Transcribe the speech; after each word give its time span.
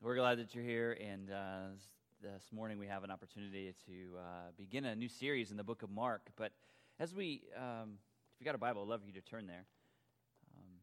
We're 0.00 0.14
glad 0.14 0.38
that 0.38 0.54
you're 0.54 0.62
here, 0.62 0.96
and 1.00 1.28
uh, 1.28 1.74
this 2.22 2.44
morning 2.52 2.78
we 2.78 2.86
have 2.86 3.02
an 3.02 3.10
opportunity 3.10 3.74
to 3.86 3.92
uh, 4.16 4.22
begin 4.56 4.84
a 4.84 4.94
new 4.94 5.08
series 5.08 5.50
in 5.50 5.56
the 5.56 5.64
book 5.64 5.82
of 5.82 5.90
Mark. 5.90 6.22
But 6.36 6.52
as 7.00 7.12
we, 7.16 7.42
um, 7.56 7.98
if 8.32 8.40
you 8.40 8.44
got 8.44 8.54
a 8.54 8.58
Bible, 8.58 8.82
I'd 8.82 8.88
love 8.88 9.00
you 9.04 9.12
to 9.14 9.20
turn 9.20 9.48
there. 9.48 9.64
Um, 10.56 10.74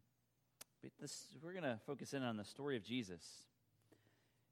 but 0.81 0.91
this, 0.99 1.28
we're 1.41 1.54
going 1.54 1.63
to 1.63 1.79
focus 1.88 2.13
in 2.13 2.23
on 2.23 2.36
the 2.36 2.43
story 2.43 2.75
of 2.75 2.83
Jesus. 2.83 3.25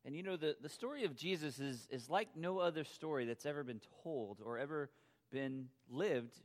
And 0.06 0.16
you 0.16 0.24
know, 0.24 0.38
the, 0.38 0.56
the 0.62 0.70
story 0.70 1.04
of 1.04 1.14
Jesus 1.14 1.60
is, 1.60 1.86
is 1.92 2.10
like 2.10 2.30
no 2.34 2.60
other 2.60 2.86
story 2.86 3.26
that's 3.26 3.46
ever 3.46 3.66
been 3.66 3.82
told 4.02 4.40
or 4.42 4.58
ever 4.58 4.90
been 5.30 5.68
lived, 5.90 6.36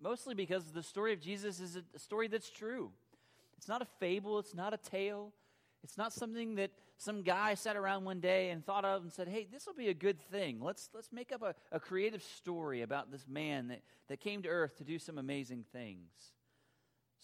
mostly 0.00 0.36
because 0.36 0.70
the 0.70 0.84
story 0.84 1.12
of 1.12 1.20
Jesus 1.20 1.58
is 1.58 1.76
a 1.76 1.98
story 1.98 2.28
that's 2.28 2.48
true. 2.48 2.92
It's 3.58 3.66
not 3.66 3.82
a 3.82 3.86
fable, 3.98 4.38
it's 4.38 4.54
not 4.54 4.72
a 4.72 4.76
tale, 4.76 5.32
it's 5.86 5.96
not 5.96 6.12
something 6.12 6.56
that 6.56 6.72
some 6.98 7.22
guy 7.22 7.54
sat 7.54 7.76
around 7.76 8.04
one 8.04 8.18
day 8.18 8.50
and 8.50 8.66
thought 8.66 8.84
of 8.84 9.02
and 9.02 9.12
said, 9.12 9.28
hey, 9.28 9.46
this 9.52 9.66
will 9.66 9.74
be 9.74 9.86
a 9.86 9.94
good 9.94 10.20
thing. 10.20 10.58
Let's, 10.60 10.90
let's 10.92 11.12
make 11.12 11.30
up 11.30 11.42
a, 11.42 11.54
a 11.70 11.78
creative 11.78 12.24
story 12.24 12.82
about 12.82 13.12
this 13.12 13.24
man 13.28 13.68
that, 13.68 13.82
that 14.08 14.18
came 14.18 14.42
to 14.42 14.48
earth 14.48 14.76
to 14.78 14.84
do 14.84 14.98
some 14.98 15.16
amazing 15.16 15.64
things. 15.72 16.10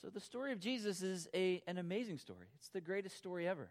So 0.00 0.10
the 0.10 0.20
story 0.20 0.52
of 0.52 0.60
Jesus 0.60 1.02
is 1.02 1.28
a, 1.34 1.60
an 1.66 1.76
amazing 1.76 2.18
story. 2.18 2.46
It's 2.56 2.68
the 2.68 2.80
greatest 2.80 3.16
story 3.16 3.48
ever. 3.48 3.68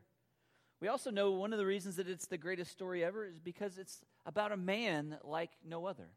We 0.82 0.90
also 0.90 1.10
know 1.10 1.32
one 1.32 1.54
of 1.54 1.60
the 1.60 1.66
reasons 1.66 1.96
that 1.96 2.10
it's 2.10 2.28
the 2.28 2.38
greatest 2.38 2.72
story 2.72 3.02
ever 3.02 3.26
is 3.26 3.40
because 3.40 3.78
it's 3.78 4.04
about 4.26 4.52
a 4.52 4.58
man 4.58 5.20
like 5.24 5.52
no 5.66 5.86
other. 5.86 6.10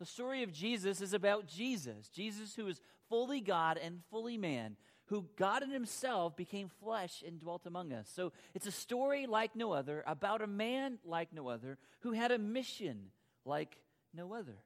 The 0.00 0.06
story 0.06 0.42
of 0.42 0.52
Jesus 0.52 1.00
is 1.00 1.14
about 1.14 1.46
Jesus, 1.46 2.08
Jesus 2.08 2.56
who 2.56 2.66
is 2.66 2.80
fully 3.08 3.40
God 3.40 3.78
and 3.78 4.00
fully 4.10 4.38
man, 4.38 4.76
who 5.12 5.26
God 5.36 5.62
in 5.62 5.70
himself 5.70 6.38
became 6.38 6.70
flesh 6.80 7.22
and 7.26 7.38
dwelt 7.38 7.66
among 7.66 7.92
us. 7.92 8.10
So 8.14 8.32
it's 8.54 8.66
a 8.66 8.72
story 8.72 9.26
like 9.26 9.54
no 9.54 9.72
other 9.72 10.02
about 10.06 10.40
a 10.40 10.46
man 10.46 10.98
like 11.04 11.34
no 11.34 11.48
other 11.48 11.76
who 12.00 12.12
had 12.12 12.30
a 12.30 12.38
mission 12.38 13.10
like 13.44 13.76
no 14.14 14.32
other. 14.32 14.56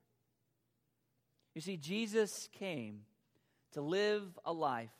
You 1.53 1.61
see, 1.63 1.77
Jesus 1.77 2.49
came 2.53 3.01
to 3.73 3.81
live 3.81 4.23
a 4.45 4.53
life 4.53 4.93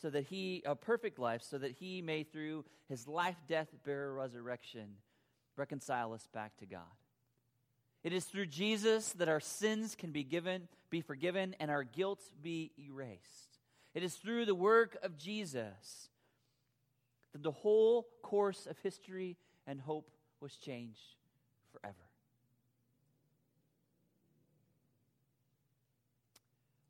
so 0.00 0.08
that 0.08 0.24
he, 0.24 0.62
a 0.64 0.74
perfect 0.74 1.18
life, 1.18 1.42
so 1.42 1.58
that 1.58 1.72
he 1.72 2.00
may, 2.00 2.22
through 2.22 2.64
his 2.88 3.06
life, 3.06 3.36
death, 3.46 3.68
burial, 3.84 4.14
resurrection, 4.14 4.94
reconcile 5.56 6.14
us 6.14 6.26
back 6.32 6.56
to 6.56 6.64
God. 6.64 6.80
It 8.02 8.14
is 8.14 8.24
through 8.24 8.46
Jesus 8.46 9.12
that 9.12 9.28
our 9.28 9.40
sins 9.40 9.94
can 9.94 10.10
be 10.10 10.24
given, 10.24 10.68
be 10.88 11.02
forgiven, 11.02 11.54
and 11.60 11.70
our 11.70 11.84
guilt 11.84 12.22
be 12.42 12.72
erased. 12.78 13.51
It 13.94 14.02
is 14.02 14.14
through 14.14 14.46
the 14.46 14.54
work 14.54 14.96
of 15.02 15.18
Jesus 15.18 16.08
that 17.32 17.42
the 17.42 17.50
whole 17.50 18.08
course 18.22 18.66
of 18.66 18.78
history 18.78 19.36
and 19.66 19.80
hope 19.80 20.10
was 20.40 20.56
changed 20.56 21.16
forever. 21.72 21.94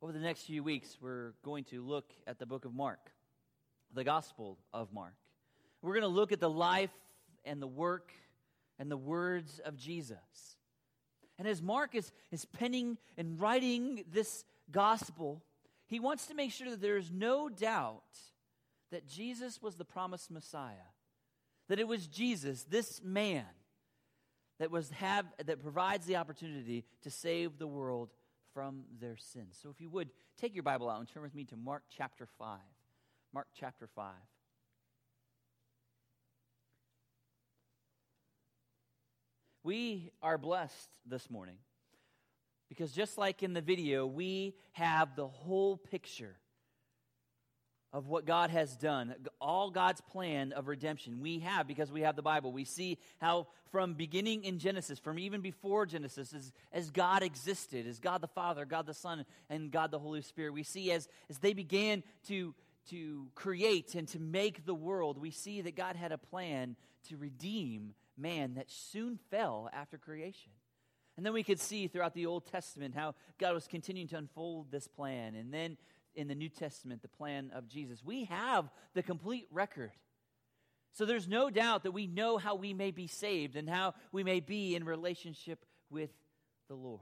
Over 0.00 0.12
the 0.12 0.18
next 0.18 0.42
few 0.42 0.64
weeks, 0.64 0.98
we're 1.00 1.32
going 1.44 1.64
to 1.64 1.80
look 1.80 2.12
at 2.26 2.38
the 2.38 2.46
book 2.46 2.64
of 2.64 2.74
Mark, 2.74 3.12
the 3.94 4.02
Gospel 4.02 4.58
of 4.72 4.92
Mark. 4.92 5.14
We're 5.80 5.92
going 5.92 6.02
to 6.02 6.08
look 6.08 6.32
at 6.32 6.40
the 6.40 6.50
life 6.50 6.90
and 7.44 7.62
the 7.62 7.68
work 7.68 8.12
and 8.78 8.90
the 8.90 8.96
words 8.96 9.60
of 9.64 9.76
Jesus. 9.76 10.56
And 11.38 11.46
as 11.46 11.62
Mark 11.62 11.94
is, 11.94 12.10
is 12.30 12.44
penning 12.44 12.98
and 13.16 13.40
writing 13.40 14.04
this 14.10 14.44
gospel, 14.70 15.42
he 15.92 16.00
wants 16.00 16.26
to 16.26 16.34
make 16.34 16.52
sure 16.52 16.70
that 16.70 16.80
there 16.80 16.96
is 16.96 17.10
no 17.12 17.48
doubt 17.48 18.02
that 18.90 19.06
Jesus 19.06 19.60
was 19.60 19.76
the 19.76 19.84
promised 19.84 20.30
Messiah, 20.30 20.90
that 21.68 21.78
it 21.78 21.88
was 21.88 22.06
Jesus, 22.06 22.64
this 22.64 23.00
man, 23.02 23.44
that, 24.58 24.70
was 24.70 24.90
have, 24.90 25.26
that 25.44 25.62
provides 25.62 26.06
the 26.06 26.16
opportunity 26.16 26.84
to 27.02 27.10
save 27.10 27.58
the 27.58 27.66
world 27.66 28.10
from 28.54 28.84
their 29.00 29.16
sins. 29.16 29.58
So 29.60 29.70
if 29.70 29.80
you 29.80 29.90
would, 29.90 30.10
take 30.38 30.54
your 30.54 30.62
Bible 30.62 30.88
out 30.88 31.00
and 31.00 31.08
turn 31.08 31.22
with 31.22 31.34
me 31.34 31.44
to 31.46 31.56
Mark 31.56 31.82
chapter 31.96 32.28
5. 32.38 32.58
Mark 33.32 33.48
chapter 33.58 33.86
5. 33.86 34.12
We 39.64 40.10
are 40.22 40.38
blessed 40.38 40.90
this 41.06 41.30
morning 41.30 41.58
because 42.72 42.92
just 42.92 43.18
like 43.18 43.42
in 43.42 43.52
the 43.52 43.60
video, 43.60 44.06
we 44.06 44.54
have 44.72 45.14
the 45.14 45.28
whole 45.28 45.76
picture 45.76 46.34
of 47.92 48.08
what 48.08 48.24
God 48.24 48.48
has 48.48 48.74
done, 48.78 49.14
all 49.42 49.70
God's 49.70 50.00
plan 50.00 50.52
of 50.52 50.68
redemption. 50.68 51.20
We 51.20 51.40
have 51.40 51.68
because 51.68 51.92
we 51.92 52.00
have 52.00 52.16
the 52.16 52.22
Bible. 52.22 52.50
We 52.50 52.64
see 52.64 52.96
how 53.18 53.48
from 53.70 53.92
beginning 53.92 54.44
in 54.44 54.58
Genesis, 54.58 54.98
from 54.98 55.18
even 55.18 55.42
before 55.42 55.84
Genesis, 55.84 56.32
as, 56.32 56.50
as 56.72 56.90
God 56.90 57.22
existed, 57.22 57.86
as 57.86 58.00
God 58.00 58.22
the 58.22 58.28
Father, 58.28 58.64
God 58.64 58.86
the 58.86 58.94
Son, 58.94 59.26
and 59.50 59.70
God 59.70 59.90
the 59.90 59.98
Holy 59.98 60.22
Spirit, 60.22 60.54
we 60.54 60.62
see 60.62 60.92
as, 60.92 61.06
as 61.28 61.36
they 61.40 61.52
began 61.52 62.02
to, 62.28 62.54
to 62.88 63.26
create 63.34 63.94
and 63.94 64.08
to 64.08 64.18
make 64.18 64.64
the 64.64 64.74
world, 64.74 65.18
we 65.18 65.30
see 65.30 65.60
that 65.60 65.76
God 65.76 65.94
had 65.94 66.10
a 66.10 66.18
plan 66.18 66.76
to 67.10 67.18
redeem 67.18 67.92
man 68.16 68.54
that 68.54 68.70
soon 68.70 69.18
fell 69.30 69.68
after 69.74 69.98
creation. 69.98 70.52
And 71.22 71.26
then 71.28 71.34
we 71.34 71.44
could 71.44 71.60
see 71.60 71.86
throughout 71.86 72.14
the 72.14 72.26
Old 72.26 72.46
Testament 72.46 72.96
how 72.96 73.14
God 73.38 73.54
was 73.54 73.68
continuing 73.68 74.08
to 74.08 74.16
unfold 74.16 74.72
this 74.72 74.88
plan. 74.88 75.36
And 75.36 75.54
then 75.54 75.76
in 76.16 76.26
the 76.26 76.34
New 76.34 76.48
Testament, 76.48 77.00
the 77.00 77.06
plan 77.06 77.52
of 77.54 77.68
Jesus. 77.68 78.02
We 78.04 78.24
have 78.24 78.68
the 78.94 79.04
complete 79.04 79.46
record. 79.52 79.92
So 80.90 81.04
there's 81.04 81.28
no 81.28 81.48
doubt 81.48 81.84
that 81.84 81.92
we 81.92 82.08
know 82.08 82.38
how 82.38 82.56
we 82.56 82.74
may 82.74 82.90
be 82.90 83.06
saved 83.06 83.54
and 83.54 83.70
how 83.70 83.94
we 84.10 84.24
may 84.24 84.40
be 84.40 84.74
in 84.74 84.82
relationship 84.82 85.64
with 85.90 86.10
the 86.66 86.74
Lord. 86.74 86.98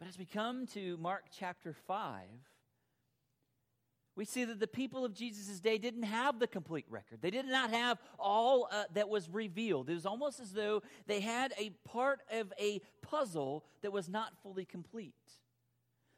But 0.00 0.08
as 0.08 0.18
we 0.18 0.24
come 0.24 0.66
to 0.74 0.96
Mark 0.96 1.26
chapter 1.38 1.76
5, 1.86 2.24
we 4.20 4.26
see 4.26 4.44
that 4.44 4.60
the 4.60 4.66
people 4.66 5.02
of 5.02 5.14
Jesus' 5.14 5.60
day 5.60 5.78
didn't 5.78 6.02
have 6.02 6.38
the 6.38 6.46
complete 6.46 6.84
record. 6.90 7.22
They 7.22 7.30
did 7.30 7.46
not 7.46 7.70
have 7.70 7.96
all 8.18 8.68
uh, 8.70 8.84
that 8.92 9.08
was 9.08 9.30
revealed. 9.30 9.88
It 9.88 9.94
was 9.94 10.04
almost 10.04 10.40
as 10.40 10.52
though 10.52 10.82
they 11.06 11.20
had 11.20 11.54
a 11.56 11.70
part 11.88 12.20
of 12.30 12.52
a 12.60 12.82
puzzle 13.00 13.64
that 13.80 13.92
was 13.92 14.10
not 14.10 14.34
fully 14.42 14.66
complete. 14.66 15.14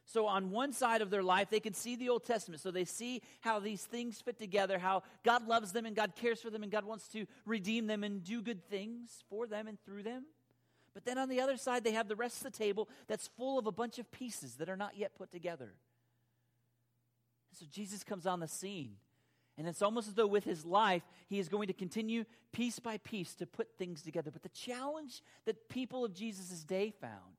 So, 0.03 0.27
on 0.27 0.51
one 0.51 0.73
side 0.73 1.01
of 1.01 1.11
their 1.11 1.23
life, 1.23 1.49
they 1.49 1.61
can 1.61 1.73
see 1.73 1.95
the 1.95 2.09
Old 2.09 2.25
Testament. 2.25 2.61
So, 2.61 2.71
they 2.71 2.83
see 2.83 3.21
how 3.39 3.59
these 3.59 3.85
things 3.85 4.19
fit 4.19 4.37
together, 4.37 4.79
how 4.79 5.03
God 5.23 5.47
loves 5.47 5.71
them 5.71 5.85
and 5.85 5.95
God 5.95 6.11
cares 6.13 6.41
for 6.41 6.49
them 6.49 6.61
and 6.61 6.69
God 6.69 6.83
wants 6.83 7.07
to 7.13 7.25
redeem 7.45 7.87
them 7.87 8.03
and 8.03 8.21
do 8.21 8.41
good 8.41 8.67
things 8.69 9.23
for 9.29 9.47
them 9.47 9.65
and 9.65 9.81
through 9.85 10.03
them. 10.03 10.25
But 10.93 11.05
then 11.05 11.17
on 11.17 11.29
the 11.29 11.39
other 11.39 11.55
side, 11.55 11.85
they 11.85 11.93
have 11.93 12.09
the 12.09 12.17
rest 12.17 12.45
of 12.45 12.51
the 12.51 12.57
table 12.57 12.89
that's 13.07 13.29
full 13.37 13.57
of 13.57 13.65
a 13.65 13.71
bunch 13.71 13.97
of 13.97 14.11
pieces 14.11 14.55
that 14.55 14.67
are 14.67 14.75
not 14.75 14.97
yet 14.97 15.15
put 15.15 15.31
together. 15.31 15.75
So 17.53 17.65
Jesus 17.71 18.03
comes 18.03 18.25
on 18.25 18.39
the 18.39 18.47
scene. 18.47 18.95
And 19.57 19.67
it's 19.67 19.81
almost 19.81 20.07
as 20.07 20.15
though 20.15 20.27
with 20.27 20.43
his 20.43 20.65
life, 20.65 21.03
he 21.29 21.39
is 21.39 21.47
going 21.47 21.67
to 21.67 21.73
continue 21.73 22.25
piece 22.51 22.79
by 22.79 22.97
piece 22.97 23.35
to 23.35 23.45
put 23.45 23.77
things 23.77 24.01
together. 24.01 24.31
But 24.31 24.41
the 24.41 24.49
challenge 24.49 25.21
that 25.45 25.69
people 25.69 26.03
of 26.03 26.13
Jesus' 26.13 26.63
day 26.63 26.91
found 26.99 27.37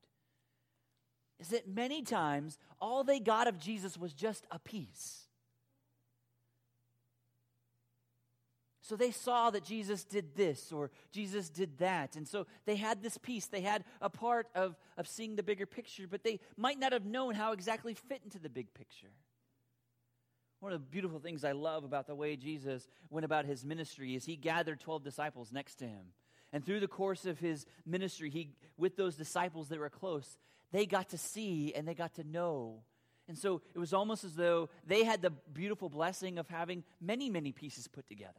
is 1.40 1.48
that 1.48 1.66
many 1.66 2.02
times 2.02 2.58
all 2.80 3.02
they 3.02 3.18
got 3.18 3.48
of 3.48 3.58
Jesus 3.58 3.98
was 3.98 4.12
just 4.12 4.46
a 4.50 4.58
piece. 4.58 5.24
So 8.80 8.96
they 8.96 9.12
saw 9.12 9.50
that 9.50 9.64
Jesus 9.64 10.04
did 10.04 10.36
this 10.36 10.70
or 10.70 10.90
Jesus 11.10 11.48
did 11.48 11.78
that. 11.78 12.16
And 12.16 12.28
so 12.28 12.46
they 12.66 12.76
had 12.76 13.02
this 13.02 13.16
piece. 13.16 13.46
They 13.46 13.62
had 13.62 13.82
a 14.02 14.10
part 14.10 14.46
of, 14.54 14.76
of 14.98 15.08
seeing 15.08 15.36
the 15.36 15.42
bigger 15.42 15.64
picture, 15.64 16.06
but 16.08 16.22
they 16.22 16.38
might 16.58 16.78
not 16.78 16.92
have 16.92 17.06
known 17.06 17.34
how 17.34 17.52
exactly 17.52 17.94
fit 17.94 18.20
into 18.24 18.38
the 18.38 18.50
big 18.50 18.74
picture. 18.74 19.08
One 20.64 20.72
of 20.72 20.80
the 20.80 20.90
beautiful 20.90 21.18
things 21.18 21.44
I 21.44 21.52
love 21.52 21.84
about 21.84 22.06
the 22.06 22.14
way 22.14 22.36
Jesus 22.36 22.88
went 23.10 23.26
about 23.26 23.44
his 23.44 23.66
ministry 23.66 24.14
is 24.14 24.24
he 24.24 24.34
gathered 24.34 24.80
12 24.80 25.04
disciples 25.04 25.52
next 25.52 25.74
to 25.80 25.84
him. 25.84 26.06
And 26.54 26.64
through 26.64 26.80
the 26.80 26.88
course 26.88 27.26
of 27.26 27.38
his 27.38 27.66
ministry, 27.84 28.30
he, 28.30 28.48
with 28.78 28.96
those 28.96 29.14
disciples 29.14 29.68
that 29.68 29.78
were 29.78 29.90
close, 29.90 30.38
they 30.72 30.86
got 30.86 31.10
to 31.10 31.18
see 31.18 31.74
and 31.74 31.86
they 31.86 31.92
got 31.92 32.14
to 32.14 32.24
know. 32.24 32.80
And 33.28 33.36
so 33.36 33.60
it 33.74 33.78
was 33.78 33.92
almost 33.92 34.24
as 34.24 34.36
though 34.36 34.70
they 34.86 35.04
had 35.04 35.20
the 35.20 35.32
beautiful 35.52 35.90
blessing 35.90 36.38
of 36.38 36.48
having 36.48 36.82
many, 36.98 37.28
many 37.28 37.52
pieces 37.52 37.86
put 37.86 38.08
together. 38.08 38.32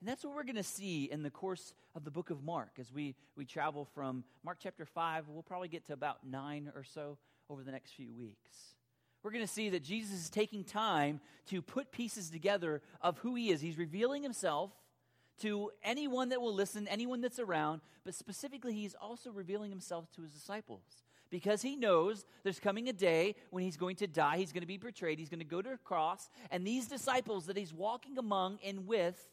And 0.00 0.08
that's 0.08 0.24
what 0.24 0.34
we're 0.34 0.42
going 0.42 0.56
to 0.56 0.64
see 0.64 1.04
in 1.04 1.22
the 1.22 1.30
course 1.30 1.74
of 1.94 2.02
the 2.02 2.10
book 2.10 2.30
of 2.30 2.42
Mark 2.42 2.72
as 2.80 2.92
we, 2.92 3.14
we 3.36 3.44
travel 3.44 3.84
from 3.94 4.24
Mark 4.42 4.58
chapter 4.60 4.84
5. 4.84 5.28
We'll 5.28 5.44
probably 5.44 5.68
get 5.68 5.86
to 5.86 5.92
about 5.92 6.26
9 6.26 6.72
or 6.74 6.82
so 6.82 7.18
over 7.48 7.62
the 7.62 7.70
next 7.70 7.92
few 7.92 8.12
weeks 8.12 8.74
we're 9.24 9.30
going 9.30 9.44
to 9.44 9.52
see 9.52 9.70
that 9.70 9.82
Jesus 9.82 10.12
is 10.12 10.30
taking 10.30 10.62
time 10.62 11.18
to 11.48 11.62
put 11.62 11.90
pieces 11.90 12.28
together 12.28 12.82
of 13.00 13.18
who 13.18 13.34
he 13.34 13.50
is. 13.50 13.60
He's 13.60 13.78
revealing 13.78 14.22
himself 14.22 14.70
to 15.40 15.70
anyone 15.82 16.28
that 16.28 16.40
will 16.40 16.54
listen, 16.54 16.86
anyone 16.86 17.22
that's 17.22 17.38
around, 17.38 17.80
but 18.04 18.14
specifically, 18.14 18.74
he's 18.74 18.94
also 18.94 19.30
revealing 19.32 19.70
himself 19.70 20.12
to 20.12 20.22
his 20.22 20.30
disciples 20.30 20.82
because 21.30 21.62
he 21.62 21.74
knows 21.74 22.24
there's 22.44 22.60
coming 22.60 22.88
a 22.88 22.92
day 22.92 23.34
when 23.50 23.64
he's 23.64 23.76
going 23.76 23.96
to 23.96 24.06
die, 24.06 24.36
he's 24.36 24.52
going 24.52 24.60
to 24.60 24.68
be 24.68 24.76
betrayed, 24.76 25.18
he's 25.18 25.30
going 25.30 25.40
to 25.40 25.44
go 25.44 25.60
to 25.60 25.72
a 25.72 25.78
cross, 25.78 26.28
and 26.50 26.64
these 26.64 26.86
disciples 26.86 27.46
that 27.46 27.56
he's 27.56 27.72
walking 27.72 28.18
among 28.18 28.58
and 28.64 28.86
with 28.86 29.28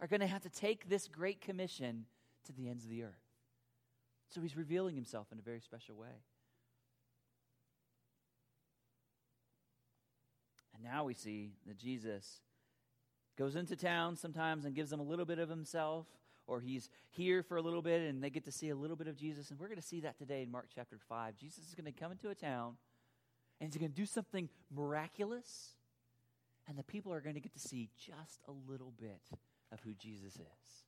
are 0.00 0.06
going 0.06 0.20
to 0.20 0.26
have 0.26 0.42
to 0.42 0.50
take 0.50 0.88
this 0.88 1.08
great 1.08 1.40
commission 1.40 2.04
to 2.44 2.52
the 2.52 2.68
ends 2.68 2.84
of 2.84 2.90
the 2.90 3.02
earth. 3.02 3.10
So 4.28 4.40
he's 4.40 4.56
revealing 4.56 4.94
himself 4.94 5.26
in 5.32 5.38
a 5.38 5.42
very 5.42 5.60
special 5.60 5.96
way. 5.96 6.22
And 10.71 10.71
now 10.82 11.04
we 11.04 11.14
see 11.14 11.52
that 11.66 11.78
Jesus 11.78 12.40
goes 13.38 13.56
into 13.56 13.76
town 13.76 14.16
sometimes 14.16 14.64
and 14.64 14.74
gives 14.74 14.90
them 14.90 15.00
a 15.00 15.04
little 15.04 15.24
bit 15.24 15.38
of 15.38 15.48
himself 15.48 16.06
or 16.46 16.60
he's 16.60 16.90
here 17.10 17.42
for 17.42 17.56
a 17.56 17.62
little 17.62 17.82
bit 17.82 18.02
and 18.02 18.22
they 18.22 18.30
get 18.30 18.44
to 18.44 18.52
see 18.52 18.70
a 18.70 18.76
little 18.76 18.96
bit 18.96 19.08
of 19.08 19.16
Jesus. 19.16 19.50
And 19.50 19.58
we're 19.58 19.68
going 19.68 19.80
to 19.80 19.86
see 19.86 20.00
that 20.00 20.18
today 20.18 20.42
in 20.42 20.50
Mark 20.50 20.66
chapter 20.74 20.98
5. 21.08 21.36
Jesus 21.36 21.68
is 21.68 21.74
going 21.74 21.92
to 21.92 21.98
come 21.98 22.12
into 22.12 22.30
a 22.30 22.34
town 22.34 22.76
and 23.62 23.72
he's 23.72 23.78
going 23.78 23.92
to 23.92 23.96
do 23.96 24.06
something 24.06 24.48
miraculous, 24.74 25.76
and 26.66 26.76
the 26.76 26.82
people 26.82 27.12
are 27.12 27.20
going 27.20 27.36
to 27.36 27.40
get 27.40 27.52
to 27.52 27.60
see 27.60 27.90
just 27.96 28.40
a 28.48 28.52
little 28.68 28.92
bit 29.00 29.20
of 29.70 29.78
who 29.84 29.94
Jesus 29.94 30.34
is. 30.34 30.84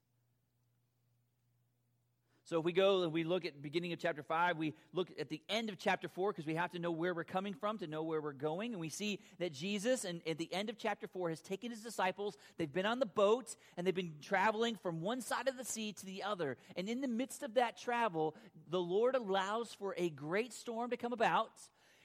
So 2.45 2.59
if 2.59 2.65
we 2.65 2.73
go 2.73 3.05
and 3.05 3.13
we 3.13 3.25
look 3.25 3.47
at 3.47 3.63
beginning 3.63 3.95
of 3.95 3.99
chapter 3.99 4.23
5, 4.23 4.59
we 4.59 4.75
look 4.93 5.09
at 5.19 5.31
the 5.31 5.41
end 5.49 5.71
of 5.71 5.79
chapter 5.79 6.09
4 6.09 6.33
because 6.33 6.47
we 6.47 6.57
have 6.57 6.73
to 6.73 6.79
know 6.79 6.91
where 6.91 7.15
we're 7.15 7.25
coming 7.25 7.55
from 7.55 7.79
to 7.79 7.87
know 7.87 8.03
where 8.03 8.21
we're 8.21 8.35
going. 8.35 8.73
And 8.73 8.81
we 8.81 8.91
see 8.91 9.19
that 9.39 9.55
Jesus, 9.55 10.05
and 10.05 10.21
at 10.27 10.37
the 10.37 10.53
end 10.53 10.69
of 10.69 10.77
chapter 10.77 11.07
4, 11.07 11.31
has 11.31 11.41
taken 11.41 11.71
his 11.71 11.81
disciples. 11.81 12.37
They've 12.59 12.71
been 12.71 12.85
on 12.85 12.99
the 12.99 13.07
boat 13.07 13.57
and 13.79 13.87
they've 13.87 13.95
been 13.95 14.13
traveling 14.21 14.77
from 14.77 15.01
one 15.01 15.23
side 15.23 15.49
of 15.49 15.57
the 15.57 15.65
sea 15.65 15.95
to 15.95 16.05
the 16.05 16.23
other. 16.23 16.59
And 16.77 16.87
in 16.87 17.01
the 17.01 17.09
midst 17.09 17.43
of 17.43 17.55
that 17.55 17.79
travel, 17.79 18.35
the 18.69 18.81
Lord 18.81 19.15
allows 19.15 19.73
for 19.73 19.95
a 19.97 20.11
great 20.11 20.53
storm 20.53 20.91
to 20.91 20.99
come 20.99 21.15
about. 21.15 21.53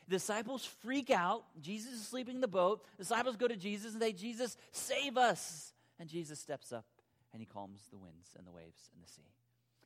The 0.08 0.16
disciples 0.16 0.64
freak 0.64 1.10
out. 1.10 1.44
Jesus 1.62 1.92
is 1.92 2.08
sleeping 2.08 2.36
in 2.36 2.42
the 2.42 2.48
boat. 2.48 2.86
The 2.98 3.04
disciples 3.04 3.36
go 3.36 3.50
to 3.50 3.58
Jesus 3.58 3.92
and 3.92 4.02
say, 4.02 4.14
Jesus, 4.14 4.56
save 4.72 5.18
us. 5.18 5.74
And 6.00 6.08
Jesus 6.08 6.40
steps 6.40 6.72
up 6.72 6.86
and 7.34 7.42
he 7.42 7.46
calms 7.46 7.82
the 7.92 7.98
winds 7.98 8.30
and 8.38 8.48
the 8.48 8.52
waves 8.52 8.90
and 8.94 9.04
the 9.04 9.12
sea. 9.12 9.22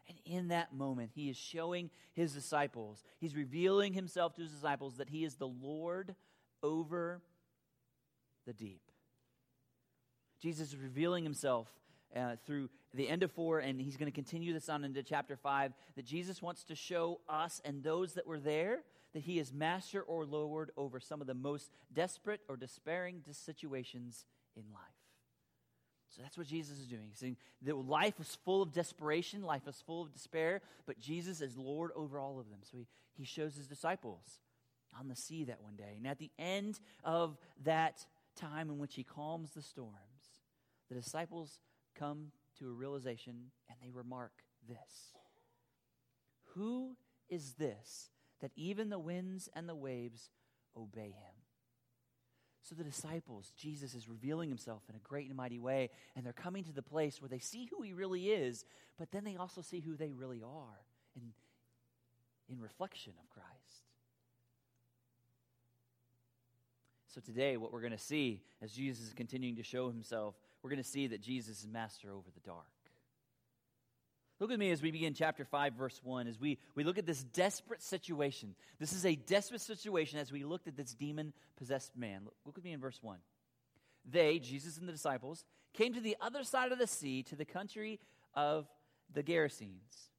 And 0.07 0.17
in 0.25 0.49
that 0.49 0.73
moment, 0.73 1.11
he 1.13 1.29
is 1.29 1.37
showing 1.37 1.89
his 2.13 2.33
disciples, 2.33 3.03
he's 3.19 3.35
revealing 3.35 3.93
himself 3.93 4.35
to 4.35 4.41
his 4.41 4.51
disciples 4.51 4.97
that 4.97 5.09
he 5.09 5.23
is 5.23 5.35
the 5.35 5.47
Lord 5.47 6.15
over 6.61 7.21
the 8.45 8.53
deep. 8.53 8.81
Jesus 10.41 10.69
is 10.69 10.77
revealing 10.77 11.23
himself 11.23 11.67
uh, 12.15 12.35
through 12.45 12.69
the 12.93 13.07
end 13.07 13.23
of 13.23 13.31
four, 13.31 13.59
and 13.59 13.81
he's 13.81 13.97
going 13.97 14.11
to 14.11 14.15
continue 14.15 14.53
this 14.53 14.69
on 14.69 14.83
into 14.83 15.01
chapter 15.01 15.35
five. 15.35 15.73
That 15.95 16.05
Jesus 16.05 16.41
wants 16.41 16.63
to 16.65 16.75
show 16.75 17.21
us 17.27 17.61
and 17.65 17.81
those 17.81 18.13
that 18.13 18.27
were 18.27 18.39
there 18.39 18.83
that 19.13 19.21
he 19.21 19.39
is 19.39 19.53
master 19.53 20.01
or 20.01 20.25
lord 20.25 20.71
over 20.75 20.99
some 20.99 21.21
of 21.21 21.27
the 21.27 21.33
most 21.33 21.71
desperate 21.93 22.41
or 22.49 22.57
despairing 22.57 23.21
situations 23.31 24.25
in 24.55 24.63
life. 24.73 25.02
So 26.15 26.21
that's 26.21 26.37
what 26.37 26.47
Jesus 26.47 26.77
is 26.79 26.85
doing. 26.85 27.05
He's 27.09 27.17
saying 27.17 27.37
that 27.63 27.75
life 27.75 28.19
was 28.19 28.37
full 28.45 28.61
of 28.61 28.71
desperation, 28.71 29.41
life 29.41 29.65
was 29.65 29.81
full 29.85 30.03
of 30.03 30.13
despair, 30.13 30.61
but 30.85 30.99
Jesus 30.99 31.41
is 31.41 31.57
Lord 31.57 31.91
over 31.95 32.19
all 32.19 32.39
of 32.39 32.49
them. 32.49 32.59
So 32.61 32.77
he, 32.77 32.87
he 33.13 33.25
shows 33.25 33.55
his 33.55 33.67
disciples 33.67 34.39
on 34.99 35.07
the 35.07 35.15
sea 35.15 35.45
that 35.45 35.61
one 35.61 35.75
day. 35.75 35.95
And 35.97 36.05
at 36.05 36.19
the 36.19 36.29
end 36.37 36.79
of 37.03 37.37
that 37.63 38.05
time 38.35 38.69
in 38.69 38.77
which 38.77 38.93
he 38.93 39.03
calms 39.03 39.51
the 39.51 39.61
storms, 39.61 39.95
the 40.89 40.95
disciples 40.95 41.59
come 41.97 42.31
to 42.59 42.69
a 42.69 42.73
realization 42.73 43.51
and 43.67 43.77
they 43.81 43.89
remark 43.89 44.31
this 44.67 45.13
Who 46.53 46.95
is 47.27 47.53
this 47.53 48.11
that 48.41 48.51
even 48.55 48.89
the 48.89 48.99
winds 48.99 49.49
and 49.55 49.67
the 49.67 49.75
waves 49.75 50.29
obey 50.77 51.07
him? 51.07 51.32
So 52.63 52.75
the 52.75 52.83
disciples, 52.83 53.51
Jesus 53.57 53.93
is 53.93 54.07
revealing 54.07 54.47
himself 54.47 54.83
in 54.89 54.95
a 54.95 54.99
great 54.99 55.27
and 55.27 55.35
mighty 55.35 55.59
way, 55.59 55.89
and 56.15 56.25
they're 56.25 56.31
coming 56.31 56.63
to 56.63 56.71
the 56.71 56.81
place 56.81 57.21
where 57.21 57.27
they 57.27 57.39
see 57.39 57.65
who 57.69 57.81
he 57.81 57.91
really 57.91 58.29
is, 58.29 58.63
but 58.97 59.11
then 59.11 59.25
they 59.25 59.35
also 59.35 59.61
see 59.61 59.81
who 59.81 59.97
they 59.97 60.13
really 60.13 60.41
are 60.41 60.79
in, 61.15 61.33
in 62.47 62.61
reflection 62.61 63.13
of 63.21 63.29
Christ. 63.29 63.49
So 67.13 67.19
today, 67.19 67.57
what 67.57 67.73
we're 67.73 67.81
going 67.81 67.91
to 67.91 67.97
see 67.97 68.41
as 68.61 68.71
Jesus 68.71 69.07
is 69.07 69.13
continuing 69.13 69.57
to 69.57 69.63
show 69.63 69.89
himself, 69.89 70.35
we're 70.63 70.71
going 70.71 70.81
to 70.81 70.89
see 70.89 71.07
that 71.07 71.21
Jesus 71.21 71.59
is 71.59 71.67
master 71.67 72.11
over 72.11 72.29
the 72.33 72.39
dark. 72.49 72.72
Look 74.43 74.51
at 74.51 74.59
me 74.59 74.71
as 74.71 74.81
we 74.81 74.91
begin 74.91 75.13
chapter 75.13 75.45
5, 75.45 75.75
verse 75.75 76.01
1, 76.03 76.27
as 76.27 76.37
we, 76.37 76.59
we 76.75 76.83
look 76.83 76.97
at 76.97 77.05
this 77.05 77.23
desperate 77.23 77.81
situation. 77.81 78.55
This 78.77 78.91
is 78.91 79.05
a 79.05 79.15
desperate 79.15 79.61
situation 79.61 80.19
as 80.19 80.33
we 80.33 80.43
looked 80.43 80.67
at 80.67 80.75
this 80.75 80.93
demon 80.93 81.31
possessed 81.55 81.95
man. 81.95 82.23
Look, 82.25 82.35
look 82.45 82.55
with 82.57 82.65
me 82.65 82.73
in 82.73 82.81
verse 82.81 82.99
1. 83.01 83.19
They, 84.03 84.39
Jesus 84.39 84.77
and 84.77 84.85
the 84.85 84.91
disciples, 84.91 85.45
came 85.71 85.93
to 85.93 86.01
the 86.01 86.17
other 86.19 86.43
side 86.43 86.73
of 86.73 86.77
the 86.77 86.87
sea, 86.87 87.23
to 87.23 87.37
the 87.37 87.45
country 87.45 88.01
of 88.33 88.67
the 89.13 89.23
Gerasenes. 89.23 90.09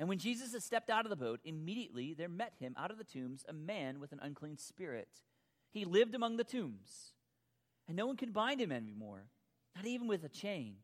And 0.00 0.08
when 0.08 0.18
Jesus 0.18 0.52
had 0.52 0.64
stepped 0.64 0.90
out 0.90 1.06
of 1.06 1.10
the 1.10 1.14
boat, 1.14 1.38
immediately 1.44 2.12
there 2.12 2.28
met 2.28 2.54
him 2.58 2.74
out 2.76 2.90
of 2.90 2.98
the 2.98 3.04
tombs 3.04 3.44
a 3.48 3.52
man 3.52 4.00
with 4.00 4.10
an 4.10 4.18
unclean 4.20 4.58
spirit. 4.58 5.06
He 5.70 5.84
lived 5.84 6.16
among 6.16 6.38
the 6.38 6.42
tombs, 6.42 7.12
and 7.86 7.96
no 7.96 8.08
one 8.08 8.16
could 8.16 8.32
bind 8.32 8.60
him 8.60 8.72
anymore, 8.72 9.26
not 9.76 9.86
even 9.86 10.08
with 10.08 10.24
a 10.24 10.28
chain 10.28 10.78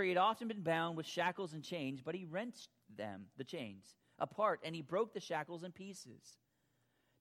for 0.00 0.04
he 0.04 0.08
had 0.08 0.16
often 0.16 0.48
been 0.48 0.62
bound 0.62 0.96
with 0.96 1.06
shackles 1.06 1.52
and 1.52 1.62
chains, 1.62 2.00
but 2.02 2.14
he 2.14 2.24
rent 2.24 2.68
them, 2.96 3.26
the 3.36 3.44
chains, 3.44 3.96
apart, 4.18 4.58
and 4.64 4.74
he 4.74 4.80
broke 4.80 5.12
the 5.12 5.20
shackles 5.20 5.62
in 5.62 5.72
pieces. 5.72 6.38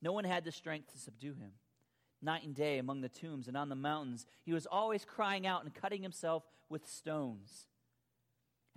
No 0.02 0.14
one 0.14 0.24
had 0.24 0.46
the 0.46 0.52
strength 0.54 0.94
to 0.94 0.98
subdue 0.98 1.34
him. 1.34 1.52
Night 2.22 2.46
and 2.46 2.56
day 2.56 2.78
among 2.78 3.02
the 3.02 3.10
tombs 3.10 3.50
and 3.50 3.58
on 3.58 3.68
the 3.68 3.76
mountains, 3.76 4.26
he 4.46 4.54
was 4.54 4.66
always 4.66 5.04
crying 5.04 5.46
out 5.46 5.66
and 5.66 5.76
cutting 5.76 6.02
himself 6.02 6.46
with 6.70 6.88
stones. 6.88 7.66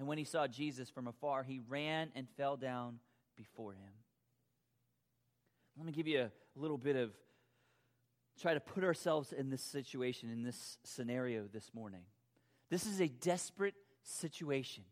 And 0.00 0.08
when 0.08 0.18
he 0.18 0.24
saw 0.24 0.48
Jesus 0.48 0.90
from 0.90 1.06
afar, 1.06 1.44
he 1.44 1.60
ran 1.68 2.10
and 2.16 2.26
fell 2.36 2.56
down 2.56 2.98
before 3.36 3.74
him. 3.74 3.92
Let 5.76 5.86
me 5.86 5.92
give 5.92 6.08
you 6.08 6.22
a 6.22 6.30
little 6.56 6.76
bit 6.76 6.96
of 6.96 7.12
try 8.40 8.54
to 8.54 8.58
put 8.58 8.82
ourselves 8.82 9.32
in 9.32 9.48
this 9.48 9.62
situation, 9.62 10.28
in 10.28 10.42
this 10.42 10.78
scenario 10.82 11.44
this 11.52 11.70
morning. 11.72 12.02
This 12.68 12.84
is 12.84 13.00
a 13.00 13.06
desperate 13.06 13.74
situation, 14.02 14.84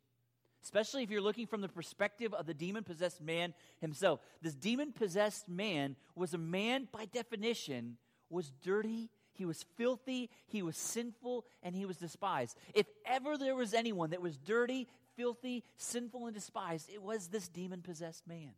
especially 0.63 1.03
if 1.03 1.11
you're 1.11 1.21
looking 1.21 1.47
from 1.47 1.61
the 1.61 1.69
perspective 1.69 2.33
of 2.35 2.47
the 2.47 2.55
demon 2.55 2.85
possessed 2.85 3.21
man 3.21 3.55
himself. 3.81 4.21
This 4.43 4.55
demon 4.55 4.93
possessed 4.93 5.49
man 5.49 5.97
was 6.15 6.35
a 6.35 6.39
man, 6.39 6.89
by 6.93 7.07
definition, 7.07 7.97
was 8.29 8.53
dirty. 8.63 9.11
He 9.33 9.47
was 9.47 9.65
filthy, 9.77 10.29
he 10.49 10.61
was 10.61 10.77
sinful, 10.77 11.47
and 11.63 11.75
he 11.75 11.87
was 11.87 11.97
despised. 11.97 12.59
If 12.75 12.87
ever 13.07 13.39
there 13.39 13.55
was 13.55 13.73
anyone 13.73 14.11
that 14.11 14.21
was 14.21 14.37
dirty, 14.37 14.87
filthy, 15.17 15.65
sinful, 15.79 16.27
and 16.27 16.35
despised, 16.35 16.91
it 16.93 17.01
was 17.01 17.29
this 17.29 17.49
demon 17.49 17.81
possessed 17.81 18.27
man. 18.27 18.53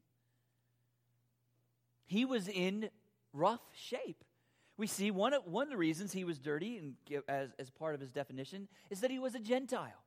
He 2.04 2.24
was 2.24 2.48
in 2.48 2.90
rough 3.32 3.60
shape. 3.74 4.24
We 4.76 4.86
see 4.86 5.10
one 5.10 5.34
of, 5.34 5.46
one 5.46 5.64
of 5.64 5.70
the 5.70 5.76
reasons 5.76 6.12
he 6.12 6.24
was 6.24 6.38
dirty, 6.38 6.78
and 6.78 7.22
as, 7.28 7.50
as 7.58 7.70
part 7.70 7.94
of 7.94 8.00
his 8.00 8.10
definition, 8.10 8.66
is 8.90 9.00
that 9.02 9.10
he 9.10 9.18
was 9.18 9.34
a 9.34 9.40
Gentile. 9.40 10.02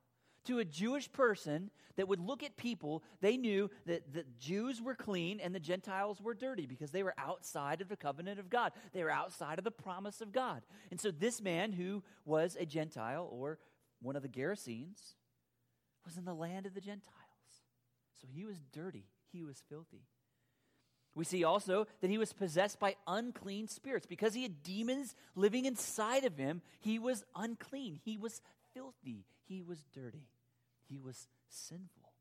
To 0.46 0.58
a 0.58 0.64
Jewish 0.64 1.10
person 1.12 1.70
that 1.96 2.08
would 2.08 2.20
look 2.20 2.42
at 2.42 2.56
people, 2.56 3.02
they 3.20 3.36
knew 3.36 3.70
that 3.86 4.12
the 4.12 4.24
Jews 4.38 4.80
were 4.80 4.94
clean 4.94 5.40
and 5.40 5.54
the 5.54 5.60
Gentiles 5.60 6.20
were 6.20 6.34
dirty 6.34 6.66
because 6.66 6.90
they 6.90 7.02
were 7.02 7.14
outside 7.18 7.80
of 7.80 7.88
the 7.88 7.96
covenant 7.96 8.38
of 8.38 8.50
God. 8.50 8.72
They 8.92 9.02
were 9.02 9.10
outside 9.10 9.58
of 9.58 9.64
the 9.64 9.70
promise 9.70 10.20
of 10.20 10.32
God. 10.32 10.62
And 10.90 11.00
so 11.00 11.10
this 11.10 11.40
man 11.40 11.72
who 11.72 12.02
was 12.24 12.56
a 12.58 12.66
Gentile 12.66 13.28
or 13.30 13.58
one 14.00 14.16
of 14.16 14.22
the 14.22 14.28
Gerasenes 14.28 15.14
was 16.04 16.16
in 16.16 16.24
the 16.24 16.34
land 16.34 16.66
of 16.66 16.74
the 16.74 16.80
Gentiles. 16.80 17.12
So 18.20 18.28
he 18.32 18.44
was 18.44 18.56
dirty, 18.72 19.06
he 19.32 19.42
was 19.42 19.62
filthy. 19.68 20.04
We 21.16 21.24
see 21.24 21.44
also 21.44 21.86
that 22.02 22.10
he 22.10 22.18
was 22.18 22.34
possessed 22.34 22.78
by 22.78 22.94
unclean 23.06 23.68
spirits. 23.68 24.06
Because 24.06 24.34
he 24.34 24.42
had 24.42 24.62
demons 24.62 25.14
living 25.34 25.64
inside 25.64 26.24
of 26.24 26.36
him, 26.36 26.60
he 26.78 26.98
was 26.98 27.24
unclean. 27.34 27.98
He 28.04 28.18
was 28.18 28.42
filthy. 28.74 29.24
He 29.46 29.62
was 29.62 29.82
dirty. 29.94 30.28
He 30.88 30.98
was 30.98 31.28
sinful. 31.48 32.12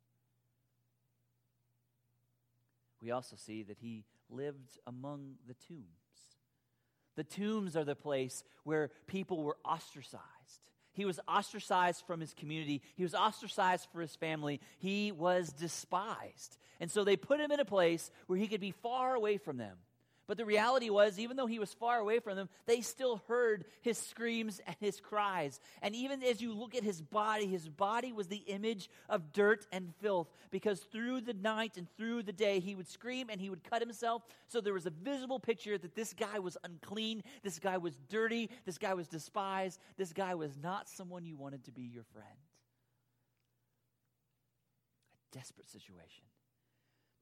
We 3.01 3.11
also 3.11 3.35
see 3.35 3.63
that 3.63 3.77
he 3.79 4.05
lived 4.29 4.79
among 4.87 5.35
the 5.47 5.53
tombs. 5.53 5.85
The 7.15 7.23
tombs 7.23 7.75
are 7.75 7.83
the 7.83 7.95
place 7.95 8.43
where 8.63 8.89
people 9.07 9.43
were 9.43 9.57
ostracized. 9.63 10.21
He 10.93 11.05
was 11.05 11.19
ostracized 11.27 12.03
from 12.07 12.21
his 12.21 12.33
community. 12.33 12.81
He 12.95 13.03
was 13.03 13.13
ostracized 13.13 13.87
for 13.91 14.01
his 14.01 14.15
family. 14.15 14.61
He 14.79 15.11
was 15.11 15.51
despised. 15.51 16.57
And 16.79 16.89
so 16.89 17.03
they 17.03 17.17
put 17.17 17.39
him 17.39 17.51
in 17.51 17.59
a 17.59 17.65
place 17.65 18.11
where 18.27 18.39
he 18.39 18.47
could 18.47 18.61
be 18.61 18.71
far 18.71 19.13
away 19.13 19.37
from 19.37 19.57
them. 19.57 19.77
But 20.27 20.37
the 20.37 20.45
reality 20.45 20.89
was, 20.89 21.19
even 21.19 21.37
though 21.37 21.45
he 21.45 21.59
was 21.59 21.71
far 21.73 21.99
away 21.99 22.19
from 22.19 22.35
them, 22.35 22.49
they 22.65 22.81
still 22.81 23.21
heard 23.27 23.65
his 23.81 23.99
screams 23.99 24.59
and 24.65 24.75
his 24.79 24.99
cries. 24.99 25.59
And 25.83 25.95
even 25.95 26.23
as 26.23 26.41
you 26.41 26.53
look 26.53 26.73
at 26.73 26.83
his 26.83 26.99
body, 26.99 27.45
his 27.45 27.69
body 27.69 28.11
was 28.11 28.27
the 28.27 28.43
image 28.47 28.89
of 29.07 29.33
dirt 29.33 29.67
and 29.71 29.93
filth, 30.01 30.27
because 30.49 30.79
through 30.79 31.21
the 31.21 31.33
night 31.33 31.77
and 31.77 31.87
through 31.95 32.23
the 32.23 32.33
day, 32.33 32.59
he 32.59 32.73
would 32.73 32.87
scream 32.87 33.27
and 33.29 33.39
he 33.39 33.51
would 33.51 33.63
cut 33.63 33.83
himself. 33.83 34.23
So 34.47 34.61
there 34.61 34.73
was 34.73 34.87
a 34.87 34.91
visible 34.91 35.39
picture 35.39 35.77
that 35.77 35.95
this 35.95 36.13
guy 36.13 36.39
was 36.39 36.57
unclean, 36.63 37.21
this 37.43 37.59
guy 37.59 37.77
was 37.77 37.93
dirty, 38.09 38.49
this 38.65 38.79
guy 38.79 38.95
was 38.95 39.07
despised, 39.07 39.79
this 39.95 40.11
guy 40.11 40.33
was 40.33 40.57
not 40.57 40.89
someone 40.89 41.25
you 41.25 41.37
wanted 41.37 41.65
to 41.65 41.71
be 41.71 41.83
your 41.83 42.03
friend. 42.13 42.27
A 45.13 45.37
desperate 45.37 45.69
situation. 45.69 46.23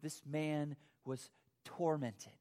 This 0.02 0.22
man 0.26 0.78
was 1.04 1.30
tormented 1.66 2.32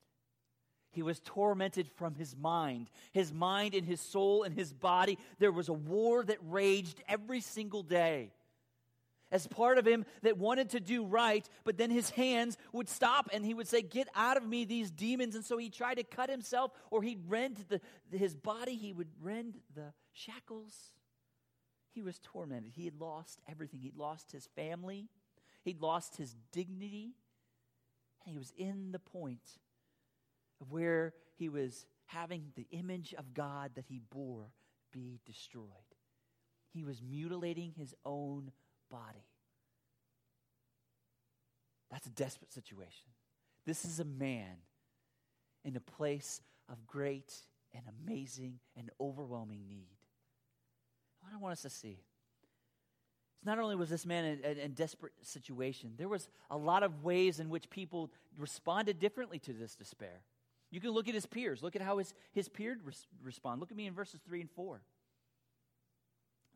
he 0.92 1.02
was 1.02 1.20
tormented 1.20 1.88
from 1.88 2.14
his 2.14 2.36
mind, 2.36 2.90
his 3.12 3.32
mind 3.32 3.74
and 3.74 3.86
his 3.86 4.00
soul 4.00 4.42
and 4.42 4.54
his 4.54 4.72
body. 4.72 5.18
There 5.38 5.50
was 5.50 5.68
a 5.68 5.72
war 5.72 6.22
that 6.24 6.38
raged 6.42 7.02
every 7.08 7.40
single 7.40 7.82
day. 7.82 8.30
As 9.30 9.46
part 9.46 9.78
of 9.78 9.86
him 9.86 10.04
that 10.20 10.36
wanted 10.36 10.68
to 10.70 10.80
do 10.80 11.06
right, 11.06 11.48
but 11.64 11.78
then 11.78 11.90
his 11.90 12.10
hands 12.10 12.58
would 12.74 12.90
stop 12.90 13.30
and 13.32 13.46
he 13.46 13.54
would 13.54 13.66
say, 13.66 13.80
Get 13.80 14.06
out 14.14 14.36
of 14.36 14.46
me, 14.46 14.66
these 14.66 14.90
demons. 14.90 15.34
And 15.34 15.42
so 15.42 15.56
he 15.56 15.70
tried 15.70 15.94
to 15.94 16.04
cut 16.04 16.28
himself 16.28 16.72
or 16.90 17.02
he'd 17.02 17.22
rend 17.26 17.64
the, 17.70 17.80
his 18.14 18.36
body, 18.36 18.74
he 18.76 18.92
would 18.92 19.08
rend 19.22 19.54
the 19.74 19.94
shackles. 20.12 20.74
He 21.92 22.02
was 22.02 22.18
tormented. 22.22 22.72
He 22.74 22.84
had 22.84 23.00
lost 23.00 23.40
everything. 23.50 23.80
He'd 23.80 23.96
lost 23.96 24.32
his 24.32 24.46
family, 24.54 25.08
he'd 25.64 25.80
lost 25.80 26.16
his 26.16 26.36
dignity, 26.52 27.14
and 28.26 28.32
he 28.32 28.38
was 28.38 28.52
in 28.58 28.92
the 28.92 28.98
point 28.98 29.40
of 30.62 30.70
where 30.70 31.12
he 31.36 31.48
was 31.48 31.84
having 32.06 32.52
the 32.54 32.66
image 32.70 33.14
of 33.18 33.34
God 33.34 33.72
that 33.74 33.84
he 33.88 34.00
bore 34.10 34.52
be 34.92 35.20
destroyed. 35.26 35.66
He 36.72 36.84
was 36.84 37.02
mutilating 37.02 37.74
his 37.76 37.94
own 38.04 38.52
body. 38.90 39.26
That's 41.90 42.06
a 42.06 42.10
desperate 42.10 42.52
situation. 42.52 43.10
This 43.66 43.84
is 43.84 44.00
a 44.00 44.04
man 44.04 44.56
in 45.64 45.76
a 45.76 45.80
place 45.80 46.40
of 46.70 46.86
great 46.86 47.34
and 47.74 47.82
amazing 48.06 48.58
and 48.76 48.90
overwhelming 49.00 49.68
need. 49.68 49.98
What 51.20 51.32
I 51.34 51.38
want 51.38 51.52
us 51.52 51.62
to 51.62 51.70
see 51.70 51.98
is 53.40 53.44
not 53.44 53.58
only 53.58 53.76
was 53.76 53.90
this 53.90 54.06
man 54.06 54.38
in 54.44 54.58
a 54.58 54.68
desperate 54.68 55.12
situation, 55.22 55.94
there 55.96 56.08
was 56.08 56.28
a 56.50 56.56
lot 56.56 56.82
of 56.82 57.02
ways 57.02 57.40
in 57.40 57.50
which 57.50 57.68
people 57.70 58.10
responded 58.38 58.98
differently 58.98 59.38
to 59.40 59.52
this 59.52 59.74
despair. 59.74 60.22
You 60.72 60.80
can 60.80 60.90
look 60.90 61.06
at 61.06 61.14
his 61.14 61.26
peers. 61.26 61.62
Look 61.62 61.76
at 61.76 61.82
how 61.82 61.98
his, 61.98 62.14
his 62.32 62.48
peers 62.48 62.78
res- 62.82 63.06
respond. 63.22 63.60
Look 63.60 63.70
at 63.70 63.76
me 63.76 63.86
in 63.86 63.92
verses 63.92 64.20
3 64.26 64.40
and 64.40 64.50
4. 64.50 64.80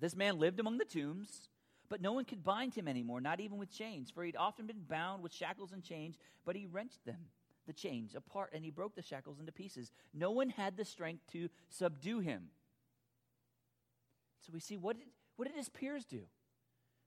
This 0.00 0.16
man 0.16 0.38
lived 0.38 0.58
among 0.58 0.78
the 0.78 0.86
tombs, 0.86 1.50
but 1.90 2.00
no 2.00 2.12
one 2.12 2.24
could 2.24 2.42
bind 2.42 2.74
him 2.74 2.88
anymore, 2.88 3.20
not 3.20 3.40
even 3.40 3.58
with 3.58 3.70
chains, 3.70 4.10
for 4.10 4.24
he'd 4.24 4.34
often 4.34 4.66
been 4.66 4.82
bound 4.88 5.22
with 5.22 5.34
shackles 5.34 5.72
and 5.72 5.82
chains, 5.82 6.16
but 6.46 6.56
he 6.56 6.66
wrenched 6.66 7.04
them, 7.04 7.26
the 7.66 7.74
chains, 7.74 8.14
apart, 8.14 8.50
and 8.54 8.64
he 8.64 8.70
broke 8.70 8.94
the 8.96 9.02
shackles 9.02 9.38
into 9.38 9.52
pieces. 9.52 9.92
No 10.14 10.30
one 10.30 10.48
had 10.48 10.78
the 10.78 10.84
strength 10.84 11.26
to 11.32 11.50
subdue 11.68 12.20
him. 12.20 12.48
So 14.40 14.50
we 14.52 14.60
see 14.60 14.78
what 14.78 14.96
did, 14.96 15.08
what 15.36 15.46
did 15.46 15.56
his 15.56 15.68
peers 15.68 16.06
do? 16.06 16.22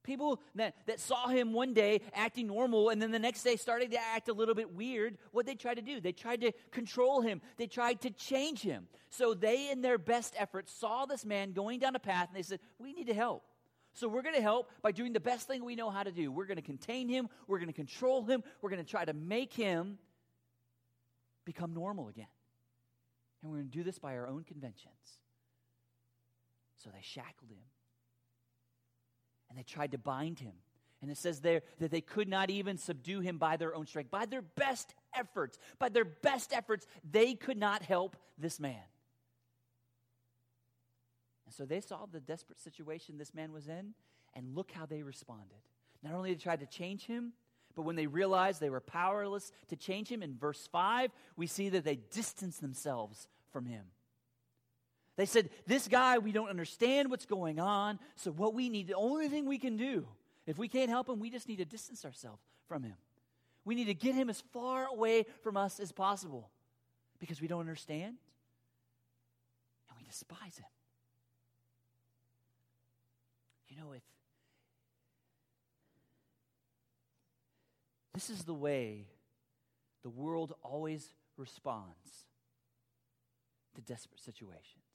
People 0.04 0.42
that, 0.56 0.76
that 0.88 1.00
saw 1.00 1.28
him 1.28 1.54
one 1.54 1.74
day 1.74 2.02
acting 2.14 2.48
normal 2.48 2.90
and 2.90 3.02
then 3.02 3.12
the 3.12 3.20
next 3.20 3.44
day 3.44 3.58
started 3.58 3.92
to 3.92 4.00
act 4.00 4.30
a 4.30 4.34
little 4.34 4.56
bit 4.56 4.74
weird, 4.74 5.18
what 5.32 5.46
they 5.46 5.56
tried 5.56 5.76
to 5.76 5.82
do? 5.82 6.00
They 6.00 6.14
tried 6.14 6.42
to 6.42 6.52
control 6.72 7.22
him. 7.22 7.42
They 7.58 7.68
tried 7.68 8.02
to 8.02 8.10
change 8.10 8.62
him. 8.62 8.88
So 9.10 9.34
they, 9.34 9.70
in 9.70 9.82
their 9.82 9.98
best 9.98 10.36
efforts, 10.38 10.72
saw 10.72 11.06
this 11.06 11.26
man 11.26 11.52
going 11.52 11.80
down 11.80 11.96
a 11.96 12.00
path 12.00 12.30
and 12.30 12.38
they 12.38 12.44
said, 12.44 12.60
We 12.80 12.94
need 12.94 13.08
to 13.08 13.14
help. 13.14 13.44
So 13.94 14.08
we're 14.08 14.22
going 14.22 14.36
to 14.36 14.42
help 14.42 14.70
by 14.82 14.92
doing 14.92 15.14
the 15.14 15.20
best 15.20 15.48
thing 15.48 15.66
we 15.66 15.76
know 15.76 15.90
how 15.90 16.04
to 16.04 16.12
do. 16.12 16.32
We're 16.32 16.46
going 16.46 16.58
to 16.58 16.64
contain 16.64 17.10
him. 17.10 17.28
We're 17.48 17.58
going 17.58 17.68
to 17.68 17.74
control 17.74 18.24
him. 18.24 18.44
We're 18.62 18.70
going 18.70 18.84
to 18.84 18.90
try 18.90 19.04
to 19.04 19.14
make 19.14 19.52
him 19.52 19.98
become 21.44 21.74
normal 21.74 22.08
again. 22.08 22.28
And 23.42 23.52
we're 23.52 23.58
going 23.58 23.70
to 23.70 23.78
do 23.78 23.84
this 23.84 24.00
by 24.00 24.16
our 24.16 24.28
own 24.28 24.44
conventions. 24.44 24.94
So 26.78 26.90
they 26.90 27.02
shackled 27.02 27.52
him 27.52 27.64
and 29.50 29.58
they 29.58 29.64
tried 29.64 29.92
to 29.92 29.98
bind 29.98 30.40
him. 30.40 30.54
And 31.02 31.10
it 31.10 31.18
says 31.18 31.40
there 31.40 31.62
that 31.80 31.92
they 31.92 32.02
could 32.02 32.28
not 32.28 32.50
even 32.50 32.78
subdue 32.78 33.22
him 33.22 33.38
by 33.38 33.58
their 33.58 33.74
own 33.74 33.88
strength. 33.88 34.12
By 34.12 34.26
their 34.26 34.42
best 34.42 34.94
efforts, 35.16 35.58
by 35.78 35.90
their 35.90 36.06
best 36.06 36.54
efforts, 36.54 36.86
they 37.10 37.36
could 37.36 37.58
not 37.58 37.84
help 37.84 38.18
this 38.38 38.60
man. 38.60 38.76
And 41.46 41.54
so 41.56 41.66
they 41.66 41.80
saw 41.82 42.06
the 42.06 42.20
desperate 42.20 42.60
situation 42.60 43.18
this 43.18 43.34
man 43.34 43.54
was 43.54 43.68
in, 43.68 43.94
and 44.36 44.56
look 44.56 44.72
how 44.72 44.86
they 44.86 45.02
responded. 45.02 45.58
Not 46.04 46.14
only 46.14 46.34
they 46.34 46.40
tried 46.40 46.60
to 46.60 46.68
change 46.68 47.06
him, 47.06 47.34
but 47.76 47.84
when 47.84 47.96
they 47.96 48.08
realized 48.08 48.60
they 48.60 48.70
were 48.70 48.82
powerless 48.82 49.52
to 49.70 49.76
change 49.76 50.10
him, 50.10 50.22
in 50.22 50.38
verse 50.38 50.68
5, 50.72 51.12
we 51.38 51.48
see 51.48 51.70
that 51.70 51.86
they 51.86 51.96
distanced 51.96 52.62
themselves 52.62 53.28
from 53.52 53.66
him. 53.66 53.86
They 55.20 55.26
said, 55.26 55.50
This 55.68 55.90
guy, 55.90 56.18
we 56.18 56.32
don't 56.32 56.48
understand 56.48 57.10
what's 57.10 57.26
going 57.26 57.60
on. 57.60 58.00
So, 58.16 58.32
what 58.32 58.54
we 58.54 58.70
need, 58.70 58.88
the 58.88 58.96
only 58.96 59.28
thing 59.28 59.46
we 59.46 59.58
can 59.58 59.76
do, 59.76 60.08
if 60.48 60.58
we 60.58 60.70
can't 60.70 60.90
help 60.90 61.10
him, 61.10 61.20
we 61.20 61.30
just 61.30 61.50
need 61.50 61.58
to 61.58 61.66
distance 61.66 62.06
ourselves 62.06 62.42
from 62.70 62.84
him. 62.84 62.94
We 63.66 63.76
need 63.76 63.88
to 63.88 63.94
get 63.94 64.16
him 64.16 64.30
as 64.30 64.42
far 64.54 64.86
away 64.86 65.26
from 65.44 65.58
us 65.58 65.82
as 65.82 65.92
possible 65.92 66.50
because 67.20 67.42
we 67.42 67.50
don't 67.50 67.60
understand 67.60 68.16
and 69.90 69.98
we 69.98 70.06
despise 70.06 70.58
him. 70.58 70.70
You 73.68 73.76
know, 73.76 73.92
if 73.92 74.04
this 78.14 78.30
is 78.30 78.46
the 78.46 78.54
way 78.54 79.08
the 80.02 80.10
world 80.10 80.54
always 80.64 81.14
responds 81.36 82.24
to 83.76 83.82
desperate 83.82 84.22
situations 84.22 84.89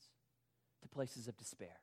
to 0.85 0.89
places 0.89 1.27
of 1.29 1.37
despair. 1.37 1.77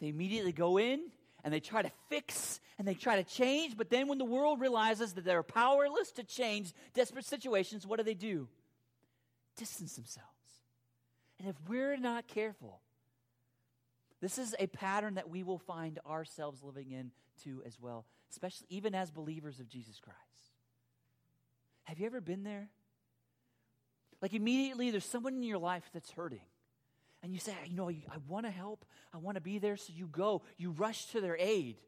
They 0.00 0.08
immediately 0.08 0.52
go 0.52 0.76
in 0.76 1.00
and 1.44 1.54
they 1.54 1.60
try 1.60 1.82
to 1.82 1.90
fix 2.08 2.60
and 2.78 2.86
they 2.86 2.94
try 2.94 3.16
to 3.16 3.24
change, 3.24 3.76
but 3.76 3.90
then 3.90 4.08
when 4.08 4.18
the 4.18 4.24
world 4.24 4.60
realizes 4.60 5.14
that 5.14 5.24
they're 5.24 5.42
powerless 5.42 6.10
to 6.12 6.24
change 6.24 6.72
desperate 6.94 7.24
situations, 7.24 7.86
what 7.86 7.98
do 7.98 8.02
they 8.02 8.14
do? 8.14 8.48
Distance 9.56 9.94
themselves. 9.94 10.28
And 11.38 11.48
if 11.48 11.56
we're 11.68 11.96
not 11.96 12.26
careful, 12.26 12.80
this 14.20 14.38
is 14.38 14.54
a 14.58 14.66
pattern 14.66 15.14
that 15.14 15.30
we 15.30 15.42
will 15.42 15.58
find 15.58 15.98
ourselves 16.08 16.62
living 16.62 16.90
in 16.90 17.12
too 17.42 17.62
as 17.64 17.80
well, 17.80 18.04
especially 18.30 18.66
even 18.70 18.94
as 18.94 19.10
believers 19.10 19.60
of 19.60 19.68
Jesus 19.68 20.00
Christ. 20.00 20.18
Have 21.84 22.00
you 22.00 22.06
ever 22.06 22.20
been 22.20 22.42
there? 22.42 22.68
Like 24.20 24.32
immediately 24.32 24.90
there's 24.90 25.04
someone 25.04 25.34
in 25.34 25.42
your 25.42 25.58
life 25.58 25.88
that's 25.92 26.10
hurting 26.10 26.40
and 27.24 27.32
you 27.32 27.40
say, 27.40 27.54
you 27.66 27.74
know, 27.74 27.88
I 27.88 28.16
want 28.28 28.44
to 28.44 28.52
help, 28.52 28.84
I 29.14 29.16
want 29.16 29.36
to 29.36 29.40
be 29.40 29.58
there, 29.58 29.78
so 29.78 29.94
you 29.96 30.06
go, 30.06 30.42
you 30.58 30.72
rush 30.72 31.06
to 31.06 31.22
their 31.22 31.38
aid. 31.40 31.78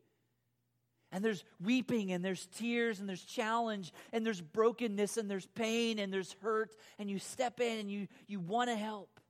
And 1.12 1.22
there's 1.22 1.44
weeping, 1.62 2.10
and 2.10 2.24
there's 2.24 2.46
tears, 2.46 3.00
and 3.00 3.08
there's 3.08 3.22
challenge, 3.22 3.92
and 4.14 4.24
there's 4.24 4.40
brokenness, 4.40 5.18
and 5.18 5.30
there's 5.30 5.46
pain, 5.46 5.98
and 5.98 6.10
there's 6.10 6.34
hurt, 6.40 6.74
and 6.98 7.10
you 7.10 7.18
step 7.18 7.60
in 7.60 7.78
and 7.78 7.90
you, 7.90 8.08
you 8.26 8.40
want 8.40 8.70
to 8.70 8.76
help. 8.76 9.20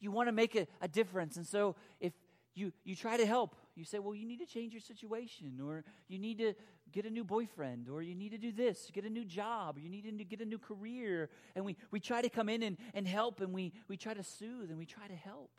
You 0.00 0.10
want 0.10 0.26
to 0.26 0.32
make 0.32 0.56
a, 0.56 0.66
a 0.80 0.88
difference. 0.88 1.36
And 1.36 1.46
so 1.46 1.76
if 2.00 2.12
you, 2.56 2.72
you 2.82 2.96
try 2.96 3.16
to 3.16 3.24
help, 3.24 3.54
you 3.80 3.84
say, 3.84 3.98
well, 3.98 4.14
you 4.14 4.26
need 4.26 4.38
to 4.38 4.46
change 4.46 4.72
your 4.72 4.80
situation, 4.80 5.60
or 5.60 5.82
you 6.06 6.18
need 6.18 6.38
to 6.38 6.54
get 6.92 7.06
a 7.06 7.10
new 7.10 7.24
boyfriend, 7.24 7.88
or 7.88 8.02
you 8.02 8.14
need 8.14 8.30
to 8.30 8.38
do 8.38 8.52
this, 8.52 8.90
get 8.92 9.04
a 9.04 9.10
new 9.10 9.24
job, 9.24 9.76
or 9.76 9.80
you 9.80 9.88
need 9.88 10.02
to 10.02 10.24
get 10.24 10.40
a 10.40 10.44
new 10.44 10.58
career. 10.58 11.30
And 11.56 11.64
we, 11.64 11.76
we 11.90 11.98
try 11.98 12.22
to 12.22 12.28
come 12.28 12.48
in 12.48 12.62
and, 12.62 12.76
and 12.94 13.08
help, 13.08 13.40
and 13.40 13.52
we, 13.52 13.72
we 13.88 13.96
try 13.96 14.14
to 14.14 14.22
soothe, 14.22 14.70
and 14.70 14.78
we 14.78 14.86
try 14.86 15.08
to 15.08 15.14
help. 15.14 15.50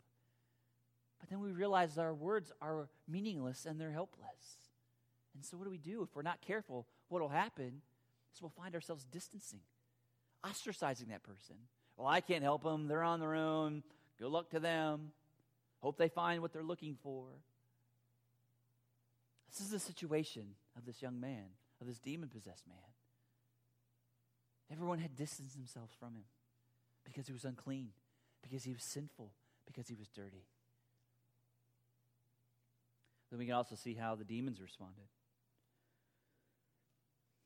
But 1.19 1.29
then 1.29 1.39
we 1.39 1.51
realize 1.51 1.97
our 1.97 2.13
words 2.13 2.51
are 2.61 2.89
meaningless 3.07 3.65
and 3.65 3.79
they're 3.79 3.91
helpless. 3.91 4.71
And 5.35 5.45
so, 5.45 5.55
what 5.55 5.65
do 5.65 5.69
we 5.69 5.77
do? 5.77 6.01
If 6.01 6.15
we're 6.15 6.23
not 6.23 6.41
careful, 6.41 6.87
what 7.09 7.21
will 7.21 7.29
happen 7.29 7.81
is 8.33 8.41
we'll 8.41 8.49
find 8.49 8.73
ourselves 8.75 9.05
distancing, 9.11 9.61
ostracizing 10.43 11.09
that 11.09 11.23
person. 11.23 11.55
Well, 11.95 12.07
I 12.07 12.21
can't 12.21 12.43
help 12.43 12.63
them. 12.63 12.87
They're 12.87 13.03
on 13.03 13.19
their 13.19 13.35
own. 13.35 13.83
Good 14.19 14.29
luck 14.29 14.49
to 14.49 14.59
them. 14.59 15.11
Hope 15.81 15.97
they 15.97 16.09
find 16.09 16.41
what 16.41 16.53
they're 16.53 16.63
looking 16.63 16.97
for. 17.01 17.25
This 19.51 19.61
is 19.61 19.71
the 19.71 19.79
situation 19.79 20.55
of 20.77 20.85
this 20.85 21.01
young 21.01 21.19
man, 21.19 21.45
of 21.81 21.87
this 21.87 21.99
demon 21.99 22.29
possessed 22.29 22.67
man. 22.67 22.77
Everyone 24.71 24.99
had 24.99 25.17
distanced 25.17 25.55
themselves 25.55 25.93
from 25.99 26.15
him 26.15 26.23
because 27.03 27.27
he 27.27 27.33
was 27.33 27.43
unclean, 27.43 27.89
because 28.41 28.63
he 28.63 28.71
was 28.71 28.83
sinful, 28.83 29.33
because 29.65 29.89
he 29.89 29.95
was 29.95 30.07
dirty. 30.07 30.45
Then 33.29 33.39
we 33.39 33.45
can 33.45 33.55
also 33.55 33.75
see 33.75 33.93
how 33.93 34.15
the 34.15 34.23
demons 34.23 34.61
responded. 34.61 35.03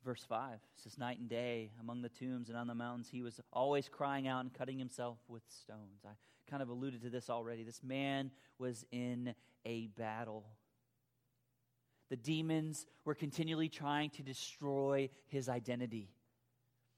Verse 0.04 0.24
5 0.30 0.60
says, 0.76 1.00
Night 1.00 1.18
and 1.18 1.28
day 1.28 1.72
among 1.80 2.04
the 2.04 2.10
tombs 2.10 2.50
and 2.50 2.58
on 2.58 2.68
the 2.68 2.76
mountains, 2.76 3.10
he 3.12 3.24
was 3.24 3.42
always 3.52 3.90
crying 3.90 4.28
out 4.28 4.42
and 4.42 4.54
cutting 4.54 4.78
himself 4.78 5.18
with 5.28 5.42
stones. 5.48 6.04
I 6.06 6.12
kind 6.48 6.62
of 6.62 6.70
alluded 6.70 7.02
to 7.02 7.10
this 7.10 7.28
already. 7.28 7.64
This 7.64 7.82
man 7.84 8.30
was 8.60 8.86
in 8.92 9.34
a 9.66 9.88
battle. 9.88 10.46
The 12.10 12.16
demons 12.16 12.86
were 13.04 13.16
continually 13.16 13.70
trying 13.70 14.12
to 14.12 14.24
destroy 14.24 15.10
his 15.28 15.50
identity. 15.50 16.10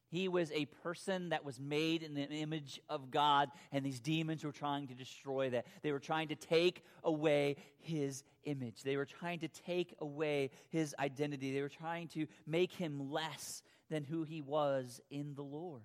He 0.09 0.29
was 0.29 0.51
a 0.51 0.65
person 0.65 1.29
that 1.29 1.43
was 1.43 1.59
made 1.59 2.01
in 2.01 2.13
the 2.13 2.23
image 2.29 2.79
of 2.87 3.11
God, 3.11 3.49
and 3.73 3.85
these 3.85 3.99
demons 3.99 4.43
were 4.43 4.53
trying 4.53 4.87
to 4.87 4.95
destroy 4.95 5.49
that. 5.49 5.65
They 5.81 5.91
were 5.91 5.99
trying 5.99 6.29
to 6.29 6.35
take 6.35 6.85
away 7.03 7.57
his 7.79 8.23
image. 8.45 8.83
They 8.83 8.95
were 8.95 9.05
trying 9.05 9.39
to 9.39 9.49
take 9.49 9.93
away 9.99 10.51
his 10.69 10.95
identity. 10.97 11.53
They 11.53 11.61
were 11.61 11.67
trying 11.67 12.07
to 12.09 12.27
make 12.45 12.71
him 12.71 13.11
less 13.11 13.61
than 13.89 14.05
who 14.05 14.23
he 14.23 14.41
was 14.41 15.01
in 15.09 15.35
the 15.35 15.43
Lord. 15.43 15.83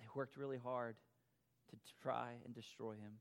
They 0.00 0.06
worked 0.16 0.36
really 0.36 0.58
hard 0.58 0.96
to 1.70 1.76
try 2.02 2.32
and 2.44 2.52
destroy 2.54 2.92
him. 2.92 3.18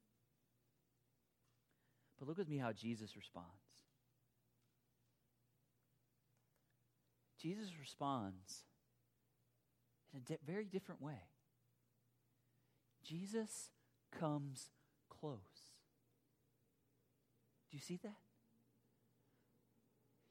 But 2.17 2.27
look 2.27 2.38
with 2.38 2.50
me 2.50 2.57
how 2.57 2.71
Jesus 2.71 3.15
responds. 3.15 3.47
Jesus 7.39 7.69
responds 7.79 8.63
in 10.13 10.19
a 10.19 10.21
di- 10.21 10.38
very 10.45 10.65
different 10.65 11.01
way. 11.01 11.21
Jesus 13.03 13.69
comes 14.19 14.69
close. 15.09 15.38
Do 17.69 17.77
you 17.77 17.81
see 17.81 18.00
that? 18.03 18.15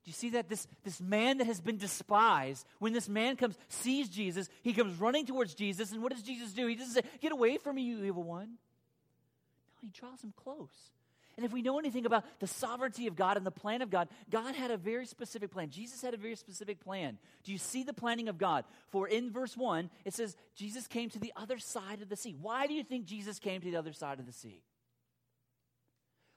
Do 0.05 0.11
you 0.11 0.13
see 0.13 0.31
that 0.31 0.49
this, 0.49 0.67
this 0.85 1.01
man 1.01 1.39
that 1.39 1.47
has 1.47 1.61
been 1.61 1.79
despised, 1.79 2.65
when 2.79 2.93
this 2.93 3.09
man 3.09 3.37
comes, 3.37 3.57
sees 3.69 4.09
Jesus, 4.09 4.49
he 4.63 4.73
comes 4.73 5.01
running 5.01 5.27
towards 5.27 5.55
Jesus, 5.55 5.91
and 5.91 6.03
what 6.03 6.13
does 6.13 6.23
Jesus 6.23 6.53
do? 6.53 6.67
He 6.67 6.77
doesn't 6.77 6.95
say, 6.95 7.03
Get 7.21 7.33
away 7.33 7.59
from 7.59 7.77
me, 7.77 7.83
you 7.83 8.05
evil 8.05 8.23
one. 8.23 8.47
No, 8.49 9.75
he 9.83 9.91
draws 9.91 10.23
him 10.23 10.33
close. 10.37 10.93
And 11.37 11.45
if 11.45 11.53
we 11.53 11.61
know 11.61 11.79
anything 11.79 12.07
about 12.07 12.25
the 12.41 12.47
sovereignty 12.47 13.07
of 13.07 13.15
God 13.15 13.37
and 13.37 13.45
the 13.45 13.51
plan 13.51 13.83
of 13.83 13.91
God, 13.91 14.09
God 14.31 14.55
had 14.55 14.71
a 14.71 14.77
very 14.79 15.05
specific 15.05 15.51
plan. 15.51 15.69
Jesus 15.69 16.01
had 16.01 16.15
a 16.15 16.17
very 16.17 16.35
specific 16.35 16.81
plan. 16.81 17.19
Do 17.45 17.53
you 17.53 17.59
see 17.59 17.83
the 17.83 17.93
planning 17.93 18.29
of 18.29 18.39
God? 18.39 18.65
For 18.89 19.07
in 19.07 19.31
verse 19.31 19.55
1, 19.57 19.91
it 20.07 20.15
says, 20.15 20.35
Jesus 20.55 20.87
came 20.87 21.11
to 21.11 21.19
the 21.19 21.35
other 21.37 21.59
side 21.59 22.01
of 22.01 22.09
the 22.09 22.17
sea. 22.17 22.35
Why 22.41 22.67
do 22.67 22.73
you 22.73 22.83
think 22.83 23.05
Jesus 23.05 23.39
came 23.39 23.61
to 23.61 23.71
the 23.71 23.77
other 23.77 23.93
side 23.93 24.19
of 24.19 24.27
the 24.27 24.33
sea? 24.33 24.63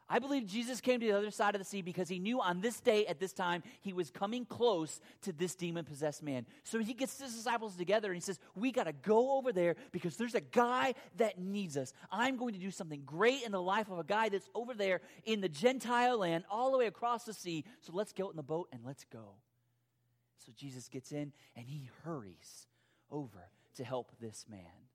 I 0.10 0.18
believe 0.18 0.48
Jesus 0.48 0.82
came 0.82 1.00
to 1.00 1.06
the 1.06 1.16
other 1.16 1.30
side 1.30 1.54
of 1.54 1.60
the 1.60 1.66
sea 1.66 1.84
because 1.84 2.10
he 2.10 2.18
knew 2.18 2.42
on 2.42 2.62
this 2.62 2.80
day, 2.80 3.06
at 3.06 3.20
this 3.20 3.32
time, 3.32 3.62
he 3.82 3.94
was 3.94 4.10
coming 4.10 4.44
close 4.44 5.00
to 5.22 5.32
this 5.32 5.54
demon 5.54 5.86
possessed 5.86 6.24
man. 6.24 6.48
So 6.64 6.80
he 6.80 6.96
gets 6.96 7.20
his 7.22 7.36
disciples 7.36 7.76
together 7.76 8.08
and 8.08 8.16
he 8.16 8.22
says, 8.22 8.40
We 8.56 8.72
got 8.72 8.86
to 8.86 8.94
go 8.94 9.38
over 9.38 9.54
there 9.54 9.76
because 9.92 10.18
there's 10.18 10.34
a 10.34 10.42
guy 10.42 10.96
that 11.18 11.38
needs 11.38 11.78
us. 11.78 11.94
I'm 12.12 12.38
going 12.38 12.56
to 12.56 12.60
do 12.60 12.72
something 12.72 13.04
great 13.06 13.44
in 13.44 13.52
the 13.52 13.62
life 13.62 13.92
of 13.92 14.00
a 14.00 14.04
guy 14.04 14.30
that's 14.30 14.50
over 14.56 14.74
there 14.74 15.02
in 15.26 15.42
the 15.42 15.50
Gentile 15.50 16.18
land, 16.18 16.44
all 16.50 16.72
the 16.72 16.80
way 16.80 16.88
across 16.88 17.26
the 17.26 17.34
sea. 17.34 17.64
So 17.82 17.92
let's 17.94 18.12
get 18.12 18.26
in 18.32 18.36
the 18.36 18.42
boat 18.42 18.70
and 18.72 18.82
let's 18.84 19.06
go. 19.14 19.36
So 20.46 20.52
Jesus 20.56 20.88
gets 20.88 21.12
in 21.12 21.34
and 21.56 21.68
he 21.68 21.90
hurries 22.04 22.68
over 23.12 23.50
to 23.76 23.84
help 23.84 24.12
this 24.20 24.46
man. 24.50 24.89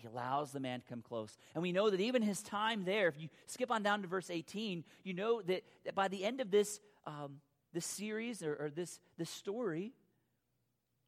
He 0.00 0.08
allows 0.08 0.52
the 0.52 0.60
man 0.60 0.80
to 0.80 0.86
come 0.86 1.02
close. 1.02 1.36
And 1.54 1.62
we 1.62 1.72
know 1.72 1.90
that 1.90 2.00
even 2.00 2.22
his 2.22 2.42
time 2.42 2.84
there, 2.84 3.08
if 3.08 3.20
you 3.20 3.28
skip 3.46 3.70
on 3.70 3.82
down 3.82 4.02
to 4.02 4.08
verse 4.08 4.30
18, 4.30 4.84
you 5.04 5.12
know 5.12 5.42
that, 5.42 5.62
that 5.84 5.94
by 5.94 6.08
the 6.08 6.24
end 6.24 6.40
of 6.40 6.50
this, 6.50 6.80
um, 7.06 7.40
this 7.72 7.86
series 7.86 8.42
or, 8.42 8.54
or 8.54 8.70
this, 8.70 9.00
this 9.18 9.30
story, 9.30 9.92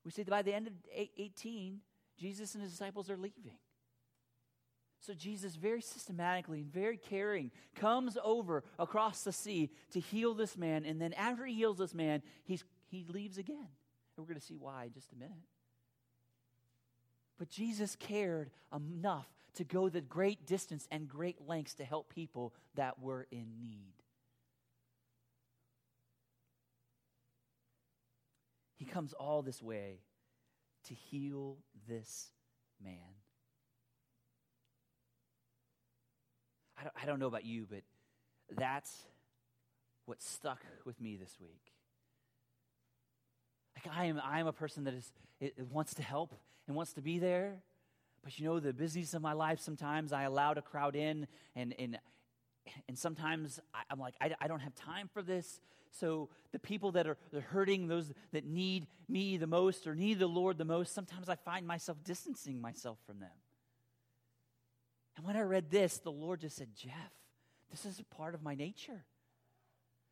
we 0.04 0.10
see 0.10 0.22
that 0.22 0.30
by 0.30 0.42
the 0.42 0.52
end 0.52 0.66
of 0.66 0.72
18, 1.16 1.80
Jesus 2.18 2.54
and 2.54 2.62
his 2.62 2.72
disciples 2.72 3.08
are 3.08 3.16
leaving. 3.16 3.58
So 5.00 5.14
Jesus, 5.14 5.56
very 5.56 5.80
systematically 5.80 6.60
and 6.60 6.72
very 6.72 6.96
caring, 6.96 7.50
comes 7.74 8.16
over 8.22 8.62
across 8.78 9.24
the 9.24 9.32
sea 9.32 9.70
to 9.90 10.00
heal 10.00 10.34
this 10.34 10.56
man. 10.56 10.84
And 10.84 11.00
then 11.00 11.12
after 11.14 11.44
he 11.44 11.54
heals 11.54 11.78
this 11.78 11.94
man, 11.94 12.22
he's, 12.44 12.62
he 12.88 13.04
leaves 13.08 13.36
again. 13.38 13.56
And 13.56 14.18
we're 14.18 14.26
going 14.26 14.38
to 14.38 14.46
see 14.46 14.54
why 14.54 14.84
in 14.84 14.92
just 14.92 15.12
a 15.12 15.16
minute. 15.16 15.34
But 17.38 17.50
Jesus 17.50 17.96
cared 17.96 18.50
enough 18.74 19.26
to 19.54 19.64
go 19.64 19.88
the 19.88 20.00
great 20.00 20.46
distance 20.46 20.86
and 20.90 21.08
great 21.08 21.46
lengths 21.46 21.74
to 21.74 21.84
help 21.84 22.08
people 22.08 22.54
that 22.74 23.00
were 23.00 23.26
in 23.30 23.46
need. 23.60 23.92
He 28.76 28.84
comes 28.84 29.12
all 29.12 29.42
this 29.42 29.62
way 29.62 30.00
to 30.88 30.94
heal 30.94 31.58
this 31.88 32.30
man. 32.82 32.96
I 36.78 36.82
don't, 36.82 36.94
I 37.02 37.06
don't 37.06 37.20
know 37.20 37.28
about 37.28 37.44
you, 37.44 37.66
but 37.70 37.82
that's 38.56 38.92
what 40.06 40.20
stuck 40.20 40.64
with 40.84 41.00
me 41.00 41.16
this 41.16 41.36
week. 41.40 41.71
Like 43.84 43.96
I 43.96 44.04
am, 44.06 44.20
I 44.22 44.40
am 44.40 44.46
a 44.46 44.52
person 44.52 44.84
that 44.84 44.94
is 44.94 45.12
it, 45.40 45.54
it 45.56 45.66
wants 45.66 45.94
to 45.94 46.02
help 46.02 46.34
and 46.66 46.76
wants 46.76 46.92
to 46.94 47.02
be 47.02 47.18
there. 47.18 47.56
But 48.22 48.38
you 48.38 48.46
know, 48.46 48.60
the 48.60 48.72
busyness 48.72 49.14
of 49.14 49.22
my 49.22 49.32
life, 49.32 49.60
sometimes 49.60 50.12
I 50.12 50.22
allow 50.22 50.54
to 50.54 50.62
crowd 50.62 50.94
in, 50.94 51.26
and, 51.56 51.74
and, 51.78 51.98
and 52.88 52.96
sometimes 52.96 53.58
I, 53.74 53.82
am 53.90 53.98
like, 53.98 54.14
I, 54.20 54.32
I 54.40 54.46
don't 54.46 54.60
have 54.60 54.74
time 54.76 55.10
for 55.12 55.22
this. 55.22 55.60
So 55.90 56.28
the 56.52 56.60
people 56.60 56.92
that 56.92 57.06
are 57.06 57.18
hurting, 57.50 57.88
those 57.88 58.12
that 58.32 58.46
need 58.46 58.86
me 59.08 59.36
the 59.36 59.48
most 59.48 59.86
or 59.86 59.94
need 59.94 60.20
the 60.20 60.28
Lord 60.28 60.56
the 60.56 60.64
most, 60.64 60.94
sometimes 60.94 61.28
I 61.28 61.34
find 61.34 61.66
myself 61.66 61.98
distancing 62.04 62.60
myself 62.60 62.98
from 63.06 63.18
them. 63.18 63.30
And 65.16 65.26
when 65.26 65.36
I 65.36 65.42
read 65.42 65.70
this, 65.70 65.98
the 65.98 66.12
Lord 66.12 66.40
just 66.40 66.56
said, 66.56 66.68
Jeff, 66.74 67.12
this 67.70 67.84
is 67.84 67.98
a 67.98 68.04
part 68.04 68.34
of 68.34 68.42
my 68.42 68.54
nature. 68.54 69.04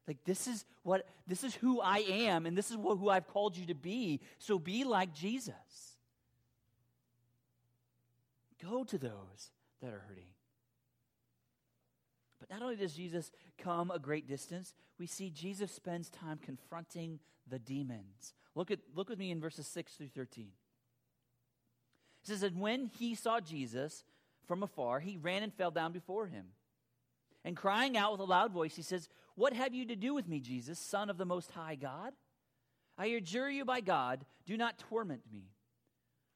Like 0.09 0.25
this 0.25 0.47
is 0.47 0.65
what 0.83 1.07
this 1.27 1.45
is 1.45 1.55
who 1.55 1.81
I 1.81 1.99
am 1.99 2.47
and 2.47 2.57
this 2.57 2.71
is 2.71 2.77
what, 2.77 2.99
who 2.99 3.09
I've 3.09 3.29
called 3.29 3.57
you 3.57 3.67
to 3.67 3.75
be. 3.75 4.21
So 4.39 4.59
be 4.59 4.85
like 4.85 5.15
Jesus. 5.15 5.55
Go 8.63 8.85
to 8.85 8.99
those 8.99 9.51
that 9.81 9.93
are 9.93 10.03
hurting. 10.09 10.25
But 12.39 12.51
not 12.51 12.63
only 12.63 12.77
does 12.77 12.95
Jesus 12.95 13.31
come 13.59 13.91
a 13.91 13.99
great 13.99 14.27
distance, 14.27 14.75
we 14.99 15.07
see 15.07 15.31
Jesus 15.31 15.71
spends 15.71 16.11
time 16.11 16.39
confronting 16.39 17.21
the 17.49 17.59
demons. 17.59 18.35
Look, 18.55 18.71
at, 18.71 18.81
look 18.95 19.09
with 19.09 19.19
me 19.19 19.31
in 19.31 19.41
verses 19.41 19.67
6 19.67 19.93
through 19.93 20.09
13. 20.09 20.49
It 22.23 22.27
says, 22.27 22.43
And 22.43 22.61
when 22.61 22.87
he 22.87 23.15
saw 23.15 23.41
Jesus 23.41 24.05
from 24.47 24.63
afar, 24.63 25.01
he 25.01 25.17
ran 25.17 25.43
and 25.43 25.55
fell 25.55 25.71
down 25.71 25.93
before 25.93 26.27
him. 26.27 26.47
And 27.45 27.57
crying 27.57 27.97
out 27.97 28.13
with 28.13 28.21
a 28.21 28.25
loud 28.25 28.53
voice, 28.53 28.77
he 28.77 28.83
says, 28.83 29.09
What 29.41 29.55
have 29.55 29.73
you 29.73 29.87
to 29.87 29.97
do 29.97 30.13
with 30.13 30.29
me, 30.29 30.39
Jesus, 30.39 30.79
Son 30.79 31.09
of 31.09 31.17
the 31.17 31.25
Most 31.25 31.51
High 31.53 31.75
God? 31.75 32.13
I 32.99 33.07
adjure 33.07 33.49
you 33.49 33.65
by 33.65 33.81
God, 33.81 34.27
do 34.45 34.59
not 34.59 34.77
torment 34.77 35.23
me. 35.33 35.45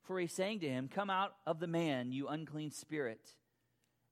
For 0.04 0.18
he's 0.18 0.32
saying 0.32 0.60
to 0.60 0.68
him, 0.70 0.88
Come 0.88 1.10
out 1.10 1.34
of 1.46 1.60
the 1.60 1.66
man, 1.66 2.12
you 2.12 2.28
unclean 2.28 2.70
spirit. 2.70 3.20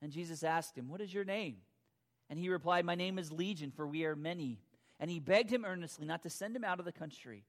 And 0.02 0.12
Jesus 0.12 0.44
asked 0.44 0.76
him, 0.76 0.90
What 0.90 1.00
is 1.00 1.14
your 1.14 1.24
name? 1.24 1.56
And 2.28 2.38
he 2.38 2.50
replied, 2.50 2.84
My 2.84 2.94
name 2.94 3.18
is 3.18 3.32
Legion, 3.32 3.70
for 3.70 3.88
we 3.88 4.04
are 4.04 4.14
many. 4.14 4.58
And 5.00 5.10
he 5.10 5.20
begged 5.20 5.50
him 5.50 5.64
earnestly 5.64 6.04
not 6.04 6.22
to 6.24 6.28
send 6.28 6.54
him 6.54 6.62
out 6.62 6.78
of 6.78 6.84
the 6.84 6.92
country. 6.92 7.46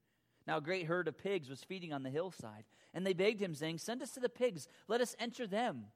Now 0.48 0.60
a 0.60 0.62
great 0.62 0.86
herd 0.86 1.10
of 1.10 1.18
pigs 1.18 1.50
was 1.50 1.62
feeding 1.62 1.92
on 1.92 2.04
the 2.04 2.10
hillside. 2.10 2.64
And 2.94 3.06
they 3.06 3.12
begged 3.12 3.42
him, 3.42 3.54
saying, 3.54 3.80
Send 3.80 4.02
us 4.02 4.12
to 4.12 4.22
the 4.22 4.30
pigs, 4.30 4.70
let 4.88 5.02
us 5.02 5.14
enter 5.20 5.46
them. 5.46 5.88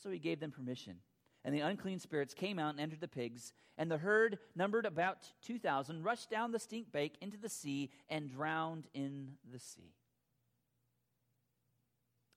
So 0.00 0.08
he 0.08 0.20
gave 0.20 0.38
them 0.38 0.52
permission. 0.52 0.98
And 1.44 1.54
the 1.54 1.60
unclean 1.60 1.98
spirits 1.98 2.34
came 2.34 2.58
out 2.58 2.70
and 2.70 2.80
entered 2.80 3.00
the 3.00 3.08
pigs. 3.08 3.52
And 3.76 3.90
the 3.90 3.98
herd, 3.98 4.38
numbered 4.56 4.86
about 4.86 5.30
2,000, 5.42 6.02
rushed 6.02 6.30
down 6.30 6.52
the 6.52 6.58
stink 6.58 6.90
bank 6.90 7.12
into 7.20 7.36
the 7.38 7.48
sea 7.48 7.90
and 8.08 8.30
drowned 8.30 8.86
in 8.92 9.32
the 9.50 9.58
sea. 9.58 9.94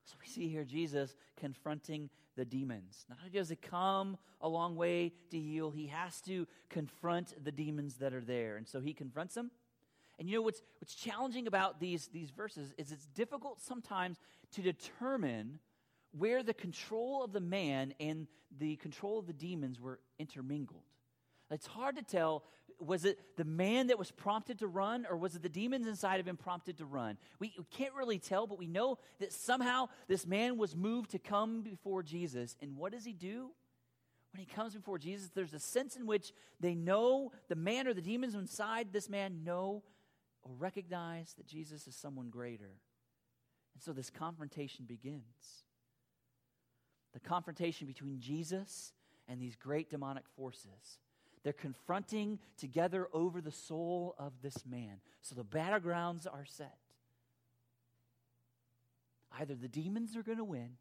So 0.05 0.15
we 0.21 0.27
see 0.27 0.49
here 0.49 0.65
Jesus 0.65 1.15
confronting 1.37 2.09
the 2.35 2.45
demons. 2.45 3.05
Not 3.09 3.19
only 3.19 3.31
does 3.31 3.49
he 3.49 3.55
come 3.55 4.17
a 4.41 4.47
long 4.47 4.75
way 4.75 5.13
to 5.31 5.39
heal, 5.39 5.71
he 5.71 5.87
has 5.87 6.21
to 6.21 6.47
confront 6.69 7.33
the 7.43 7.51
demons 7.51 7.95
that 7.95 8.13
are 8.13 8.21
there. 8.21 8.57
And 8.57 8.67
so 8.67 8.81
he 8.81 8.93
confronts 8.93 9.35
them. 9.35 9.51
And 10.19 10.29
you 10.29 10.35
know 10.35 10.41
what's, 10.41 10.61
what's 10.79 10.93
challenging 10.93 11.47
about 11.47 11.79
these, 11.79 12.07
these 12.13 12.29
verses 12.29 12.73
is 12.77 12.91
it's 12.91 13.07
difficult 13.07 13.61
sometimes 13.61 14.17
to 14.51 14.61
determine 14.61 15.59
where 16.17 16.43
the 16.43 16.53
control 16.53 17.23
of 17.23 17.31
the 17.31 17.39
man 17.39 17.93
and 17.99 18.27
the 18.57 18.75
control 18.77 19.19
of 19.19 19.27
the 19.27 19.33
demons 19.33 19.79
were 19.79 19.99
intermingled. 20.19 20.83
It's 21.49 21.67
hard 21.67 21.95
to 21.97 22.03
tell 22.03 22.43
was 22.79 23.05
it 23.05 23.19
the 23.37 23.45
man 23.45 23.87
that 23.87 23.99
was 23.99 24.09
prompted 24.09 24.57
to 24.57 24.67
run, 24.67 25.05
or 25.07 25.15
was 25.15 25.35
it 25.35 25.43
the 25.43 25.49
demons 25.49 25.85
inside 25.85 26.19
of 26.19 26.27
him 26.27 26.35
prompted 26.35 26.79
to 26.79 26.85
run? 26.85 27.15
We, 27.37 27.53
we 27.55 27.65
can't 27.69 27.93
really 27.93 28.17
tell, 28.17 28.47
but 28.47 28.57
we 28.57 28.65
know 28.65 28.97
that 29.19 29.31
somehow 29.31 29.89
this 30.07 30.25
man 30.25 30.57
was 30.57 30.75
moved 30.75 31.11
to 31.11 31.19
come 31.19 31.61
before 31.61 32.01
Jesus. 32.01 32.57
And 32.59 32.75
what 32.75 32.91
does 32.91 33.05
he 33.05 33.13
do? 33.13 33.51
when 34.31 34.39
he 34.39 34.45
comes 34.45 34.73
before 34.73 34.97
Jesus, 34.97 35.29
there's 35.33 35.53
a 35.53 35.59
sense 35.59 35.97
in 35.97 36.05
which 36.05 36.31
they 36.59 36.73
know 36.73 37.31
the 37.49 37.55
man 37.55 37.87
or 37.87 37.93
the 37.93 38.01
demons 38.01 38.33
inside 38.33 38.87
this 38.91 39.09
man 39.09 39.43
know 39.43 39.83
or 40.43 40.53
recognize 40.57 41.33
that 41.37 41.45
Jesus 41.45 41.85
is 41.85 41.95
someone 41.95 42.29
greater. 42.29 42.79
And 43.73 43.83
so 43.83 43.91
this 43.91 44.09
confrontation 44.09 44.85
begins. 44.85 45.65
The 47.13 47.19
confrontation 47.19 47.87
between 47.87 48.19
Jesus 48.19 48.93
and 49.27 49.41
these 49.41 49.55
great 49.55 49.89
demonic 49.89 50.23
forces. 50.35 50.99
They're 51.43 51.53
confronting 51.53 52.39
together 52.57 53.07
over 53.13 53.41
the 53.41 53.51
soul 53.51 54.15
of 54.19 54.33
this 54.41 54.65
man. 54.65 55.01
So 55.21 55.35
the 55.35 55.43
battlegrounds 55.43 56.27
are 56.27 56.45
set. 56.45 56.77
Either 59.39 59.55
the 59.55 59.67
demons 59.67 60.15
are 60.15 60.23
going 60.23 60.37
to 60.37 60.43
win, 60.43 60.71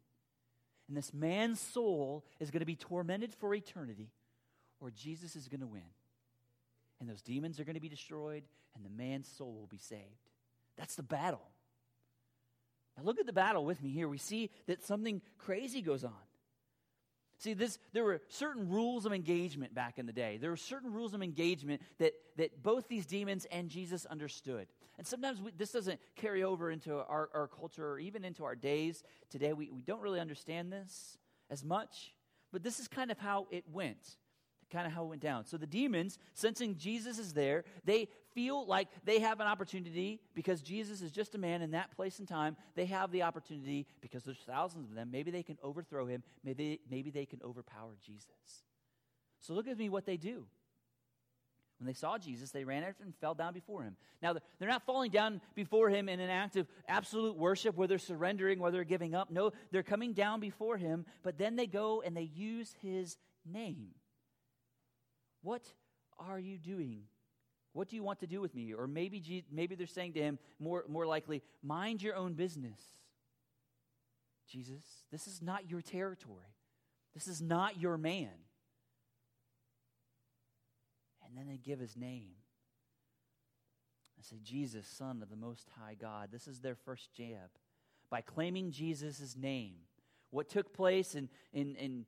and 0.87 0.97
this 0.97 1.13
man's 1.13 1.59
soul 1.59 2.25
is 2.39 2.51
going 2.51 2.59
to 2.59 2.65
be 2.65 2.75
tormented 2.75 3.33
for 3.33 3.55
eternity, 3.55 4.11
or 4.81 4.91
Jesus 4.91 5.35
is 5.35 5.47
going 5.47 5.61
to 5.61 5.67
win. 5.67 5.81
And 6.99 7.09
those 7.09 7.21
demons 7.21 7.59
are 7.59 7.63
going 7.63 7.75
to 7.75 7.81
be 7.81 7.89
destroyed, 7.89 8.43
and 8.75 8.85
the 8.85 8.89
man's 8.89 9.27
soul 9.27 9.53
will 9.53 9.67
be 9.67 9.77
saved. 9.77 10.03
That's 10.75 10.95
the 10.95 11.03
battle. 11.03 11.41
Now, 12.97 13.03
look 13.03 13.19
at 13.19 13.25
the 13.25 13.33
battle 13.33 13.65
with 13.65 13.81
me 13.81 13.89
here. 13.91 14.07
We 14.07 14.17
see 14.17 14.49
that 14.67 14.83
something 14.83 15.21
crazy 15.37 15.81
goes 15.81 16.03
on. 16.03 16.13
See, 17.37 17.53
this, 17.55 17.79
there 17.91 18.03
were 18.03 18.21
certain 18.27 18.69
rules 18.69 19.07
of 19.07 19.13
engagement 19.13 19.73
back 19.73 19.97
in 19.97 20.05
the 20.05 20.13
day. 20.13 20.37
There 20.37 20.51
were 20.51 20.57
certain 20.57 20.93
rules 20.93 21.15
of 21.15 21.23
engagement 21.23 21.81
that, 21.97 22.13
that 22.37 22.61
both 22.61 22.87
these 22.87 23.07
demons 23.07 23.47
and 23.51 23.67
Jesus 23.67 24.05
understood. 24.05 24.67
And 24.99 25.07
sometimes 25.07 25.41
we, 25.41 25.49
this 25.57 25.71
doesn't 25.71 25.99
carry 26.15 26.43
over 26.43 26.69
into 26.69 26.93
our, 26.93 27.29
our 27.33 27.47
culture 27.47 27.93
or 27.93 27.97
even 27.97 28.23
into 28.23 28.43
our 28.43 28.55
days 28.55 29.03
today. 29.31 29.53
We, 29.53 29.71
we 29.71 29.81
don't 29.81 30.01
really 30.01 30.19
understand 30.19 30.71
this 30.71 31.17
as 31.49 31.65
much, 31.65 32.13
but 32.51 32.61
this 32.61 32.79
is 32.79 32.87
kind 32.87 33.09
of 33.09 33.17
how 33.17 33.47
it 33.49 33.63
went 33.71 34.17
kind 34.71 34.87
of 34.87 34.93
how 34.93 35.03
it 35.03 35.09
went 35.09 35.21
down. 35.21 35.45
So 35.45 35.57
the 35.57 35.67
demons, 35.67 36.17
sensing 36.33 36.77
Jesus 36.77 37.19
is 37.19 37.33
there, 37.33 37.63
they 37.83 38.07
feel 38.33 38.65
like 38.65 38.87
they 39.03 39.19
have 39.19 39.39
an 39.39 39.47
opportunity 39.47 40.21
because 40.33 40.61
Jesus 40.61 41.01
is 41.01 41.11
just 41.11 41.35
a 41.35 41.37
man 41.37 41.61
in 41.61 41.71
that 41.71 41.95
place 41.95 42.19
and 42.19 42.27
time. 42.27 42.55
They 42.75 42.85
have 42.85 43.11
the 43.11 43.23
opportunity 43.23 43.87
because 44.01 44.23
there's 44.23 44.43
thousands 44.47 44.89
of 44.89 44.95
them. 44.95 45.09
Maybe 45.11 45.31
they 45.31 45.43
can 45.43 45.57
overthrow 45.61 46.05
him. 46.07 46.23
Maybe, 46.43 46.79
maybe 46.89 47.11
they 47.11 47.25
can 47.25 47.41
overpower 47.43 47.91
Jesus. 48.05 48.63
So 49.41 49.53
look 49.53 49.67
at 49.67 49.77
me 49.77 49.89
what 49.89 50.05
they 50.05 50.17
do. 50.17 50.45
When 51.79 51.87
they 51.87 51.93
saw 51.93 52.19
Jesus, 52.19 52.51
they 52.51 52.63
ran 52.63 52.83
after 52.83 53.03
and 53.03 53.15
fell 53.15 53.33
down 53.33 53.53
before 53.53 53.81
him. 53.81 53.95
Now, 54.21 54.35
they're 54.59 54.69
not 54.69 54.85
falling 54.85 55.09
down 55.09 55.41
before 55.55 55.89
him 55.89 56.09
in 56.09 56.19
an 56.19 56.29
act 56.29 56.55
of 56.55 56.67
absolute 56.87 57.35
worship 57.35 57.75
where 57.75 57.87
they're 57.87 57.97
surrendering, 57.97 58.59
where 58.59 58.69
they're 58.69 58.83
giving 58.83 59.15
up. 59.15 59.31
No, 59.31 59.51
they're 59.71 59.81
coming 59.81 60.13
down 60.13 60.39
before 60.39 60.77
him, 60.77 61.07
but 61.23 61.39
then 61.39 61.55
they 61.55 61.65
go 61.65 62.03
and 62.05 62.15
they 62.15 62.29
use 62.35 62.75
his 62.83 63.17
name. 63.51 63.95
What 65.41 65.63
are 66.19 66.39
you 66.39 66.57
doing? 66.57 67.03
What 67.73 67.87
do 67.87 67.95
you 67.95 68.03
want 68.03 68.19
to 68.19 68.27
do 68.27 68.41
with 68.41 68.53
me? 68.53 68.73
Or 68.73 68.87
maybe, 68.87 69.45
maybe 69.51 69.75
they're 69.75 69.87
saying 69.87 70.13
to 70.13 70.21
him, 70.21 70.39
more, 70.59 70.83
more 70.87 71.05
likely, 71.05 71.41
mind 71.63 72.01
your 72.01 72.15
own 72.15 72.33
business. 72.33 72.79
Jesus, 74.47 74.83
this 75.11 75.27
is 75.27 75.41
not 75.41 75.69
your 75.69 75.81
territory. 75.81 76.55
This 77.13 77.27
is 77.27 77.41
not 77.41 77.79
your 77.79 77.97
man. 77.97 78.29
And 81.25 81.37
then 81.37 81.47
they 81.47 81.57
give 81.57 81.79
his 81.79 81.95
name. 81.95 82.33
I 84.19 84.23
say, 84.23 84.39
Jesus, 84.43 84.85
Son 84.85 85.23
of 85.23 85.29
the 85.29 85.35
Most 85.35 85.69
High 85.79 85.95
God. 85.95 86.29
This 86.31 86.47
is 86.47 86.59
their 86.59 86.75
first 86.75 87.13
jab. 87.13 87.49
By 88.09 88.21
claiming 88.21 88.71
Jesus' 88.71 89.35
name, 89.35 89.75
what 90.29 90.49
took 90.49 90.73
place 90.73 91.15
in, 91.15 91.29
in, 91.53 91.75
in 91.75 92.05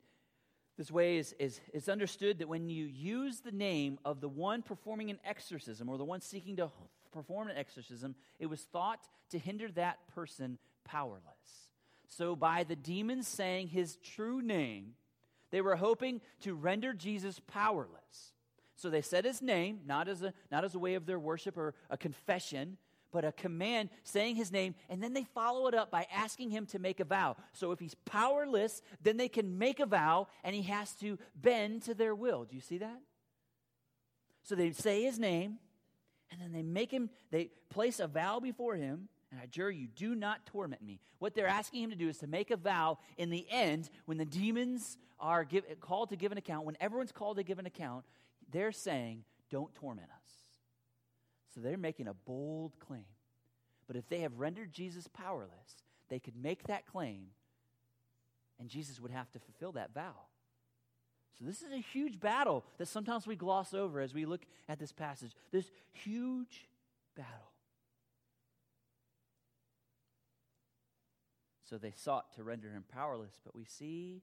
this 0.76 0.90
way 0.90 1.18
is, 1.18 1.34
is, 1.38 1.60
is 1.72 1.88
understood 1.88 2.38
that 2.38 2.48
when 2.48 2.68
you 2.68 2.86
use 2.86 3.40
the 3.40 3.52
name 3.52 3.98
of 4.04 4.20
the 4.20 4.28
one 4.28 4.62
performing 4.62 5.10
an 5.10 5.20
exorcism 5.24 5.88
or 5.88 5.98
the 5.98 6.04
one 6.04 6.20
seeking 6.20 6.56
to 6.56 6.70
perform 7.12 7.48
an 7.48 7.56
exorcism, 7.56 8.14
it 8.40 8.46
was 8.46 8.62
thought 8.62 9.06
to 9.30 9.38
hinder 9.38 9.68
that 9.72 9.98
person 10.14 10.58
powerless. 10.84 11.22
So, 12.08 12.36
by 12.36 12.64
the 12.64 12.76
demons 12.76 13.26
saying 13.26 13.68
his 13.68 13.96
true 13.96 14.42
name, 14.42 14.94
they 15.50 15.60
were 15.60 15.76
hoping 15.76 16.20
to 16.40 16.54
render 16.54 16.92
Jesus 16.92 17.40
powerless. 17.46 18.34
So 18.76 18.90
they 18.90 19.02
said 19.02 19.24
his 19.24 19.40
name, 19.40 19.80
not 19.86 20.08
as 20.08 20.22
a, 20.22 20.34
not 20.50 20.64
as 20.64 20.74
a 20.74 20.78
way 20.78 20.94
of 20.94 21.06
their 21.06 21.18
worship 21.18 21.56
or 21.56 21.74
a 21.90 21.96
confession, 21.96 22.76
but 23.14 23.24
a 23.24 23.30
command 23.30 23.90
saying 24.02 24.34
his 24.34 24.50
name, 24.50 24.74
and 24.90 25.00
then 25.00 25.14
they 25.14 25.22
follow 25.22 25.68
it 25.68 25.74
up 25.74 25.88
by 25.88 26.04
asking 26.12 26.50
him 26.50 26.66
to 26.66 26.80
make 26.80 26.98
a 26.98 27.04
vow. 27.04 27.36
So 27.52 27.70
if 27.70 27.78
he's 27.78 27.94
powerless, 28.04 28.82
then 29.00 29.16
they 29.16 29.28
can 29.28 29.56
make 29.56 29.78
a 29.78 29.86
vow, 29.86 30.26
and 30.42 30.54
he 30.54 30.62
has 30.62 30.92
to 30.96 31.16
bend 31.40 31.82
to 31.82 31.94
their 31.94 32.12
will. 32.12 32.44
Do 32.44 32.56
you 32.56 32.60
see 32.60 32.78
that? 32.78 33.00
So 34.42 34.56
they 34.56 34.72
say 34.72 35.04
his 35.04 35.20
name, 35.20 35.58
and 36.32 36.40
then 36.40 36.50
they 36.50 36.64
make 36.64 36.90
him, 36.90 37.08
they 37.30 37.50
place 37.70 38.00
a 38.00 38.08
vow 38.08 38.40
before 38.40 38.74
him, 38.74 39.08
and 39.30 39.40
I 39.40 39.44
adjure 39.44 39.70
you, 39.70 39.86
do 39.86 40.16
not 40.16 40.44
torment 40.44 40.82
me. 40.82 40.98
What 41.20 41.34
they're 41.34 41.46
asking 41.46 41.84
him 41.84 41.90
to 41.90 41.96
do 41.96 42.08
is 42.08 42.18
to 42.18 42.26
make 42.26 42.50
a 42.50 42.56
vow 42.56 42.98
in 43.16 43.30
the 43.30 43.46
end, 43.48 43.90
when 44.06 44.18
the 44.18 44.24
demons 44.24 44.98
are 45.20 45.44
give, 45.44 45.64
called 45.80 46.10
to 46.10 46.16
give 46.16 46.32
an 46.32 46.38
account, 46.38 46.66
when 46.66 46.76
everyone's 46.80 47.12
called 47.12 47.36
to 47.36 47.44
give 47.44 47.60
an 47.60 47.66
account, 47.66 48.04
they're 48.50 48.72
saying, 48.72 49.22
don't 49.50 49.72
torment 49.76 50.08
us. 50.10 50.43
So 51.54 51.60
they're 51.60 51.76
making 51.76 52.08
a 52.08 52.14
bold 52.14 52.78
claim. 52.80 53.04
But 53.86 53.96
if 53.96 54.08
they 54.08 54.20
have 54.20 54.38
rendered 54.38 54.72
Jesus 54.72 55.06
powerless, 55.08 55.76
they 56.08 56.18
could 56.18 56.36
make 56.36 56.66
that 56.66 56.86
claim, 56.86 57.28
and 58.58 58.68
Jesus 58.68 59.00
would 59.00 59.10
have 59.10 59.30
to 59.32 59.38
fulfill 59.38 59.72
that 59.72 59.94
vow. 59.94 60.14
So 61.38 61.44
this 61.44 61.62
is 61.62 61.72
a 61.72 61.80
huge 61.80 62.20
battle 62.20 62.64
that 62.78 62.86
sometimes 62.86 63.26
we 63.26 63.36
gloss 63.36 63.74
over 63.74 64.00
as 64.00 64.14
we 64.14 64.24
look 64.24 64.42
at 64.68 64.78
this 64.78 64.92
passage. 64.92 65.32
This 65.50 65.70
huge 65.92 66.68
battle. 67.16 67.50
So 71.68 71.78
they 71.78 71.92
sought 71.92 72.34
to 72.36 72.44
render 72.44 72.70
him 72.70 72.84
powerless, 72.92 73.40
but 73.44 73.54
we 73.56 73.64
see 73.64 74.22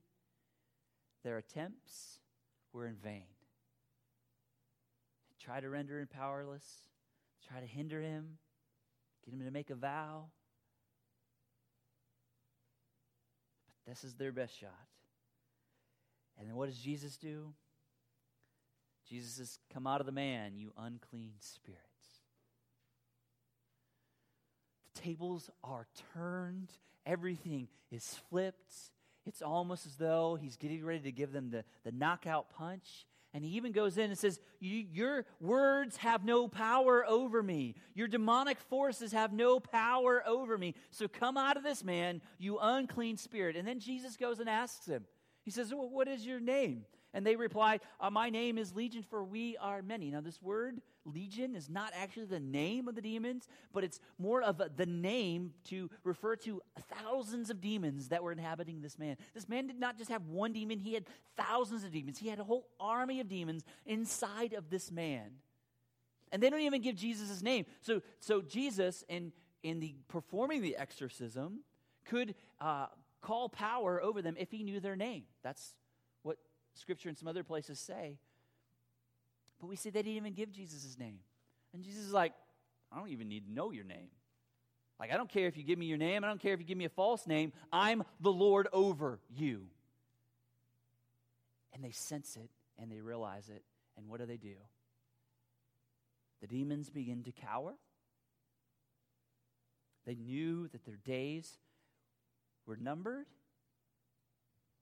their 1.24 1.38
attempts 1.38 2.20
were 2.72 2.86
in 2.86 2.96
vain. 2.96 3.26
They 5.30 5.44
tried 5.44 5.62
to 5.62 5.70
render 5.70 6.00
him 6.00 6.08
powerless, 6.08 6.64
try 7.48 7.60
to 7.60 7.66
hinder 7.66 8.02
him, 8.02 8.38
get 9.26 9.34
him 9.34 9.46
to 9.46 9.52
make 9.52 9.70
a 9.70 9.76
vow. 9.76 10.26
But 13.68 13.92
this 13.92 14.04
is 14.04 14.16
their 14.16 14.32
best 14.32 14.58
shot. 14.58 14.70
And 16.40 16.48
then 16.48 16.56
what 16.56 16.68
does 16.68 16.78
Jesus 16.78 17.18
do? 17.18 17.54
Jesus 19.08 19.34
says, 19.34 19.60
Come 19.74 19.86
out 19.86 20.00
of 20.00 20.06
the 20.06 20.12
man, 20.12 20.56
you 20.56 20.72
unclean 20.78 21.34
spirits. 21.40 21.82
The 24.96 25.02
tables 25.02 25.50
are 25.64 25.88
turned, 26.14 26.72
everything 27.06 27.68
is 27.92 28.16
flipped. 28.30 28.74
It's 29.26 29.42
almost 29.42 29.86
as 29.86 29.98
though 29.98 30.38
he's 30.42 30.58
getting 30.58 30.84
ready 30.84 31.02
to 31.02 31.12
give 31.12 31.32
them 31.32 31.52
the, 31.52 31.64
the 31.84 31.92
knockout 31.92 32.50
punch. 32.50 33.06
And 33.34 33.44
he 33.46 33.52
even 33.52 33.72
goes 33.72 33.98
in 33.98 34.10
and 34.10 34.18
says, 34.18 34.40
Your 34.60 35.26
words 35.40 35.98
have 35.98 36.26
no 36.26 36.48
power 36.48 37.06
over 37.08 37.42
me. 37.42 37.76
Your 37.94 38.08
demonic 38.08 38.60
forces 38.60 39.14
have 39.14 39.32
no 39.32 39.60
power 39.60 40.22
over 40.28 40.58
me. 40.58 40.76
So 40.90 41.08
come 41.08 41.38
out 41.38 41.56
of 41.56 41.64
this 41.64 41.84
man, 41.84 42.22
you 42.38 42.60
unclean 42.60 43.18
spirit. 43.18 43.56
And 43.56 43.68
then 43.68 43.80
Jesus 43.80 44.18
goes 44.18 44.40
and 44.40 44.50
asks 44.50 44.86
him, 44.86 45.06
He 45.44 45.52
says, 45.52 45.72
What 45.74 46.08
is 46.08 46.26
your 46.26 46.42
name? 46.42 46.86
And 47.14 47.26
they 47.26 47.36
replied, 47.36 47.82
uh, 48.00 48.10
My 48.10 48.30
name 48.30 48.58
is 48.58 48.74
Legion, 48.74 49.04
for 49.04 49.24
we 49.24 49.58
are 49.58 49.82
many. 49.82 50.12
Now, 50.12 50.22
this 50.22 50.42
word, 50.42 50.82
legion, 51.04 51.56
is 51.56 51.70
not 51.70 51.92
actually 51.96 52.26
the 52.26 52.40
name 52.40 52.88
of 52.88 52.96
the 52.96 53.02
demons, 53.02 53.48
but 53.74 53.84
it's 53.84 54.00
more 54.18 54.42
of 54.42 54.62
a, 54.62 54.70
the 54.74 54.86
name 54.86 55.54
to 55.66 55.90
refer 56.04 56.36
to 56.38 56.62
thousands 57.02 57.50
of 57.50 57.60
demons 57.60 58.10
that 58.10 58.24
were 58.24 58.32
inhabiting 58.32 58.82
this 58.82 58.98
man. 58.98 59.18
This 59.34 59.50
man 59.50 59.68
did 59.68 59.80
not 59.80 59.98
just 59.98 60.10
have 60.10 60.26
one 60.28 60.54
demon, 60.54 60.80
he 60.80 60.94
had 60.94 61.06
thousands 61.36 61.84
of 61.84 61.92
demons. 61.92 62.18
He 62.18 62.30
had 62.30 62.40
a 62.40 62.44
whole 62.46 62.68
army 62.80 63.20
of 63.20 63.28
demons 63.28 63.64
inside 63.86 64.54
of 64.54 64.70
this 64.70 64.90
man. 64.90 65.32
And 66.32 66.42
they 66.42 66.50
don't 66.50 66.62
even 66.62 66.82
give 66.82 66.96
Jesus 66.96 67.28
his 67.28 67.44
name. 67.44 67.66
So, 67.82 68.02
so 68.22 68.42
Jesus, 68.42 69.04
in, 69.10 69.34
in 69.64 69.82
the 69.82 69.96
performing 70.08 70.62
the 70.62 70.78
exorcism, 70.78 71.60
could 72.06 72.36
uh, 72.62 72.86
call 73.22 73.50
power 73.50 74.02
over 74.02 74.22
them 74.22 74.36
if 74.40 74.50
he 74.50 74.64
knew 74.64 74.80
their 74.80 74.96
name. 74.96 75.24
That's 75.44 75.76
Scripture 76.74 77.10
and 77.10 77.18
some 77.18 77.28
other 77.28 77.44
places 77.44 77.80
say. 77.80 78.18
But 79.60 79.68
we 79.68 79.76
see 79.76 79.90
they 79.90 80.02
didn't 80.02 80.18
even 80.18 80.34
give 80.34 80.52
Jesus 80.52 80.84
his 80.84 80.98
name. 80.98 81.20
And 81.74 81.84
Jesus 81.84 82.04
is 82.04 82.14
like, 82.14 82.34
I 82.92 82.98
don't 82.98 83.10
even 83.10 83.30
need 83.30 83.46
to 83.46 83.54
know 83.54 83.72
your 83.72 83.84
name. 83.84 84.10
Like, 85.00 85.12
I 85.12 85.18
don't 85.18 85.30
care 85.30 85.48
if 85.48 85.58
you 85.58 85.64
give 85.64 85.80
me 85.80 85.86
your 85.86 85.98
name. 85.98 86.24
I 86.24 86.28
don't 86.28 86.40
care 86.40 86.54
if 86.54 86.60
you 86.60 86.66
give 86.66 86.78
me 86.78 86.86
a 86.86 86.90
false 86.90 87.26
name. 87.26 87.54
I'm 87.72 88.04
the 88.20 88.32
Lord 88.32 88.68
over 88.72 89.20
you. 89.30 89.64
And 91.74 91.84
they 91.84 91.92
sense 91.92 92.36
it 92.36 92.50
and 92.80 92.92
they 92.92 93.02
realize 93.02 93.50
it. 93.50 93.64
And 93.98 94.08
what 94.08 94.20
do 94.20 94.26
they 94.26 94.38
do? 94.38 94.56
The 96.42 96.48
demons 96.48 96.90
begin 96.90 97.24
to 97.24 97.32
cower. 97.32 97.74
They 100.06 100.16
knew 100.16 100.68
that 100.70 100.86
their 100.86 100.98
days 100.98 101.58
were 102.66 102.78
numbered 102.78 103.28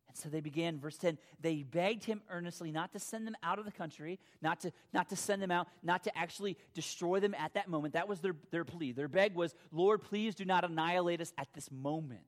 And 0.10 0.18
so 0.18 0.28
they 0.28 0.42
began, 0.42 0.80
verse 0.80 0.98
10, 0.98 1.18
they 1.40 1.64
begged 1.64 2.04
him 2.04 2.22
earnestly 2.30 2.72
not 2.72 2.92
to 2.94 3.00
send 3.00 3.28
them 3.28 3.36
out 3.44 3.60
of 3.60 3.66
the 3.66 3.72
country, 3.72 4.20
not 4.42 4.60
to, 4.62 4.72
not 4.92 5.10
to 5.10 5.16
send 5.16 5.42
them 5.42 5.52
out, 5.52 5.68
not 5.84 6.04
to 6.06 6.18
actually 6.18 6.58
destroy 6.74 7.20
them 7.20 7.36
at 7.36 7.54
that 7.54 7.70
moment. 7.70 7.94
That 7.94 8.10
was 8.10 8.20
their, 8.20 8.36
their 8.52 8.66
plea. 8.66 8.92
Their 8.92 9.08
beg 9.08 9.36
was, 9.36 9.54
Lord, 9.72 10.02
please 10.02 10.36
do 10.36 10.46
not 10.46 10.64
annihilate 10.66 11.22
us 11.22 11.32
at 11.38 11.48
this 11.54 11.72
moment. 11.72 12.24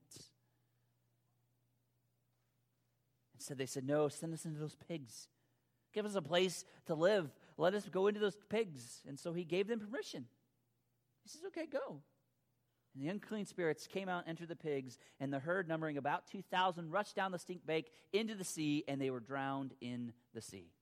Instead, 3.34 3.56
so 3.56 3.58
they 3.58 3.66
said, 3.66 3.84
No, 3.84 4.06
send 4.06 4.32
us 4.32 4.44
into 4.44 4.60
those 4.60 4.76
pigs. 4.88 5.26
Give 5.92 6.06
us 6.06 6.14
a 6.14 6.22
place 6.22 6.64
to 6.86 6.94
live. 6.94 7.28
Let 7.58 7.74
us 7.74 7.88
go 7.88 8.06
into 8.06 8.20
those 8.20 8.38
pigs. 8.48 9.00
And 9.08 9.18
so 9.18 9.32
he 9.32 9.44
gave 9.44 9.66
them 9.66 9.80
permission. 9.80 10.26
He 11.24 11.28
says, 11.28 11.42
Okay, 11.48 11.66
go. 11.66 12.02
And 12.94 13.02
the 13.02 13.08
unclean 13.08 13.46
spirits 13.46 13.86
came 13.86 14.08
out 14.08 14.24
and 14.26 14.28
entered 14.28 14.48
the 14.48 14.56
pigs, 14.56 14.98
and 15.18 15.32
the 15.32 15.38
herd, 15.38 15.66
numbering 15.66 15.96
about 15.96 16.26
2,000, 16.26 16.90
rushed 16.90 17.16
down 17.16 17.32
the 17.32 17.38
stink 17.38 17.64
bank 17.64 17.86
into 18.12 18.34
the 18.34 18.44
sea, 18.44 18.84
and 18.86 19.00
they 19.00 19.10
were 19.10 19.20
drowned 19.20 19.72
in 19.80 20.12
the 20.34 20.42
sea. 20.42 20.72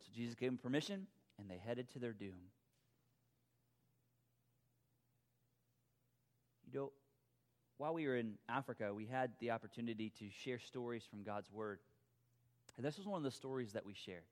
So 0.00 0.10
Jesus 0.14 0.34
gave 0.34 0.48
them 0.48 0.58
permission, 0.58 1.06
and 1.38 1.50
they 1.50 1.58
headed 1.58 1.90
to 1.90 1.98
their 1.98 2.14
doom. 2.14 2.50
You 6.72 6.80
know, 6.80 6.92
while 7.76 7.92
we 7.92 8.06
were 8.06 8.16
in 8.16 8.38
Africa, 8.48 8.94
we 8.94 9.06
had 9.06 9.32
the 9.40 9.50
opportunity 9.50 10.10
to 10.20 10.30
share 10.30 10.58
stories 10.58 11.04
from 11.04 11.22
God's 11.22 11.50
Word. 11.50 11.80
And 12.78 12.86
this 12.86 12.96
was 12.96 13.06
one 13.06 13.18
of 13.18 13.24
the 13.24 13.30
stories 13.30 13.72
that 13.72 13.84
we 13.84 13.92
shared. 13.92 14.22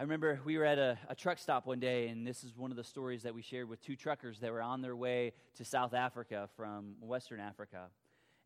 I 0.00 0.02
remember 0.02 0.38
we 0.44 0.56
were 0.56 0.64
at 0.64 0.78
a, 0.78 0.96
a, 1.08 1.14
truck 1.16 1.38
stop 1.38 1.66
one 1.66 1.80
day, 1.80 2.06
and 2.06 2.24
this 2.24 2.44
is 2.44 2.56
one 2.56 2.70
of 2.70 2.76
the 2.76 2.84
stories 2.84 3.24
that 3.24 3.34
we 3.34 3.42
shared 3.42 3.68
with 3.68 3.82
two 3.82 3.96
truckers 3.96 4.38
that 4.38 4.52
were 4.52 4.62
on 4.62 4.80
their 4.80 4.94
way 4.94 5.32
to 5.56 5.64
South 5.64 5.92
Africa 5.92 6.48
from 6.56 6.94
Western 7.00 7.40
Africa. 7.40 7.86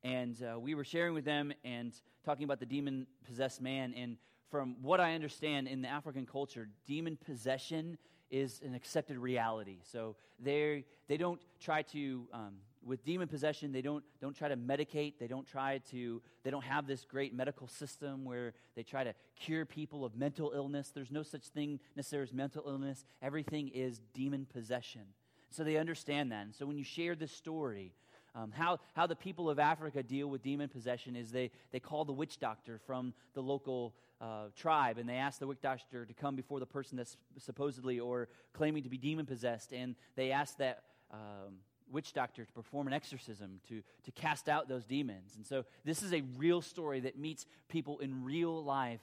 And 0.02 0.34
uh, 0.42 0.58
we 0.58 0.74
were 0.74 0.82
sharing 0.82 1.12
with 1.12 1.26
them 1.26 1.52
and 1.62 1.92
talking 2.24 2.44
about 2.44 2.58
the 2.58 2.64
demon 2.64 3.06
possessed 3.26 3.60
man. 3.60 3.92
And 3.92 4.16
from 4.50 4.76
what 4.80 4.98
I 4.98 5.14
understand 5.14 5.68
in 5.68 5.82
the 5.82 5.88
African 5.88 6.24
culture, 6.24 6.70
demon 6.86 7.18
possession 7.22 7.98
is 8.30 8.62
an 8.64 8.74
accepted 8.74 9.18
reality. 9.18 9.80
So 9.82 10.16
they 10.40 10.86
they 11.06 11.18
don't 11.18 11.40
try 11.60 11.82
to 11.82 12.26
um, 12.32 12.54
with 12.84 13.04
demon 13.04 13.28
possession 13.28 13.72
they 13.72 13.82
don't 13.82 14.04
don't 14.20 14.36
try 14.36 14.48
to 14.48 14.56
medicate. 14.56 15.14
They 15.18 15.26
don't 15.26 15.46
try 15.46 15.78
to 15.90 16.22
they 16.42 16.50
don't 16.50 16.64
have 16.64 16.86
this 16.86 17.04
great 17.04 17.34
medical 17.34 17.68
system 17.68 18.24
where 18.24 18.54
they 18.74 18.82
try 18.82 19.04
to 19.04 19.14
cure 19.36 19.64
people 19.64 20.04
of 20.04 20.16
mental 20.16 20.52
illness. 20.54 20.90
There's 20.94 21.10
no 21.10 21.22
such 21.22 21.46
thing 21.48 21.80
necessarily 21.96 22.28
as 22.28 22.32
mental 22.32 22.64
illness. 22.66 23.04
Everything 23.20 23.68
is 23.68 24.00
demon 24.14 24.46
possession. 24.52 25.02
So 25.50 25.64
they 25.64 25.76
understand 25.76 26.32
that. 26.32 26.46
And 26.46 26.54
so 26.54 26.66
when 26.66 26.78
you 26.78 26.84
share 26.84 27.14
this 27.14 27.32
story 27.32 27.92
um, 28.34 28.50
how, 28.50 28.78
how 28.94 29.06
the 29.06 29.16
people 29.16 29.50
of 29.50 29.58
africa 29.58 30.02
deal 30.02 30.28
with 30.28 30.42
demon 30.42 30.68
possession 30.68 31.16
is 31.16 31.30
they, 31.30 31.50
they 31.70 31.80
call 31.80 32.04
the 32.04 32.12
witch 32.12 32.38
doctor 32.40 32.80
from 32.86 33.12
the 33.34 33.42
local 33.42 33.94
uh, 34.20 34.46
tribe 34.56 34.98
and 34.98 35.08
they 35.08 35.16
ask 35.16 35.38
the 35.38 35.46
witch 35.46 35.60
doctor 35.60 36.06
to 36.06 36.14
come 36.14 36.36
before 36.36 36.60
the 36.60 36.66
person 36.66 36.96
that's 36.96 37.16
supposedly 37.38 37.98
or 38.00 38.28
claiming 38.52 38.82
to 38.82 38.88
be 38.88 38.96
demon 38.96 39.26
possessed 39.26 39.72
and 39.72 39.96
they 40.16 40.30
ask 40.30 40.56
that 40.58 40.84
um, 41.12 41.56
witch 41.90 42.12
doctor 42.12 42.44
to 42.44 42.52
perform 42.52 42.86
an 42.86 42.92
exorcism 42.92 43.60
to, 43.68 43.82
to 44.04 44.12
cast 44.12 44.48
out 44.48 44.68
those 44.68 44.84
demons. 44.84 45.34
And 45.36 45.46
so 45.46 45.64
this 45.84 46.02
is 46.02 46.12
a 46.12 46.22
real 46.36 46.62
story 46.62 47.00
that 47.00 47.18
meets 47.18 47.46
people 47.68 47.98
in 47.98 48.24
real 48.24 48.62
life 48.62 49.00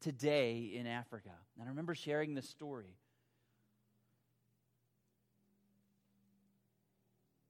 today 0.00 0.72
in 0.74 0.86
Africa. 0.86 1.30
And 1.58 1.66
I 1.66 1.70
remember 1.70 1.94
sharing 1.94 2.34
this 2.34 2.48
story. 2.48 2.96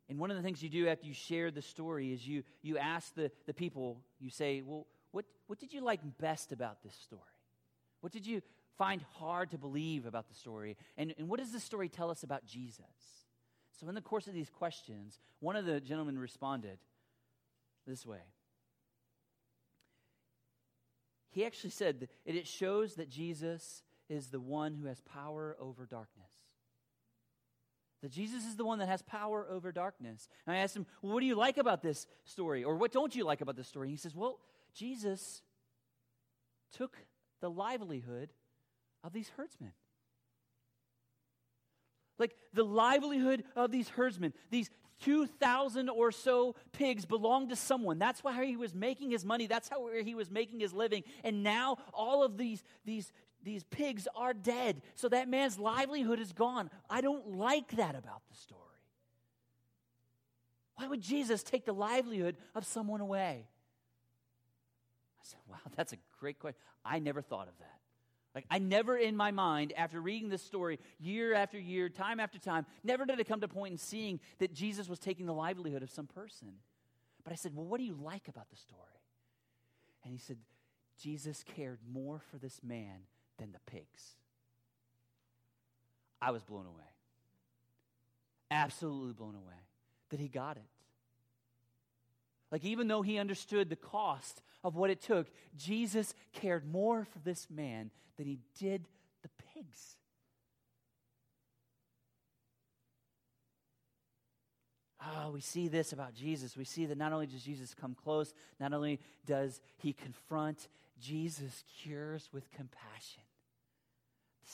And 0.08 0.18
one 0.18 0.30
of 0.30 0.36
the 0.36 0.42
things 0.42 0.62
you 0.62 0.68
do 0.68 0.88
after 0.88 1.06
you 1.06 1.14
share 1.14 1.50
the 1.50 1.62
story 1.62 2.12
is 2.12 2.28
you, 2.28 2.42
you 2.60 2.76
ask 2.76 3.14
the, 3.14 3.30
the 3.46 3.54
people, 3.54 4.02
you 4.20 4.28
say, 4.28 4.60
Well, 4.60 4.86
what, 5.10 5.24
what 5.46 5.58
did 5.58 5.72
you 5.72 5.80
like 5.80 6.00
best 6.18 6.52
about 6.52 6.82
this 6.82 6.94
story? 6.94 7.22
What 8.02 8.12
did 8.12 8.26
you 8.26 8.42
find 8.76 9.02
hard 9.14 9.50
to 9.52 9.58
believe 9.58 10.06
about 10.06 10.28
the 10.28 10.34
story? 10.34 10.76
And, 10.98 11.14
and 11.18 11.28
what 11.28 11.40
does 11.40 11.52
this 11.52 11.64
story 11.64 11.88
tell 11.88 12.10
us 12.10 12.24
about 12.24 12.44
Jesus? 12.44 12.84
So, 13.78 13.88
in 13.88 13.94
the 13.94 14.00
course 14.00 14.28
of 14.28 14.34
these 14.34 14.50
questions, 14.50 15.18
one 15.40 15.56
of 15.56 15.64
the 15.64 15.80
gentlemen 15.80 16.18
responded 16.18 16.78
this 17.86 18.06
way. 18.06 18.20
He 21.30 21.46
actually 21.46 21.70
said 21.70 22.00
that 22.00 22.34
it 22.36 22.46
shows 22.46 22.94
that 22.96 23.08
Jesus 23.08 23.82
is 24.08 24.28
the 24.28 24.40
one 24.40 24.74
who 24.74 24.86
has 24.86 25.00
power 25.00 25.56
over 25.58 25.86
darkness. 25.86 26.30
That 28.02 28.10
Jesus 28.10 28.44
is 28.44 28.56
the 28.56 28.64
one 28.64 28.80
that 28.80 28.88
has 28.88 29.00
power 29.02 29.46
over 29.48 29.72
darkness. 29.72 30.28
And 30.46 30.54
I 30.54 30.58
asked 30.58 30.76
him, 30.76 30.86
well, 31.00 31.14
What 31.14 31.20
do 31.20 31.26
you 31.26 31.36
like 31.36 31.56
about 31.56 31.82
this 31.82 32.06
story? 32.24 32.64
Or 32.64 32.76
what 32.76 32.92
don't 32.92 33.14
you 33.14 33.24
like 33.24 33.40
about 33.40 33.56
this 33.56 33.68
story? 33.68 33.86
And 33.86 33.92
he 33.92 33.96
says, 33.96 34.14
Well, 34.14 34.38
Jesus 34.74 35.42
took 36.76 36.96
the 37.40 37.50
livelihood 37.50 38.30
of 39.02 39.12
these 39.12 39.30
herdsmen. 39.36 39.72
Like 42.22 42.36
the 42.54 42.62
livelihood 42.62 43.42
of 43.56 43.72
these 43.72 43.88
herdsmen, 43.88 44.32
these 44.48 44.70
2,000 45.00 45.88
or 45.88 46.12
so 46.12 46.54
pigs 46.70 47.04
belonged 47.04 47.48
to 47.48 47.56
someone. 47.56 47.98
That's 47.98 48.22
why 48.22 48.46
he 48.46 48.56
was 48.56 48.76
making 48.76 49.10
his 49.10 49.24
money. 49.24 49.48
That's 49.48 49.68
how 49.68 49.88
he 50.04 50.14
was 50.14 50.30
making 50.30 50.60
his 50.60 50.72
living. 50.72 51.02
And 51.24 51.42
now 51.42 51.78
all 51.92 52.22
of 52.22 52.38
these, 52.38 52.62
these, 52.84 53.12
these 53.42 53.64
pigs 53.64 54.06
are 54.14 54.32
dead. 54.32 54.82
So 54.94 55.08
that 55.08 55.28
man's 55.28 55.58
livelihood 55.58 56.20
is 56.20 56.32
gone. 56.32 56.70
I 56.88 57.00
don't 57.00 57.36
like 57.36 57.72
that 57.72 57.96
about 57.96 58.22
the 58.30 58.36
story. 58.36 58.60
Why 60.76 60.86
would 60.86 61.00
Jesus 61.00 61.42
take 61.42 61.64
the 61.64 61.74
livelihood 61.74 62.36
of 62.54 62.64
someone 62.64 63.00
away? 63.00 63.48
I 65.20 65.24
said, 65.24 65.40
wow, 65.50 65.58
that's 65.74 65.92
a 65.92 65.98
great 66.20 66.38
question. 66.38 66.60
I 66.84 67.00
never 67.00 67.20
thought 67.20 67.48
of 67.48 67.58
that. 67.58 67.80
Like, 68.34 68.46
I 68.50 68.58
never 68.58 68.96
in 68.96 69.16
my 69.16 69.30
mind, 69.30 69.74
after 69.76 70.00
reading 70.00 70.30
this 70.30 70.42
story 70.42 70.78
year 70.98 71.34
after 71.34 71.58
year, 71.58 71.88
time 71.88 72.18
after 72.18 72.38
time, 72.38 72.64
never 72.82 73.04
did 73.04 73.20
it 73.20 73.28
come 73.28 73.40
to 73.40 73.46
a 73.46 73.48
point 73.48 73.72
in 73.72 73.78
seeing 73.78 74.20
that 74.38 74.54
Jesus 74.54 74.88
was 74.88 74.98
taking 74.98 75.26
the 75.26 75.34
livelihood 75.34 75.82
of 75.82 75.90
some 75.90 76.06
person. 76.06 76.54
But 77.24 77.32
I 77.32 77.36
said, 77.36 77.54
Well, 77.54 77.66
what 77.66 77.78
do 77.78 77.84
you 77.84 77.96
like 78.02 78.28
about 78.28 78.48
the 78.50 78.56
story? 78.56 78.80
And 80.04 80.12
he 80.12 80.18
said, 80.18 80.38
Jesus 81.00 81.44
cared 81.56 81.78
more 81.90 82.20
for 82.30 82.38
this 82.38 82.60
man 82.62 83.06
than 83.38 83.52
the 83.52 83.70
pigs. 83.70 84.16
I 86.20 86.30
was 86.30 86.42
blown 86.42 86.66
away. 86.66 86.84
Absolutely 88.50 89.12
blown 89.12 89.34
away 89.34 89.60
that 90.10 90.20
he 90.20 90.28
got 90.28 90.56
it. 90.56 90.62
Like, 92.52 92.64
even 92.64 92.86
though 92.86 93.00
he 93.00 93.18
understood 93.18 93.70
the 93.70 93.76
cost 93.76 94.42
of 94.62 94.76
what 94.76 94.90
it 94.90 95.00
took, 95.00 95.26
Jesus 95.56 96.14
cared 96.34 96.70
more 96.70 97.06
for 97.06 97.18
this 97.20 97.48
man 97.50 97.90
than 98.18 98.26
he 98.26 98.38
did 98.60 98.86
the 99.22 99.30
pigs. 99.54 99.96
Oh, 105.04 105.30
we 105.30 105.40
see 105.40 105.66
this 105.68 105.92
about 105.92 106.14
Jesus. 106.14 106.56
We 106.56 106.64
see 106.64 106.84
that 106.86 106.98
not 106.98 107.12
only 107.12 107.26
does 107.26 107.42
Jesus 107.42 107.74
come 107.74 107.94
close, 107.94 108.34
not 108.60 108.74
only 108.74 109.00
does 109.26 109.60
he 109.78 109.94
confront, 109.94 110.68
Jesus 111.00 111.64
cures 111.82 112.28
with 112.32 112.50
compassion. 112.52 113.22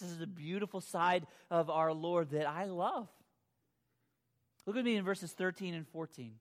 This 0.00 0.08
is 0.08 0.20
a 0.20 0.26
beautiful 0.26 0.80
side 0.80 1.26
of 1.50 1.68
our 1.68 1.92
Lord 1.92 2.30
that 2.30 2.48
I 2.48 2.66
love. 2.66 3.08
Look 4.66 4.76
at 4.76 4.84
me 4.84 4.96
in 4.96 5.04
verses 5.04 5.32
13 5.32 5.74
and 5.74 5.86
14. 5.88 6.34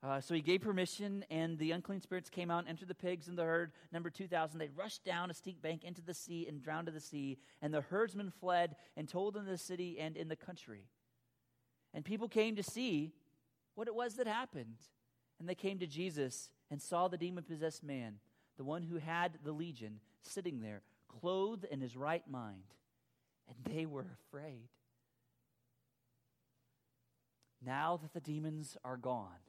Uh, 0.00 0.20
so 0.20 0.32
he 0.32 0.40
gave 0.40 0.60
permission, 0.60 1.24
and 1.28 1.58
the 1.58 1.72
unclean 1.72 2.00
spirits 2.00 2.30
came 2.30 2.52
out 2.52 2.60
and 2.60 2.68
entered 2.68 2.88
the 2.88 2.94
pigs 2.94 3.26
and 3.26 3.36
the 3.36 3.42
herd, 3.42 3.72
number 3.92 4.10
2,000. 4.10 4.58
They 4.58 4.68
rushed 4.68 5.04
down 5.04 5.30
a 5.30 5.34
steep 5.34 5.60
bank 5.60 5.82
into 5.82 6.02
the 6.02 6.14
sea 6.14 6.46
and 6.46 6.62
drowned 6.62 6.86
in 6.86 6.94
the 6.94 7.00
sea. 7.00 7.38
And 7.60 7.74
the 7.74 7.80
herdsmen 7.80 8.30
fled 8.30 8.76
and 8.96 9.08
told 9.08 9.36
in 9.36 9.44
the 9.44 9.58
city 9.58 9.98
and 9.98 10.16
in 10.16 10.28
the 10.28 10.36
country. 10.36 10.84
And 11.92 12.04
people 12.04 12.28
came 12.28 12.54
to 12.54 12.62
see 12.62 13.12
what 13.74 13.88
it 13.88 13.94
was 13.94 14.14
that 14.14 14.28
happened. 14.28 14.76
And 15.40 15.48
they 15.48 15.56
came 15.56 15.80
to 15.80 15.86
Jesus 15.86 16.50
and 16.70 16.80
saw 16.80 17.08
the 17.08 17.18
demon 17.18 17.42
possessed 17.42 17.82
man, 17.82 18.16
the 18.56 18.64
one 18.64 18.84
who 18.84 18.98
had 18.98 19.38
the 19.44 19.52
legion, 19.52 19.98
sitting 20.22 20.60
there, 20.60 20.82
clothed 21.08 21.64
in 21.64 21.80
his 21.80 21.96
right 21.96 22.28
mind. 22.28 22.74
And 23.48 23.74
they 23.74 23.84
were 23.84 24.06
afraid. 24.28 24.68
Now 27.64 27.98
that 28.00 28.12
the 28.12 28.20
demons 28.20 28.76
are 28.84 28.96
gone, 28.96 29.40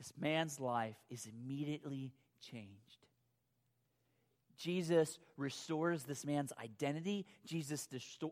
this 0.00 0.14
man's 0.18 0.58
life 0.58 0.96
is 1.10 1.26
immediately 1.26 2.10
changed. 2.40 3.06
Jesus 4.56 5.18
restores 5.36 6.04
this 6.04 6.24
man's 6.24 6.54
identity. 6.62 7.26
Jesus 7.44 7.86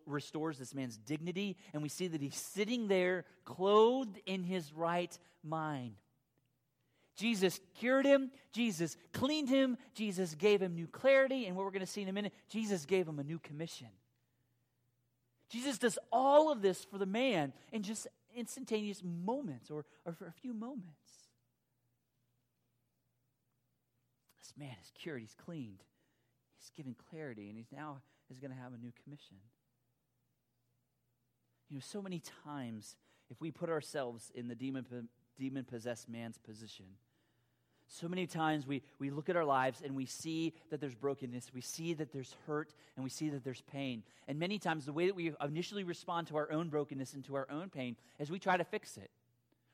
restores 0.06 0.58
this 0.58 0.74
man's 0.74 0.96
dignity. 0.96 1.58
And 1.74 1.82
we 1.82 1.90
see 1.90 2.06
that 2.06 2.22
he's 2.22 2.36
sitting 2.36 2.88
there 2.88 3.26
clothed 3.44 4.18
in 4.24 4.44
his 4.44 4.72
right 4.72 5.16
mind. 5.44 5.96
Jesus 7.16 7.60
cured 7.74 8.06
him. 8.06 8.30
Jesus 8.52 8.96
cleaned 9.12 9.50
him. 9.50 9.76
Jesus 9.92 10.34
gave 10.34 10.62
him 10.62 10.74
new 10.74 10.86
clarity. 10.86 11.44
And 11.44 11.54
what 11.54 11.66
we're 11.66 11.72
going 11.72 11.80
to 11.80 11.86
see 11.86 12.02
in 12.02 12.08
a 12.08 12.14
minute, 12.14 12.32
Jesus 12.48 12.86
gave 12.86 13.06
him 13.06 13.18
a 13.18 13.24
new 13.24 13.38
commission. 13.38 13.88
Jesus 15.50 15.76
does 15.76 15.98
all 16.10 16.50
of 16.50 16.62
this 16.62 16.82
for 16.84 16.96
the 16.96 17.06
man 17.06 17.52
in 17.72 17.82
just 17.82 18.06
instantaneous 18.34 19.02
moments 19.04 19.70
or, 19.70 19.84
or 20.06 20.14
for 20.14 20.26
a 20.26 20.32
few 20.32 20.54
moments. 20.54 21.27
Man 24.56 24.76
is 24.82 24.92
cured, 24.94 25.20
he's 25.20 25.34
cleaned, 25.34 25.82
he's 26.58 26.70
given 26.76 26.94
clarity, 27.10 27.48
and 27.48 27.56
he's 27.56 27.72
now 27.72 27.98
is 28.30 28.38
going 28.38 28.50
to 28.50 28.56
have 28.56 28.72
a 28.74 28.78
new 28.78 28.92
commission. 29.04 29.36
You 31.70 31.76
know, 31.76 31.82
so 31.84 32.02
many 32.02 32.22
times, 32.44 32.96
if 33.30 33.40
we 33.40 33.50
put 33.50 33.68
ourselves 33.68 34.30
in 34.34 34.48
the 34.48 34.54
demon, 34.54 35.08
demon 35.38 35.64
possessed 35.64 36.08
man's 36.08 36.38
position, 36.38 36.86
so 37.90 38.06
many 38.06 38.26
times 38.26 38.66
we, 38.66 38.82
we 38.98 39.08
look 39.08 39.30
at 39.30 39.36
our 39.36 39.44
lives 39.44 39.80
and 39.82 39.96
we 39.96 40.04
see 40.04 40.52
that 40.70 40.80
there's 40.80 40.94
brokenness, 40.94 41.52
we 41.54 41.62
see 41.62 41.94
that 41.94 42.12
there's 42.12 42.36
hurt, 42.46 42.74
and 42.96 43.02
we 43.02 43.08
see 43.08 43.30
that 43.30 43.44
there's 43.44 43.62
pain. 43.62 44.02
And 44.28 44.38
many 44.38 44.58
times, 44.58 44.84
the 44.84 44.92
way 44.92 45.06
that 45.06 45.16
we 45.16 45.32
initially 45.42 45.84
respond 45.84 46.26
to 46.28 46.36
our 46.36 46.52
own 46.52 46.68
brokenness 46.68 47.14
and 47.14 47.24
to 47.24 47.34
our 47.34 47.50
own 47.50 47.70
pain 47.70 47.96
is 48.18 48.30
we 48.30 48.38
try 48.38 48.58
to 48.58 48.64
fix 48.64 48.98
it. 48.98 49.10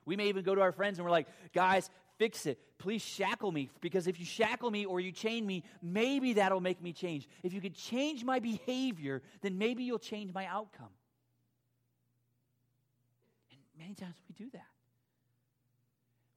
We 0.05 0.17
may 0.17 0.29
even 0.29 0.45
go 0.45 0.55
to 0.55 0.61
our 0.61 0.73
friends 0.73 0.99
and 0.99 1.05
we're 1.05 1.11
like, 1.11 1.27
guys, 1.53 1.91
fix 2.19 2.47
it. 2.47 2.59
Please 2.79 3.03
shackle 3.03 3.51
me, 3.51 3.71
because 3.81 4.07
if 4.07 4.19
you 4.19 4.27
shackle 4.27 4.71
me 4.71 4.85
or 4.85 5.01
you 5.01 5.13
chain 5.13 5.47
me, 5.47 5.63
maybe 5.83 6.35
that'll 6.35 6.61
make 6.61 6.83
me 6.83 6.93
change. 6.93 7.29
If 7.43 7.53
you 7.53 7.61
could 7.61 7.75
change 7.75 8.25
my 8.25 8.41
behavior, 8.41 9.23
then 9.41 9.59
maybe 9.59 9.85
you'll 9.85 9.99
change 9.99 10.33
my 10.35 10.47
outcome. 10.47 10.93
And 13.51 13.61
many 13.79 13.95
times 13.95 14.17
we 14.29 14.35
do 14.45 14.51
that. 14.53 14.67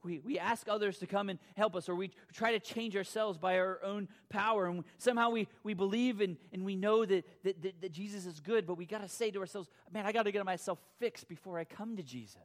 We, 0.04 0.20
we 0.20 0.38
ask 0.38 0.68
others 0.68 0.98
to 0.98 1.06
come 1.06 1.28
and 1.28 1.40
help 1.56 1.74
us, 1.74 1.88
or 1.88 1.94
we 1.96 2.12
try 2.32 2.52
to 2.52 2.60
change 2.60 2.96
ourselves 2.96 3.36
by 3.36 3.58
our 3.58 3.80
own 3.82 4.08
power. 4.30 4.66
And 4.66 4.84
somehow 4.96 5.30
we, 5.30 5.48
we 5.64 5.74
believe 5.74 6.20
and, 6.20 6.36
and 6.52 6.64
we 6.64 6.76
know 6.76 7.04
that, 7.04 7.26
that, 7.42 7.60
that, 7.62 7.80
that 7.82 7.92
Jesus 7.92 8.24
is 8.24 8.38
good, 8.38 8.64
but 8.64 8.78
we 8.78 8.86
got 8.86 9.02
to 9.02 9.08
say 9.08 9.32
to 9.32 9.40
ourselves, 9.40 9.68
man, 9.92 10.06
I 10.06 10.12
got 10.12 10.22
to 10.22 10.32
get 10.32 10.44
myself 10.44 10.78
fixed 11.00 11.28
before 11.28 11.58
I 11.58 11.64
come 11.64 11.96
to 11.96 12.02
Jesus. 12.02 12.38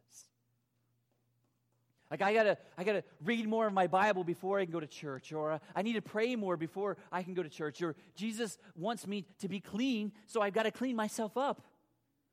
Like 2.13 2.21
I 2.21 2.31
gotta, 2.31 2.59
I 2.77 2.83
gotta 2.83 3.03
read 3.23 3.47
more 3.47 3.65
of 3.65 3.73
my 3.73 3.87
Bible 3.87 4.23
before 4.23 4.59
I 4.59 4.65
can 4.65 4.71
go 4.71 4.79
to 4.79 4.85
church, 4.85 5.33
or 5.33 5.53
uh, 5.53 5.59
I 5.75 5.81
need 5.81 5.93
to 5.93 6.01
pray 6.03 6.35
more 6.35 6.55
before 6.55 6.95
I 7.11 7.23
can 7.23 7.33
go 7.33 7.41
to 7.41 7.49
church, 7.49 7.81
or 7.81 7.95
Jesus 8.13 8.59
wants 8.75 9.07
me 9.07 9.25
to 9.39 9.49
be 9.49 9.59
clean, 9.59 10.11
so 10.27 10.39
I've 10.39 10.53
got 10.53 10.63
to 10.63 10.71
clean 10.71 10.95
myself 10.95 11.37
up. 11.37 11.63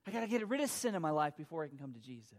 I 0.07 0.11
gotta 0.11 0.27
get 0.27 0.47
rid 0.47 0.61
of 0.61 0.69
sin 0.69 0.95
in 0.95 1.01
my 1.01 1.12
life 1.12 1.35
before 1.35 1.64
I 1.64 1.69
can 1.69 1.79
come 1.79 1.95
to 1.95 1.99
Jesus. 1.99 2.35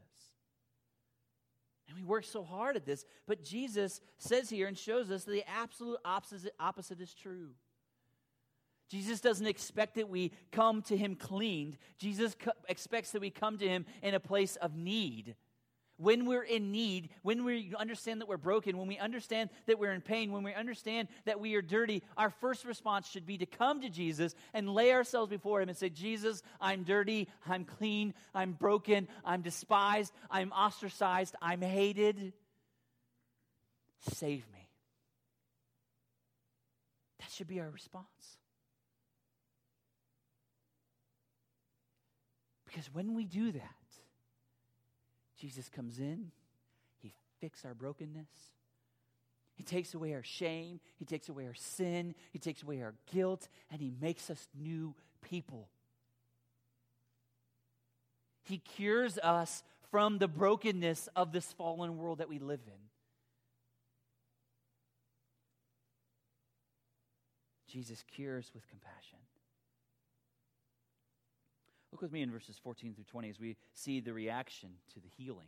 And 1.88 1.98
we 1.98 2.04
work 2.04 2.26
so 2.26 2.44
hard 2.44 2.76
at 2.76 2.86
this, 2.86 3.06
but 3.26 3.44
Jesus 3.44 4.02
says 4.20 4.48
here 4.52 4.68
and 4.68 4.78
shows 4.78 5.10
us 5.10 5.24
that 5.24 5.32
the 5.32 5.44
absolute 5.50 5.98
opposite, 6.06 6.54
opposite 6.60 7.02
is 7.02 7.12
true. 7.16 7.56
Jesus 8.88 9.20
doesn't 9.20 9.48
expect 9.48 9.96
that 9.96 10.10
we 10.10 10.32
come 10.52 10.84
to 10.84 10.96
him 10.96 11.16
cleaned. 11.16 11.80
Jesus 11.98 12.36
co- 12.40 12.52
expects 12.70 13.10
that 13.14 13.22
we 13.22 13.32
come 13.32 13.58
to 13.58 13.68
him 13.68 13.88
in 14.04 14.14
a 14.14 14.20
place 14.20 14.58
of 14.58 14.76
need 14.76 15.36
when 16.02 16.26
we're 16.26 16.44
in 16.44 16.72
need, 16.72 17.10
when 17.22 17.44
we 17.44 17.74
understand 17.78 18.22
that 18.22 18.28
we're 18.28 18.38
broken, 18.38 18.78
when 18.78 18.88
we 18.88 18.98
understand 18.98 19.50
that 19.68 19.78
we're 19.78 19.92
in 19.92 20.02
pain, 20.02 20.32
when 20.32 20.44
we 20.44 20.54
understand 20.54 21.08
that 21.26 21.40
we 21.40 21.56
are 21.56 21.62
dirty, 21.62 22.02
our 22.18 22.30
first 22.30 22.66
response 22.66 23.08
should 23.08 23.26
be 23.26 23.38
to 23.38 23.46
come 23.46 23.82
to 23.82 23.90
Jesus 23.90 24.34
and 24.54 24.74
lay 24.74 24.92
ourselves 24.94 25.30
before 25.30 25.62
Him 25.62 25.70
and 25.70 25.78
say, 25.78 25.90
Jesus, 25.90 26.42
I'm 26.60 26.84
dirty, 26.84 27.28
I'm 27.48 27.66
clean, 27.66 28.14
I'm 28.34 28.54
broken, 28.54 29.08
I'm 29.24 29.42
despised, 29.42 30.12
I'm 30.30 30.52
ostracized, 30.52 31.36
I'm 31.42 31.62
hated. 31.62 32.34
Save 34.14 34.44
me. 34.52 34.70
That 37.20 37.30
should 37.32 37.48
be 37.48 37.60
our 37.60 37.70
response. 37.70 38.06
Because 42.66 42.92
when 42.94 43.14
we 43.14 43.26
do 43.26 43.52
that, 43.52 43.76
Jesus 45.42 45.70
comes 45.70 45.98
in, 45.98 46.32
He 47.00 47.12
fixes 47.40 47.66
our 47.66 47.74
brokenness. 47.74 48.30
He 49.56 49.64
takes 49.64 49.96
away 49.96 50.14
our 50.14 50.24
shame, 50.24 50.80
He 50.98 51.06
takes 51.06 51.30
away 51.30 51.48
our 51.48 51.56
sin, 51.56 52.14
He 52.32 52.38
takes 52.38 52.62
away 52.62 52.84
our 52.84 52.94
guilt, 53.12 53.50
and 53.72 53.82
He 53.82 53.92
makes 54.00 54.30
us 54.30 54.48
new 54.56 54.94
people. 55.28 55.68
He 58.44 58.60
cures 58.60 59.18
us 59.18 59.64
from 59.90 60.20
the 60.20 60.28
brokenness 60.28 61.10
of 61.16 61.32
this 61.32 61.52
fallen 61.54 61.98
world 61.98 62.20
that 62.20 62.30
we 62.30 62.38
live 62.38 62.62
in. 62.68 62.74
Jesus 67.68 68.04
cures 68.14 68.52
with 68.54 68.68
compassion. 68.68 69.18
Look 71.92 72.02
with 72.02 72.12
me 72.12 72.22
in 72.22 72.32
verses 72.32 72.58
14 72.64 72.94
through 72.94 73.04
20 73.06 73.30
as 73.30 73.40
we 73.40 73.58
see 73.74 74.00
the 74.00 74.14
reaction 74.14 74.70
to 74.94 75.00
the 75.00 75.10
healing. 75.18 75.48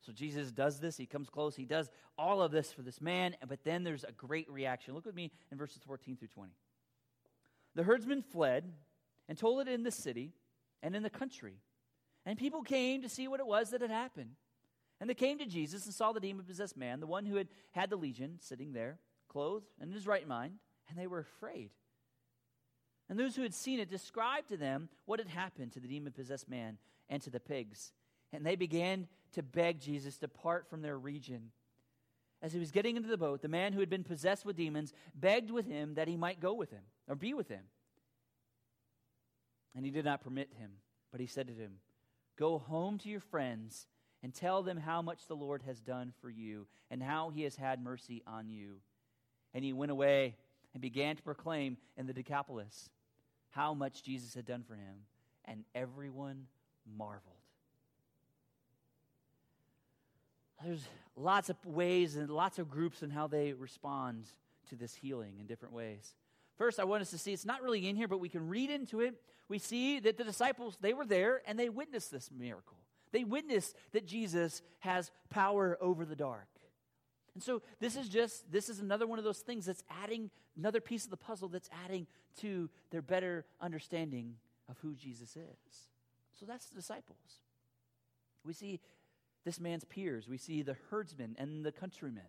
So 0.00 0.12
Jesus 0.12 0.52
does 0.52 0.80
this. 0.80 0.96
He 0.96 1.06
comes 1.06 1.30
close. 1.30 1.56
He 1.56 1.64
does 1.64 1.90
all 2.18 2.42
of 2.42 2.52
this 2.52 2.72
for 2.72 2.82
this 2.82 3.00
man, 3.00 3.34
but 3.48 3.64
then 3.64 3.84
there's 3.84 4.04
a 4.04 4.12
great 4.12 4.50
reaction. 4.50 4.94
Look 4.94 5.06
with 5.06 5.14
me 5.14 5.32
in 5.50 5.58
verses 5.58 5.80
14 5.86 6.16
through 6.16 6.28
20. 6.28 6.52
The 7.74 7.82
herdsmen 7.82 8.22
fled 8.22 8.72
and 9.28 9.38
told 9.38 9.66
it 9.66 9.72
in 9.72 9.82
the 9.82 9.90
city 9.90 10.32
and 10.82 10.94
in 10.94 11.02
the 11.02 11.10
country. 11.10 11.56
And 12.26 12.38
people 12.38 12.62
came 12.62 13.02
to 13.02 13.08
see 13.08 13.28
what 13.28 13.40
it 13.40 13.46
was 13.46 13.70
that 13.70 13.80
had 13.80 13.90
happened. 13.90 14.36
And 15.00 15.10
they 15.10 15.14
came 15.14 15.38
to 15.38 15.46
Jesus 15.46 15.86
and 15.86 15.94
saw 15.94 16.12
the 16.12 16.20
demon 16.20 16.44
possessed 16.44 16.76
man, 16.76 17.00
the 17.00 17.06
one 17.06 17.26
who 17.26 17.36
had 17.36 17.48
had 17.72 17.90
the 17.90 17.96
legion, 17.96 18.38
sitting 18.40 18.72
there, 18.72 18.98
clothed 19.28 19.66
and 19.80 19.88
in 19.88 19.94
his 19.94 20.06
right 20.06 20.26
mind, 20.26 20.54
and 20.88 20.98
they 20.98 21.06
were 21.06 21.18
afraid. 21.18 21.70
And 23.08 23.18
those 23.18 23.36
who 23.36 23.42
had 23.42 23.54
seen 23.54 23.80
it 23.80 23.90
described 23.90 24.48
to 24.48 24.56
them 24.56 24.88
what 25.04 25.18
had 25.18 25.28
happened 25.28 25.72
to 25.72 25.80
the 25.80 25.88
demon 25.88 26.12
possessed 26.12 26.48
man 26.48 26.78
and 27.08 27.20
to 27.22 27.30
the 27.30 27.40
pigs. 27.40 27.92
And 28.32 28.44
they 28.44 28.56
began 28.56 29.08
to 29.32 29.42
beg 29.42 29.80
Jesus 29.80 30.18
to 30.18 30.28
part 30.28 30.68
from 30.68 30.80
their 30.80 30.98
region. 30.98 31.50
As 32.40 32.52
he 32.52 32.58
was 32.58 32.70
getting 32.70 32.96
into 32.96 33.08
the 33.08 33.16
boat, 33.16 33.42
the 33.42 33.48
man 33.48 33.72
who 33.72 33.80
had 33.80 33.90
been 33.90 34.04
possessed 34.04 34.44
with 34.44 34.56
demons 34.56 34.92
begged 35.14 35.50
with 35.50 35.66
him 35.66 35.94
that 35.94 36.08
he 36.08 36.16
might 36.16 36.40
go 36.40 36.54
with 36.54 36.70
him 36.70 36.82
or 37.08 37.14
be 37.14 37.34
with 37.34 37.48
him. 37.48 37.62
And 39.74 39.84
he 39.84 39.90
did 39.90 40.04
not 40.04 40.22
permit 40.22 40.50
him, 40.58 40.72
but 41.10 41.20
he 41.20 41.26
said 41.26 41.48
to 41.48 41.54
him, 41.54 41.78
Go 42.38 42.58
home 42.58 42.98
to 42.98 43.08
your 43.08 43.20
friends 43.20 43.86
and 44.22 44.34
tell 44.34 44.62
them 44.62 44.78
how 44.78 45.02
much 45.02 45.26
the 45.26 45.36
Lord 45.36 45.62
has 45.62 45.80
done 45.80 46.12
for 46.20 46.30
you 46.30 46.66
and 46.90 47.02
how 47.02 47.30
he 47.30 47.42
has 47.42 47.56
had 47.56 47.82
mercy 47.82 48.22
on 48.26 48.48
you. 48.48 48.76
And 49.52 49.64
he 49.64 49.72
went 49.72 49.92
away 49.92 50.36
and 50.74 50.82
began 50.82 51.16
to 51.16 51.22
proclaim 51.22 51.78
in 51.96 52.06
the 52.06 52.12
Decapolis 52.12 52.90
how 53.50 53.72
much 53.72 54.02
Jesus 54.02 54.34
had 54.34 54.44
done 54.44 54.64
for 54.66 54.74
him, 54.74 55.06
and 55.44 55.64
everyone 55.74 56.46
marveled. 56.98 57.34
There's 60.64 60.86
lots 61.16 61.50
of 61.50 61.56
ways 61.64 62.16
and 62.16 62.28
lots 62.28 62.58
of 62.58 62.70
groups 62.70 63.02
and 63.02 63.12
how 63.12 63.26
they 63.26 63.52
respond 63.52 64.24
to 64.70 64.76
this 64.76 64.94
healing 64.94 65.34
in 65.38 65.46
different 65.46 65.74
ways. 65.74 66.14
First, 66.56 66.80
I 66.80 66.84
want 66.84 67.02
us 67.02 67.10
to 67.10 67.18
see 67.18 67.32
it's 67.32 67.44
not 67.44 67.62
really 67.62 67.88
in 67.88 67.96
here, 67.96 68.08
but 68.08 68.18
we 68.18 68.28
can 68.28 68.48
read 68.48 68.70
into 68.70 69.00
it. 69.00 69.14
We 69.48 69.58
see 69.58 70.00
that 70.00 70.16
the 70.16 70.24
disciples, 70.24 70.78
they 70.80 70.94
were 70.94 71.04
there 71.04 71.42
and 71.46 71.58
they 71.58 71.68
witnessed 71.68 72.10
this 72.10 72.30
miracle. 72.36 72.78
They 73.12 73.24
witnessed 73.24 73.76
that 73.92 74.06
Jesus 74.06 74.62
has 74.80 75.10
power 75.30 75.76
over 75.80 76.04
the 76.04 76.16
dark. 76.16 76.48
And 77.34 77.42
so 77.42 77.62
this 77.80 77.96
is 77.96 78.08
just 78.08 78.50
this 78.50 78.68
is 78.68 78.78
another 78.78 79.06
one 79.06 79.18
of 79.18 79.24
those 79.24 79.40
things 79.40 79.66
that's 79.66 79.82
adding 80.02 80.30
another 80.56 80.80
piece 80.80 81.04
of 81.04 81.10
the 81.10 81.16
puzzle 81.16 81.48
that's 81.48 81.68
adding 81.84 82.06
to 82.40 82.70
their 82.90 83.02
better 83.02 83.44
understanding 83.60 84.36
of 84.68 84.78
who 84.78 84.94
Jesus 84.94 85.36
is. 85.36 85.88
So 86.38 86.46
that's 86.46 86.66
the 86.66 86.76
disciples. 86.76 87.40
We 88.44 88.52
see 88.52 88.80
this 89.44 89.60
man's 89.60 89.84
peers, 89.84 90.28
we 90.28 90.38
see 90.38 90.62
the 90.62 90.76
herdsmen 90.90 91.36
and 91.38 91.64
the 91.64 91.72
countrymen. 91.72 92.22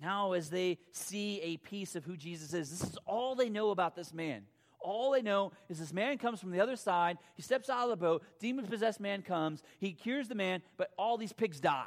Now, 0.00 0.32
as 0.32 0.50
they 0.50 0.78
see 0.92 1.40
a 1.40 1.56
piece 1.56 1.96
of 1.96 2.04
who 2.04 2.16
Jesus 2.16 2.52
is, 2.52 2.70
this 2.70 2.90
is 2.90 2.98
all 3.06 3.34
they 3.34 3.48
know 3.48 3.70
about 3.70 3.96
this 3.96 4.12
man. 4.12 4.42
All 4.78 5.12
they 5.12 5.22
know 5.22 5.52
is 5.70 5.78
this 5.78 5.92
man 5.92 6.18
comes 6.18 6.38
from 6.38 6.50
the 6.50 6.60
other 6.60 6.76
side. 6.76 7.16
He 7.34 7.42
steps 7.42 7.70
out 7.70 7.84
of 7.84 7.90
the 7.90 7.96
boat. 7.96 8.22
Demon 8.38 8.66
possessed 8.66 9.00
man 9.00 9.22
comes. 9.22 9.62
He 9.78 9.92
cures 9.92 10.28
the 10.28 10.34
man, 10.34 10.60
but 10.76 10.90
all 10.98 11.16
these 11.16 11.32
pigs 11.32 11.60
die. 11.60 11.86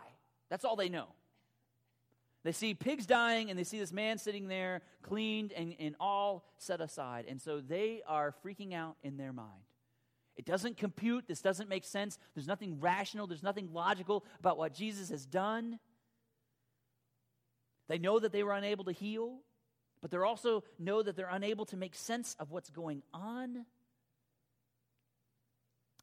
That's 0.49 0.65
all 0.65 0.75
they 0.75 0.89
know. 0.89 1.07
They 2.43 2.51
see 2.53 2.73
pigs 2.73 3.05
dying 3.05 3.49
and 3.49 3.59
they 3.59 3.63
see 3.63 3.79
this 3.79 3.91
man 3.91 4.17
sitting 4.17 4.47
there, 4.47 4.81
cleaned 5.03 5.51
and, 5.51 5.75
and 5.79 5.95
all 5.99 6.45
set 6.57 6.79
aside. 6.79 7.25
And 7.27 7.41
so 7.41 7.59
they 7.59 8.01
are 8.07 8.33
freaking 8.45 8.73
out 8.73 8.95
in 9.03 9.17
their 9.17 9.33
mind. 9.33 9.62
It 10.38 10.45
doesn't 10.45 10.77
compute. 10.77 11.27
This 11.27 11.41
doesn't 11.41 11.67
make 11.67 11.83
sense. 11.83 12.17
There's 12.33 12.47
nothing 12.47 12.79
rational. 12.79 13.27
There's 13.27 13.43
nothing 13.43 13.73
logical 13.73 14.23
about 14.39 14.57
what 14.57 14.73
Jesus 14.73 15.09
has 15.09 15.25
done. 15.25 15.79
They 17.89 17.97
know 17.97 18.19
that 18.19 18.31
they 18.31 18.43
were 18.43 18.53
unable 18.53 18.85
to 18.85 18.93
heal, 18.93 19.39
but 20.01 20.12
they 20.12 20.17
also 20.17 20.63
know 20.77 21.03
that 21.03 21.17
they're 21.17 21.29
unable 21.29 21.65
to 21.65 21.77
make 21.77 21.93
sense 21.93 22.38
of 22.39 22.51
what's 22.51 22.69
going 22.69 23.03
on. 23.13 23.65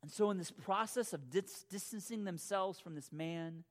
And 0.02 0.10
so, 0.10 0.30
in 0.30 0.36
this 0.36 0.50
process 0.50 1.14
of 1.14 1.30
dis- 1.30 1.64
distancing 1.70 2.24
themselves 2.24 2.78
from 2.78 2.94
this 2.94 3.10
man, 3.10 3.64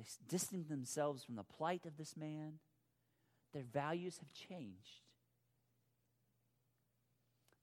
they 0.00 0.06
distance 0.28 0.66
themselves 0.68 1.22
from 1.22 1.36
the 1.36 1.42
plight 1.42 1.84
of 1.84 1.96
this 1.98 2.16
man. 2.16 2.54
Their 3.52 3.64
values 3.64 4.18
have 4.18 4.32
changed. 4.32 5.02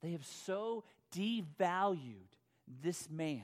They 0.02 0.12
have 0.12 0.24
so 0.24 0.84
devalued 1.12 2.28
this 2.82 3.10
man 3.10 3.42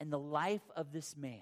and 0.00 0.10
the 0.10 0.18
life 0.18 0.62
of 0.74 0.92
this 0.92 1.14
man 1.16 1.40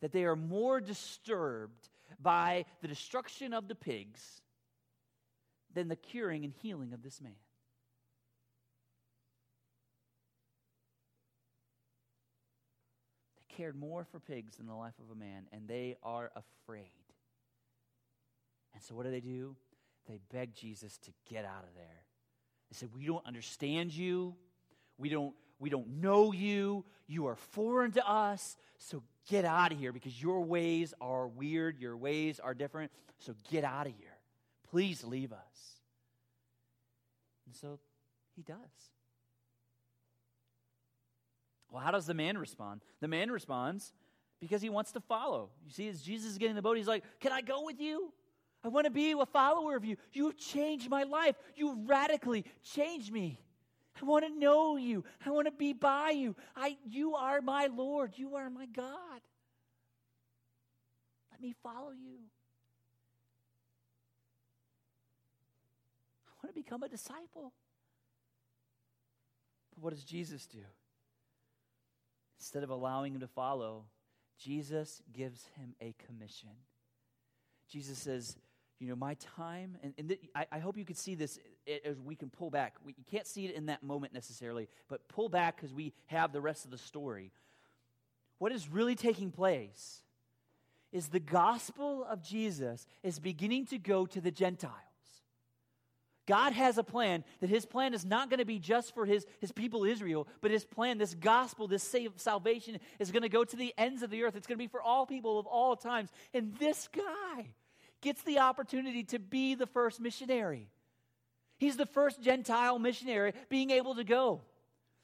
that 0.00 0.12
they 0.12 0.24
are 0.24 0.36
more 0.36 0.80
disturbed 0.80 1.88
by 2.20 2.66
the 2.80 2.88
destruction 2.88 3.52
of 3.52 3.66
the 3.66 3.74
pigs 3.74 4.42
than 5.72 5.88
the 5.88 5.96
curing 5.96 6.44
and 6.44 6.52
healing 6.62 6.92
of 6.92 7.02
this 7.02 7.20
man. 7.20 7.32
Cared 13.56 13.76
more 13.76 14.04
for 14.04 14.20
pigs 14.20 14.56
than 14.56 14.66
the 14.66 14.74
life 14.74 14.94
of 14.98 15.14
a 15.14 15.18
man, 15.18 15.46
and 15.52 15.68
they 15.68 15.96
are 16.02 16.30
afraid. 16.34 16.90
And 18.74 18.82
so, 18.82 18.94
what 18.94 19.04
do 19.04 19.10
they 19.10 19.20
do? 19.20 19.56
They 20.08 20.18
beg 20.32 20.54
Jesus 20.54 20.98
to 20.98 21.10
get 21.30 21.44
out 21.44 21.62
of 21.62 21.74
there. 21.74 22.04
They 22.70 22.76
said, 22.76 22.90
We 22.94 23.06
don't 23.06 23.24
understand 23.26 23.94
you. 23.94 24.34
We 24.98 25.08
don't, 25.08 25.34
we 25.58 25.70
don't 25.70 26.00
know 26.00 26.32
you. 26.32 26.84
You 27.06 27.26
are 27.26 27.36
foreign 27.36 27.92
to 27.92 28.08
us. 28.08 28.56
So 28.78 29.02
get 29.28 29.44
out 29.44 29.72
of 29.72 29.78
here 29.78 29.92
because 29.92 30.20
your 30.20 30.42
ways 30.42 30.94
are 31.00 31.26
weird. 31.26 31.78
Your 31.78 31.96
ways 31.96 32.40
are 32.40 32.54
different. 32.54 32.92
So 33.18 33.34
get 33.50 33.64
out 33.64 33.86
of 33.86 33.92
here. 33.98 34.16
Please 34.70 35.04
leave 35.04 35.32
us. 35.32 35.80
And 37.46 37.54
so 37.54 37.78
he 38.36 38.42
does. 38.42 38.56
Well, 41.74 41.82
how 41.82 41.90
does 41.90 42.06
the 42.06 42.14
man 42.14 42.38
respond? 42.38 42.82
The 43.00 43.08
man 43.08 43.32
responds 43.32 43.92
because 44.40 44.62
he 44.62 44.70
wants 44.70 44.92
to 44.92 45.00
follow. 45.00 45.50
You 45.66 45.72
see, 45.72 45.88
as 45.88 46.02
Jesus 46.02 46.30
is 46.30 46.38
getting 46.38 46.50
in 46.50 46.56
the 46.56 46.62
boat, 46.62 46.76
he's 46.76 46.86
like, 46.86 47.02
Can 47.18 47.32
I 47.32 47.40
go 47.40 47.64
with 47.64 47.80
you? 47.80 48.12
I 48.62 48.68
want 48.68 48.84
to 48.84 48.92
be 48.92 49.10
a 49.10 49.26
follower 49.26 49.74
of 49.74 49.84
you. 49.84 49.96
You 50.12 50.32
changed 50.34 50.88
my 50.88 51.02
life. 51.02 51.34
You 51.56 51.82
radically 51.84 52.44
changed 52.62 53.12
me. 53.12 53.40
I 54.00 54.04
want 54.04 54.24
to 54.24 54.30
know 54.30 54.76
you. 54.76 55.04
I 55.26 55.30
want 55.30 55.48
to 55.48 55.52
be 55.52 55.72
by 55.72 56.10
you. 56.10 56.36
I, 56.54 56.76
you 56.88 57.16
are 57.16 57.40
my 57.40 57.66
Lord. 57.66 58.12
You 58.14 58.36
are 58.36 58.48
my 58.50 58.66
God. 58.66 59.20
Let 61.32 61.40
me 61.40 61.56
follow 61.60 61.90
you. 61.90 62.18
I 66.28 66.30
want 66.40 66.54
to 66.54 66.62
become 66.62 66.84
a 66.84 66.88
disciple. 66.88 67.52
But 69.74 69.82
what 69.82 69.92
does 69.92 70.04
Jesus 70.04 70.46
do? 70.46 70.60
Instead 72.44 72.62
of 72.62 72.68
allowing 72.68 73.14
him 73.14 73.20
to 73.20 73.26
follow, 73.26 73.86
Jesus 74.38 75.00
gives 75.14 75.46
him 75.56 75.74
a 75.80 75.94
commission. 76.06 76.50
Jesus 77.70 77.96
says, 77.96 78.36
you 78.78 78.86
know, 78.86 78.94
my 78.94 79.14
time, 79.14 79.78
and, 79.82 79.94
and 79.96 80.08
th- 80.08 80.20
I, 80.34 80.44
I, 80.52 80.58
hope 80.58 80.76
you 80.76 80.84
can 80.84 80.94
see 80.94 81.14
this 81.14 81.38
as 81.86 81.98
we 82.02 82.14
can 82.14 82.28
pull 82.28 82.50
back. 82.50 82.74
We, 82.84 82.94
you 82.98 83.04
can't 83.10 83.26
see 83.26 83.46
it 83.46 83.54
in 83.54 83.64
that 83.66 83.82
moment 83.82 84.12
necessarily, 84.12 84.68
but 84.88 85.08
pull 85.08 85.30
back 85.30 85.56
because 85.56 85.72
we 85.72 85.94
have 86.08 86.34
the 86.34 86.40
rest 86.42 86.66
of 86.66 86.70
the 86.70 86.76
story. 86.76 87.32
What 88.36 88.52
is 88.52 88.68
really 88.68 88.94
taking 88.94 89.30
place 89.30 90.02
is 90.92 91.08
the 91.08 91.20
gospel 91.20 92.04
of 92.04 92.22
Jesus 92.22 92.86
is 93.02 93.18
beginning 93.18 93.64
to 93.68 93.78
go 93.78 94.04
to 94.04 94.20
the 94.20 94.30
Gentiles. 94.30 94.74
God 96.26 96.52
has 96.52 96.78
a 96.78 96.84
plan 96.84 97.24
that 97.40 97.50
his 97.50 97.66
plan 97.66 97.92
is 97.94 98.04
not 98.04 98.30
going 98.30 98.38
to 98.38 98.46
be 98.46 98.58
just 98.58 98.94
for 98.94 99.04
his, 99.04 99.26
his 99.40 99.52
people 99.52 99.84
Israel, 99.84 100.26
but 100.40 100.50
his 100.50 100.64
plan, 100.64 100.98
this 100.98 101.14
gospel, 101.14 101.68
this 101.68 101.82
save, 101.82 102.12
salvation, 102.16 102.78
is 102.98 103.10
going 103.10 103.22
to 103.22 103.28
go 103.28 103.44
to 103.44 103.56
the 103.56 103.74
ends 103.76 104.02
of 104.02 104.10
the 104.10 104.22
earth. 104.22 104.36
It's 104.36 104.46
going 104.46 104.58
to 104.58 104.64
be 104.64 104.68
for 104.68 104.80
all 104.80 105.06
people 105.06 105.38
of 105.38 105.46
all 105.46 105.76
times. 105.76 106.10
And 106.32 106.54
this 106.56 106.88
guy, 106.88 107.48
gets 108.04 108.22
the 108.22 108.38
opportunity 108.38 109.02
to 109.02 109.18
be 109.18 109.54
the 109.54 109.66
first 109.66 109.98
missionary. 109.98 110.68
He's 111.56 111.78
the 111.78 111.86
first 111.86 112.20
Gentile 112.20 112.78
missionary 112.78 113.32
being 113.48 113.70
able 113.70 113.94
to 113.94 114.04
go. 114.04 114.42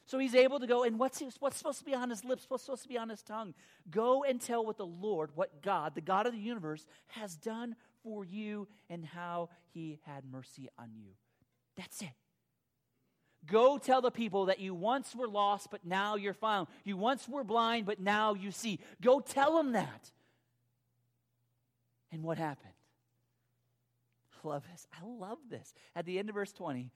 So 0.05 0.19
he's 0.19 0.35
able 0.35 0.59
to 0.59 0.67
go, 0.67 0.83
and 0.83 0.99
what's, 0.99 1.21
what's 1.39 1.57
supposed 1.57 1.79
to 1.79 1.85
be 1.85 1.95
on 1.95 2.11
his 2.11 2.23
lips? 2.23 2.45
What's 2.47 2.63
supposed 2.63 2.83
to 2.83 2.89
be 2.89 2.99
on 2.99 3.09
his 3.09 3.23
tongue? 3.23 3.55
Go 3.89 4.23
and 4.23 4.39
tell 4.39 4.63
what 4.63 4.77
the 4.77 4.85
Lord, 4.85 5.31
what 5.33 5.63
God, 5.63 5.95
the 5.95 6.01
God 6.01 6.27
of 6.27 6.33
the 6.33 6.39
universe, 6.39 6.85
has 7.07 7.35
done 7.35 7.75
for 8.03 8.25
you 8.25 8.67
and 8.89 9.05
how 9.05 9.49
he 9.73 9.99
had 10.05 10.23
mercy 10.29 10.69
on 10.77 10.89
you. 10.95 11.11
That's 11.77 12.01
it. 12.01 12.09
Go 13.45 13.77
tell 13.77 14.01
the 14.01 14.11
people 14.11 14.45
that 14.45 14.59
you 14.59 14.75
once 14.75 15.15
were 15.15 15.27
lost, 15.27 15.69
but 15.71 15.83
now 15.83 16.15
you're 16.15 16.33
found. 16.33 16.67
You 16.83 16.95
once 16.95 17.27
were 17.27 17.43
blind, 17.43 17.85
but 17.85 17.99
now 17.99 18.35
you 18.35 18.51
see. 18.51 18.79
Go 19.01 19.19
tell 19.19 19.57
them 19.57 19.71
that. 19.71 20.11
And 22.11 22.23
what 22.23 22.37
happened? 22.37 22.73
I 24.43 24.47
love 24.47 24.63
this. 24.71 24.87
I 24.93 25.05
love 25.05 25.37
this. 25.49 25.73
At 25.95 26.05
the 26.05 26.19
end 26.19 26.29
of 26.29 26.35
verse 26.35 26.51
20, 26.51 26.91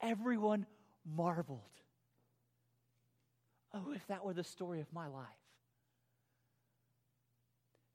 everyone 0.00 0.66
marveled. 1.04 1.60
Oh, 3.72 3.92
if 3.94 4.06
that 4.08 4.24
were 4.24 4.34
the 4.34 4.44
story 4.44 4.80
of 4.80 4.92
my 4.92 5.06
life. 5.06 5.26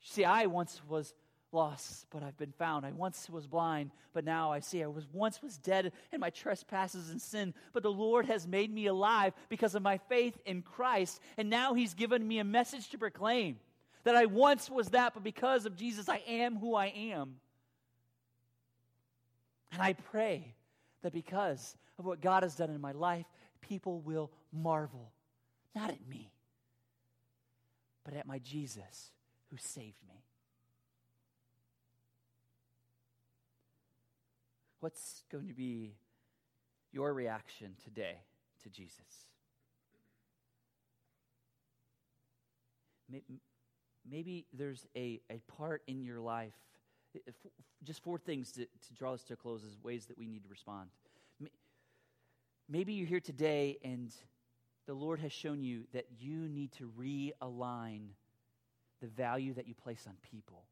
See, 0.01 0.25
I 0.25 0.45
once 0.45 0.81
was 0.87 1.13
lost, 1.51 2.05
but 2.09 2.23
I've 2.23 2.37
been 2.37 2.53
found. 2.53 2.85
I 2.85 2.91
once 2.91 3.29
was 3.29 3.47
blind, 3.47 3.91
but 4.13 4.23
now 4.23 4.51
I 4.51 4.59
see. 4.59 4.83
I 4.83 4.87
was 4.87 5.05
once 5.11 5.41
was 5.41 5.57
dead 5.57 5.91
in 6.11 6.19
my 6.19 6.29
trespasses 6.29 7.09
and 7.09 7.21
sin, 7.21 7.53
but 7.73 7.83
the 7.83 7.91
Lord 7.91 8.25
has 8.25 8.47
made 8.47 8.73
me 8.73 8.87
alive 8.87 9.33
because 9.49 9.75
of 9.75 9.81
my 9.81 9.97
faith 9.97 10.37
in 10.45 10.61
Christ, 10.61 11.19
and 11.37 11.49
now 11.49 11.73
he's 11.73 11.93
given 11.93 12.27
me 12.27 12.39
a 12.39 12.43
message 12.43 12.89
to 12.89 12.97
proclaim 12.97 13.59
that 14.03 14.15
I 14.15 14.25
once 14.25 14.69
was 14.69 14.89
that, 14.89 15.13
but 15.13 15.23
because 15.23 15.65
of 15.65 15.75
Jesus 15.75 16.09
I 16.09 16.21
am 16.27 16.57
who 16.57 16.75
I 16.75 16.87
am. 16.87 17.35
And 19.71 19.81
I 19.81 19.93
pray 19.93 20.55
that 21.01 21.13
because 21.13 21.77
of 21.97 22.05
what 22.05 22.21
God 22.21 22.43
has 22.43 22.55
done 22.55 22.69
in 22.69 22.81
my 22.81 22.91
life, 22.91 23.25
people 23.61 23.99
will 23.99 24.31
marvel, 24.51 25.11
not 25.75 25.89
at 25.89 26.07
me, 26.07 26.31
but 28.03 28.13
at 28.15 28.25
my 28.25 28.39
Jesus 28.39 29.11
who 29.49 29.57
saved 29.57 29.97
me. 30.09 30.20
What's 34.81 35.23
going 35.31 35.47
to 35.47 35.53
be 35.53 35.93
your 36.91 37.13
reaction 37.13 37.75
today 37.83 38.15
to 38.63 38.69
Jesus? 38.69 39.27
Maybe 44.09 44.47
there's 44.51 44.87
a, 44.95 45.21
a 45.29 45.39
part 45.55 45.83
in 45.85 46.01
your 46.01 46.19
life 46.19 46.55
eh, 47.15 47.31
just 47.83 48.01
four 48.01 48.17
things 48.17 48.51
to, 48.53 48.65
to 48.65 48.93
draw 48.97 49.13
us 49.13 49.23
to 49.25 49.33
a 49.33 49.35
close 49.35 49.63
as 49.63 49.77
ways 49.83 50.07
that 50.07 50.17
we 50.17 50.25
need 50.25 50.41
to 50.43 50.49
respond. 50.49 50.89
Maybe 52.67 52.93
you're 52.93 53.07
here 53.07 53.19
today 53.19 53.77
and 53.83 54.11
the 54.87 54.95
Lord 54.95 55.19
has 55.19 55.31
shown 55.31 55.61
you 55.61 55.83
that 55.93 56.05
you 56.19 56.49
need 56.49 56.71
to 56.73 56.91
realign 56.99 58.07
the 58.99 59.07
value 59.07 59.53
that 59.53 59.67
you 59.67 59.75
place 59.75 60.05
on 60.07 60.15
people. 60.31 60.63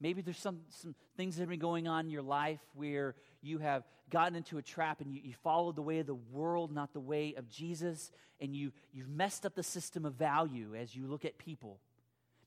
Maybe 0.00 0.22
there's 0.22 0.38
some, 0.38 0.60
some 0.68 0.94
things 1.16 1.36
that 1.36 1.42
have 1.42 1.50
been 1.50 1.58
going 1.58 1.86
on 1.86 2.06
in 2.06 2.10
your 2.10 2.22
life 2.22 2.60
where 2.74 3.14
you 3.42 3.58
have 3.58 3.84
gotten 4.10 4.34
into 4.34 4.58
a 4.58 4.62
trap 4.62 5.00
and 5.00 5.12
you, 5.12 5.20
you 5.22 5.34
followed 5.42 5.76
the 5.76 5.82
way 5.82 5.98
of 6.00 6.06
the 6.06 6.14
world, 6.14 6.72
not 6.72 6.92
the 6.92 7.00
way 7.00 7.34
of 7.36 7.48
Jesus, 7.48 8.10
and 8.40 8.54
you, 8.54 8.72
you've 8.92 9.08
messed 9.08 9.46
up 9.46 9.54
the 9.54 9.62
system 9.62 10.04
of 10.04 10.14
value 10.14 10.74
as 10.74 10.94
you 10.94 11.06
look 11.06 11.24
at 11.24 11.38
people. 11.38 11.78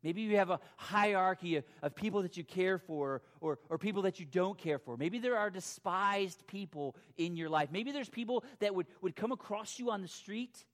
Maybe 0.04 0.22
you 0.22 0.36
have 0.36 0.50
a 0.50 0.60
hierarchy 0.76 1.56
of, 1.56 1.64
of 1.82 1.96
people 1.96 2.24
that 2.24 2.36
you 2.36 2.44
care 2.44 2.78
for 2.78 3.22
or, 3.40 3.60
or 3.70 3.78
people 3.78 4.02
that 4.02 4.20
you 4.20 4.26
don't 4.26 4.58
care 4.58 4.78
for. 4.78 4.98
Maybe 4.98 5.18
there 5.18 5.38
are 5.38 5.50
despised 5.50 6.46
people 6.46 6.98
in 7.16 7.38
your 7.38 7.50
life. 7.50 7.70
Maybe 7.72 7.92
there's 7.92 8.10
people 8.10 8.44
that 8.60 8.76
would, 8.76 8.88
would 9.02 9.16
come 9.16 9.32
across 9.32 9.80
you 9.80 9.92
on 9.92 10.02
the 10.02 10.10
street 10.10 10.66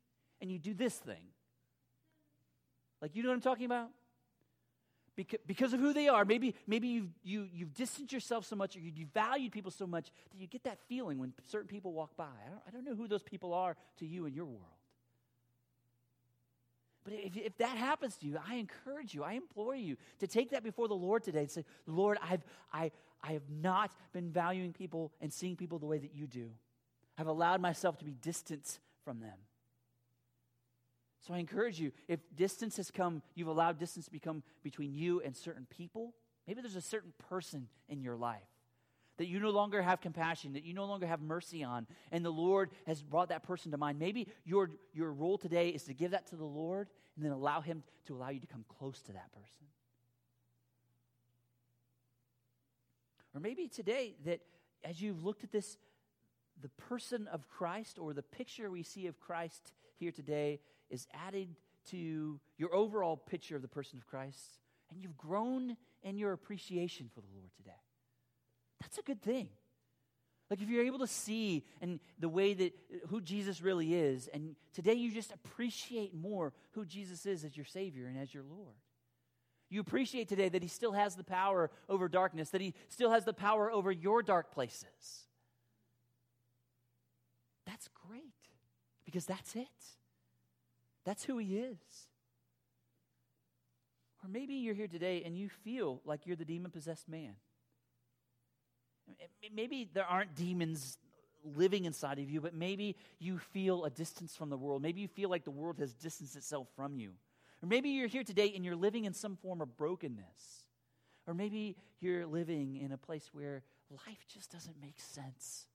and 0.42 0.52
you 0.52 0.58
do 0.58 0.74
this 0.74 0.96
thing. 0.96 1.28
Like, 3.02 3.16
you 3.16 3.22
know 3.22 3.30
what 3.30 3.36
I'm 3.36 3.42
talking 3.42 3.66
about? 3.66 3.90
Because, 5.46 5.74
of 5.74 5.80
who 5.80 5.92
they 5.92 6.08
are. 6.08 6.24
Maybe, 6.24 6.56
maybe 6.66 6.88
you've, 6.88 7.10
you, 7.24 7.48
you've 7.54 7.74
distanced 7.74 8.14
yourself 8.14 8.46
so 8.46 8.56
much 8.56 8.78
or 8.78 8.80
you've 8.80 9.10
valued 9.14 9.52
people 9.52 9.72
so 9.72 9.86
much 9.86 10.12
that 10.32 10.38
you 10.40 10.48
get 10.48 10.64
that 10.64 10.80
feeling 10.88 11.18
when 11.20 11.34
certain 11.46 11.68
people 11.68 11.92
walk 11.92 12.16
by. 12.16 12.24
I 12.24 12.50
don't, 12.50 12.62
I 12.68 12.72
don't 12.72 12.86
know 12.86 12.96
who 12.96 13.08
those 13.08 13.24
people 13.24 13.54
are 13.54 13.76
to 13.98 14.06
you 14.06 14.26
in 14.26 14.34
your 14.34 14.46
world. 14.46 14.64
But 17.04 17.14
if, 17.14 17.36
if 17.36 17.58
that 17.58 17.78
happens 17.78 18.16
to 18.18 18.28
you, 18.28 18.38
I 18.48 18.56
encourage 18.56 19.14
you, 19.14 19.24
I 19.24 19.34
implore 19.34 19.76
you 19.76 19.98
to 20.20 20.28
take 20.28 20.52
that 20.52 20.64
before 20.64 20.88
the 20.88 20.96
Lord 20.96 21.24
today 21.24 21.42
and 21.42 21.52
say, 21.52 21.66
Lord, 21.86 22.18
I've, 22.22 22.44
I, 22.72 22.92
I 23.22 23.34
have 23.34 23.50
not 23.50 23.92
been 24.14 24.32
valuing 24.32 24.72
people 24.72 25.12
and 25.20 25.34
seeing 25.34 25.56
people 25.56 25.80
the 25.80 25.86
way 25.86 25.98
that 25.98 26.14
you 26.14 26.28
do. 26.28 26.50
I've 27.18 27.28
allowed 27.28 27.62
myself 27.62 27.98
to 27.98 28.06
be 28.06 28.14
distant 28.22 28.80
from 29.04 29.20
them. 29.20 29.38
So 31.22 31.34
I 31.34 31.38
encourage 31.38 31.80
you, 31.80 31.92
if 32.08 32.20
distance 32.36 32.78
has 32.78 32.92
come, 32.92 33.22
you've 33.36 33.48
allowed 33.48 33.78
distance 33.78 34.06
to 34.06 34.12
become 34.12 34.44
between 34.64 34.94
you 34.94 35.22
and 35.22 35.36
certain 35.36 35.68
people, 35.70 36.14
maybe 36.48 36.62
there's 36.62 36.76
a 36.76 36.82
certain 36.82 37.14
person 37.30 37.68
in 37.88 38.02
your 38.02 38.16
life 38.16 38.42
that 39.20 39.28
you 39.28 39.38
no 39.38 39.50
longer 39.50 39.82
have 39.82 40.00
compassion, 40.00 40.54
that 40.54 40.64
you 40.64 40.74
no 40.74 40.86
longer 40.86 41.06
have 41.06 41.22
mercy 41.22 41.62
on, 41.62 41.86
and 42.10 42.24
the 42.24 42.30
Lord 42.30 42.72
has 42.88 43.04
brought 43.04 43.30
that 43.30 43.44
person 43.44 43.70
to 43.72 43.78
mind. 43.78 44.00
Maybe 44.00 44.30
your, 44.46 44.72
your 44.94 45.12
role 45.12 45.38
today 45.38 45.70
is 45.70 45.84
to 45.84 45.94
give 45.94 46.12
that 46.12 46.28
to 46.28 46.38
the 46.38 46.46
Lord 46.46 46.88
and 47.18 47.26
then 47.26 47.34
allow 47.34 47.60
Him 47.60 47.84
to 48.06 48.16
allow 48.16 48.30
you 48.30 48.40
to 48.40 48.48
come 48.48 48.64
close 48.80 49.02
to 49.02 49.12
that 49.12 49.30
person. 49.34 49.68
Or 53.36 53.42
maybe 53.42 53.68
today 53.68 54.16
that 54.24 54.40
as 54.86 55.02
you've 55.02 55.24
looked 55.24 55.44
at 55.44 55.52
this, 55.52 55.78
the 56.62 56.70
person 56.70 57.28
of 57.28 57.48
Christ 57.48 58.00
or 58.00 58.14
the 58.14 58.22
picture 58.22 58.70
we 58.70 58.84
see 58.84 59.08
of 59.08 59.20
Christ 59.20 59.74
here 59.96 60.12
today 60.12 60.60
is 60.90 61.08
added 61.14 61.56
to 61.92 62.40
your 62.58 62.74
overall 62.74 63.18
picture 63.18 63.56
of 63.56 63.62
the 63.62 63.68
person 63.68 63.98
of 63.98 64.08
Christ 64.08 64.60
and 64.92 65.02
you've 65.02 65.18
grown 65.18 65.78
in 66.04 66.18
your 66.18 66.34
appreciation 66.34 67.10
for 67.14 67.22
the 67.22 67.28
Lord 67.36 67.52
today. 67.56 67.72
That's 68.82 68.98
a 68.98 69.02
good 69.02 69.22
thing. 69.22 69.50
Like 70.50 70.62
if 70.62 70.70
you're 70.70 70.86
able 70.86 71.00
to 71.00 71.08
see 71.08 71.64
and 71.80 72.00
the 72.18 72.30
way 72.30 72.54
that 72.54 72.74
uh, 72.74 73.08
who 73.10 73.22
Jesus 73.22 73.62
really 73.62 73.94
is, 73.94 74.28
and 74.34 74.56
today 74.74 74.96
you 74.96 75.12
just 75.12 75.32
appreciate 75.32 76.14
more 76.14 76.54
who 76.72 76.86
Jesus 76.86 77.26
is 77.26 77.46
as 77.46 77.56
your 77.56 77.66
Savior 77.66 78.08
and 78.08 78.18
as 78.18 78.34
your 78.34 78.44
Lord. 78.44 78.76
You 79.70 79.82
appreciate 79.82 80.28
today 80.28 80.50
that 80.50 80.64
He 80.64 80.70
still 80.70 80.94
has 80.94 81.16
the 81.16 81.24
power 81.24 81.70
over 81.88 82.10
darkness, 82.10 82.50
that 82.50 82.62
He 82.62 82.74
still 82.88 83.12
has 83.12 83.26
the 83.26 83.34
power 83.34 83.72
over 83.72 83.92
your 83.92 84.24
dark 84.24 84.52
places. 84.52 85.28
That's 87.80 87.90
great 88.08 88.34
because 89.06 89.26
that's 89.26 89.56
it. 89.56 89.68
That's 91.06 91.24
who 91.24 91.38
He 91.38 91.60
is. 91.60 91.78
Or 94.22 94.30
maybe 94.30 94.56
you're 94.56 94.76
here 94.76 94.90
today 94.90 95.24
and 95.26 95.38
you 95.38 95.48
feel 95.48 96.02
like 96.04 96.26
you're 96.26 96.36
the 96.36 96.44
demon 96.44 96.72
possessed 96.72 97.08
man. 97.08 97.36
Maybe 99.54 99.90
there 99.94 100.04
aren't 100.04 100.36
demons 100.36 100.98
living 101.56 101.86
inside 101.86 102.20
of 102.20 102.30
you, 102.30 102.42
but 102.42 102.54
maybe 102.54 102.98
you 103.18 103.38
feel 103.38 103.86
a 103.86 103.90
distance 103.90 104.36
from 104.36 104.50
the 104.50 104.58
world. 104.58 104.82
Maybe 104.82 105.00
you 105.00 105.08
feel 105.08 105.30
like 105.30 105.46
the 105.46 105.52
world 105.52 105.80
has 105.80 105.94
distanced 105.94 106.36
itself 106.36 106.68
from 106.76 106.98
you. 106.98 107.14
Or 107.64 107.70
maybe 107.70 107.90
you're 107.92 108.10
here 108.10 108.26
today 108.26 108.52
and 108.54 108.66
you're 108.66 108.76
living 108.76 109.06
in 109.06 109.14
some 109.14 109.38
form 109.38 109.62
of 109.62 109.78
brokenness. 109.78 110.66
Or 111.26 111.34
maybe 111.34 111.78
you're 112.02 112.26
living 112.26 112.76
in 112.76 112.92
a 112.92 112.98
place 112.98 113.30
where 113.32 113.64
life 113.90 114.26
just 114.28 114.52
doesn't 114.52 114.76
make 114.82 115.00
sense. 115.00 115.66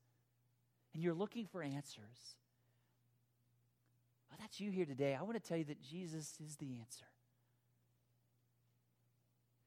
And 0.94 1.02
you're 1.02 1.14
looking 1.14 1.46
for 1.46 1.62
answers. 1.62 2.36
Well, 4.30 4.38
that's 4.40 4.60
you 4.60 4.70
here 4.70 4.86
today. 4.86 5.16
I 5.18 5.22
want 5.22 5.34
to 5.34 5.46
tell 5.46 5.58
you 5.58 5.64
that 5.64 5.82
Jesus 5.82 6.38
is 6.44 6.56
the 6.56 6.76
answer. 6.80 7.04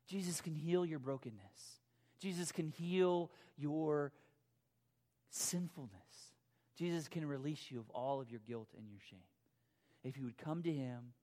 Jesus 0.07 0.39
can 0.39 0.55
heal 0.55 0.86
your 0.86 0.99
brokenness. 0.99 1.82
Jesus 2.19 2.51
can 2.51 2.69
heal 2.69 3.30
your 3.57 4.13
sinfulness. 5.30 5.91
Jesus 6.78 7.07
can 7.07 7.25
release 7.28 7.65
you 7.69 7.80
of 7.80 7.89
all 7.89 8.21
of 8.21 8.32
your 8.32 8.39
guilt 8.47 8.69
and 8.78 8.88
your 8.89 9.01
shame. 9.09 9.19
If 10.03 10.17
you 10.17 10.23
would 10.23 10.38
come 10.38 10.63
to 10.63 10.71
him 10.71 11.13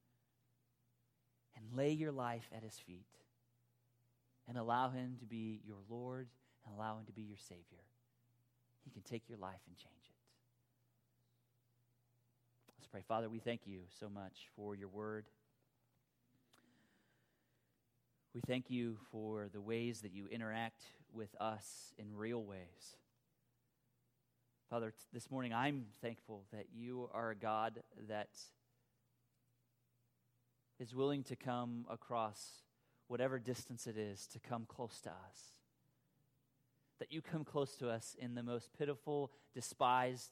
and 1.56 1.64
lay 1.76 1.92
your 1.92 2.12
life 2.12 2.48
at 2.54 2.62
his 2.62 2.74
feet 2.74 3.06
and 4.46 4.58
allow 4.58 4.90
him 4.90 5.16
to 5.20 5.26
be 5.26 5.62
your 5.64 5.78
Lord 5.88 6.28
and 6.66 6.74
allow 6.76 6.98
him 6.98 7.06
to 7.06 7.12
be 7.12 7.22
your 7.22 7.38
Savior, 7.38 7.84
he 8.84 8.90
can 8.90 9.02
take 9.02 9.28
your 9.28 9.38
life 9.38 9.60
and 9.66 9.76
change 9.76 10.04
it. 10.08 10.14
Let's 12.78 12.86
pray. 12.88 13.02
Father, 13.06 13.28
we 13.28 13.38
thank 13.38 13.62
you 13.66 13.80
so 13.98 14.08
much 14.08 14.48
for 14.56 14.74
your 14.74 14.88
word. 14.88 15.26
We 18.34 18.40
thank 18.40 18.68
you 18.68 18.98
for 19.12 19.48
the 19.52 19.60
ways 19.60 20.00
that 20.00 20.12
you 20.12 20.26
interact 20.26 20.82
with 21.12 21.34
us 21.40 21.92
in 21.96 22.16
real 22.16 22.42
ways. 22.42 22.96
Father, 24.68 24.90
t- 24.90 24.96
this 25.12 25.30
morning 25.30 25.54
I'm 25.54 25.84
thankful 26.02 26.42
that 26.52 26.66
you 26.74 27.08
are 27.14 27.30
a 27.30 27.36
God 27.36 27.80
that 28.08 28.30
is 30.80 30.94
willing 30.94 31.22
to 31.24 31.36
come 31.36 31.86
across 31.88 32.62
whatever 33.06 33.38
distance 33.38 33.86
it 33.86 33.96
is 33.96 34.26
to 34.26 34.40
come 34.40 34.64
close 34.66 35.00
to 35.02 35.10
us. 35.10 35.53
That 37.00 37.12
you 37.12 37.22
come 37.22 37.44
close 37.44 37.74
to 37.76 37.90
us 37.90 38.16
in 38.18 38.34
the 38.34 38.42
most 38.42 38.70
pitiful, 38.78 39.32
despised, 39.52 40.30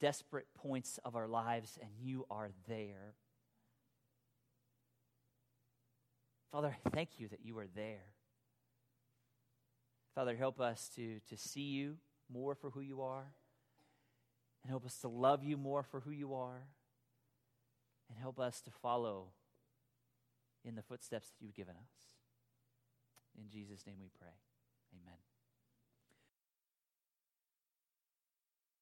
desperate 0.00 0.46
points 0.54 0.98
of 1.04 1.14
our 1.14 1.28
lives, 1.28 1.78
and 1.80 1.90
you 2.00 2.26
are 2.30 2.50
there. 2.66 3.14
Father, 6.50 6.76
I 6.84 6.90
thank 6.90 7.10
you 7.18 7.28
that 7.28 7.44
you 7.44 7.58
are 7.58 7.68
there. 7.74 8.12
Father, 10.14 10.36
help 10.36 10.60
us 10.60 10.90
to, 10.96 11.20
to 11.30 11.36
see 11.36 11.60
you 11.60 11.96
more 12.30 12.54
for 12.54 12.70
who 12.70 12.80
you 12.80 13.02
are, 13.02 13.32
and 14.62 14.70
help 14.70 14.84
us 14.84 14.98
to 14.98 15.08
love 15.08 15.44
you 15.44 15.56
more 15.56 15.82
for 15.82 16.00
who 16.00 16.10
you 16.10 16.34
are, 16.34 16.62
and 18.08 18.18
help 18.18 18.38
us 18.38 18.60
to 18.62 18.70
follow 18.70 19.28
in 20.64 20.74
the 20.74 20.82
footsteps 20.82 21.28
that 21.28 21.44
you've 21.44 21.54
given 21.54 21.74
us. 21.74 21.92
In 23.38 23.48
Jesus' 23.48 23.86
name 23.86 23.96
we 24.00 24.10
pray. 24.18 24.34
Amen. 24.92 25.31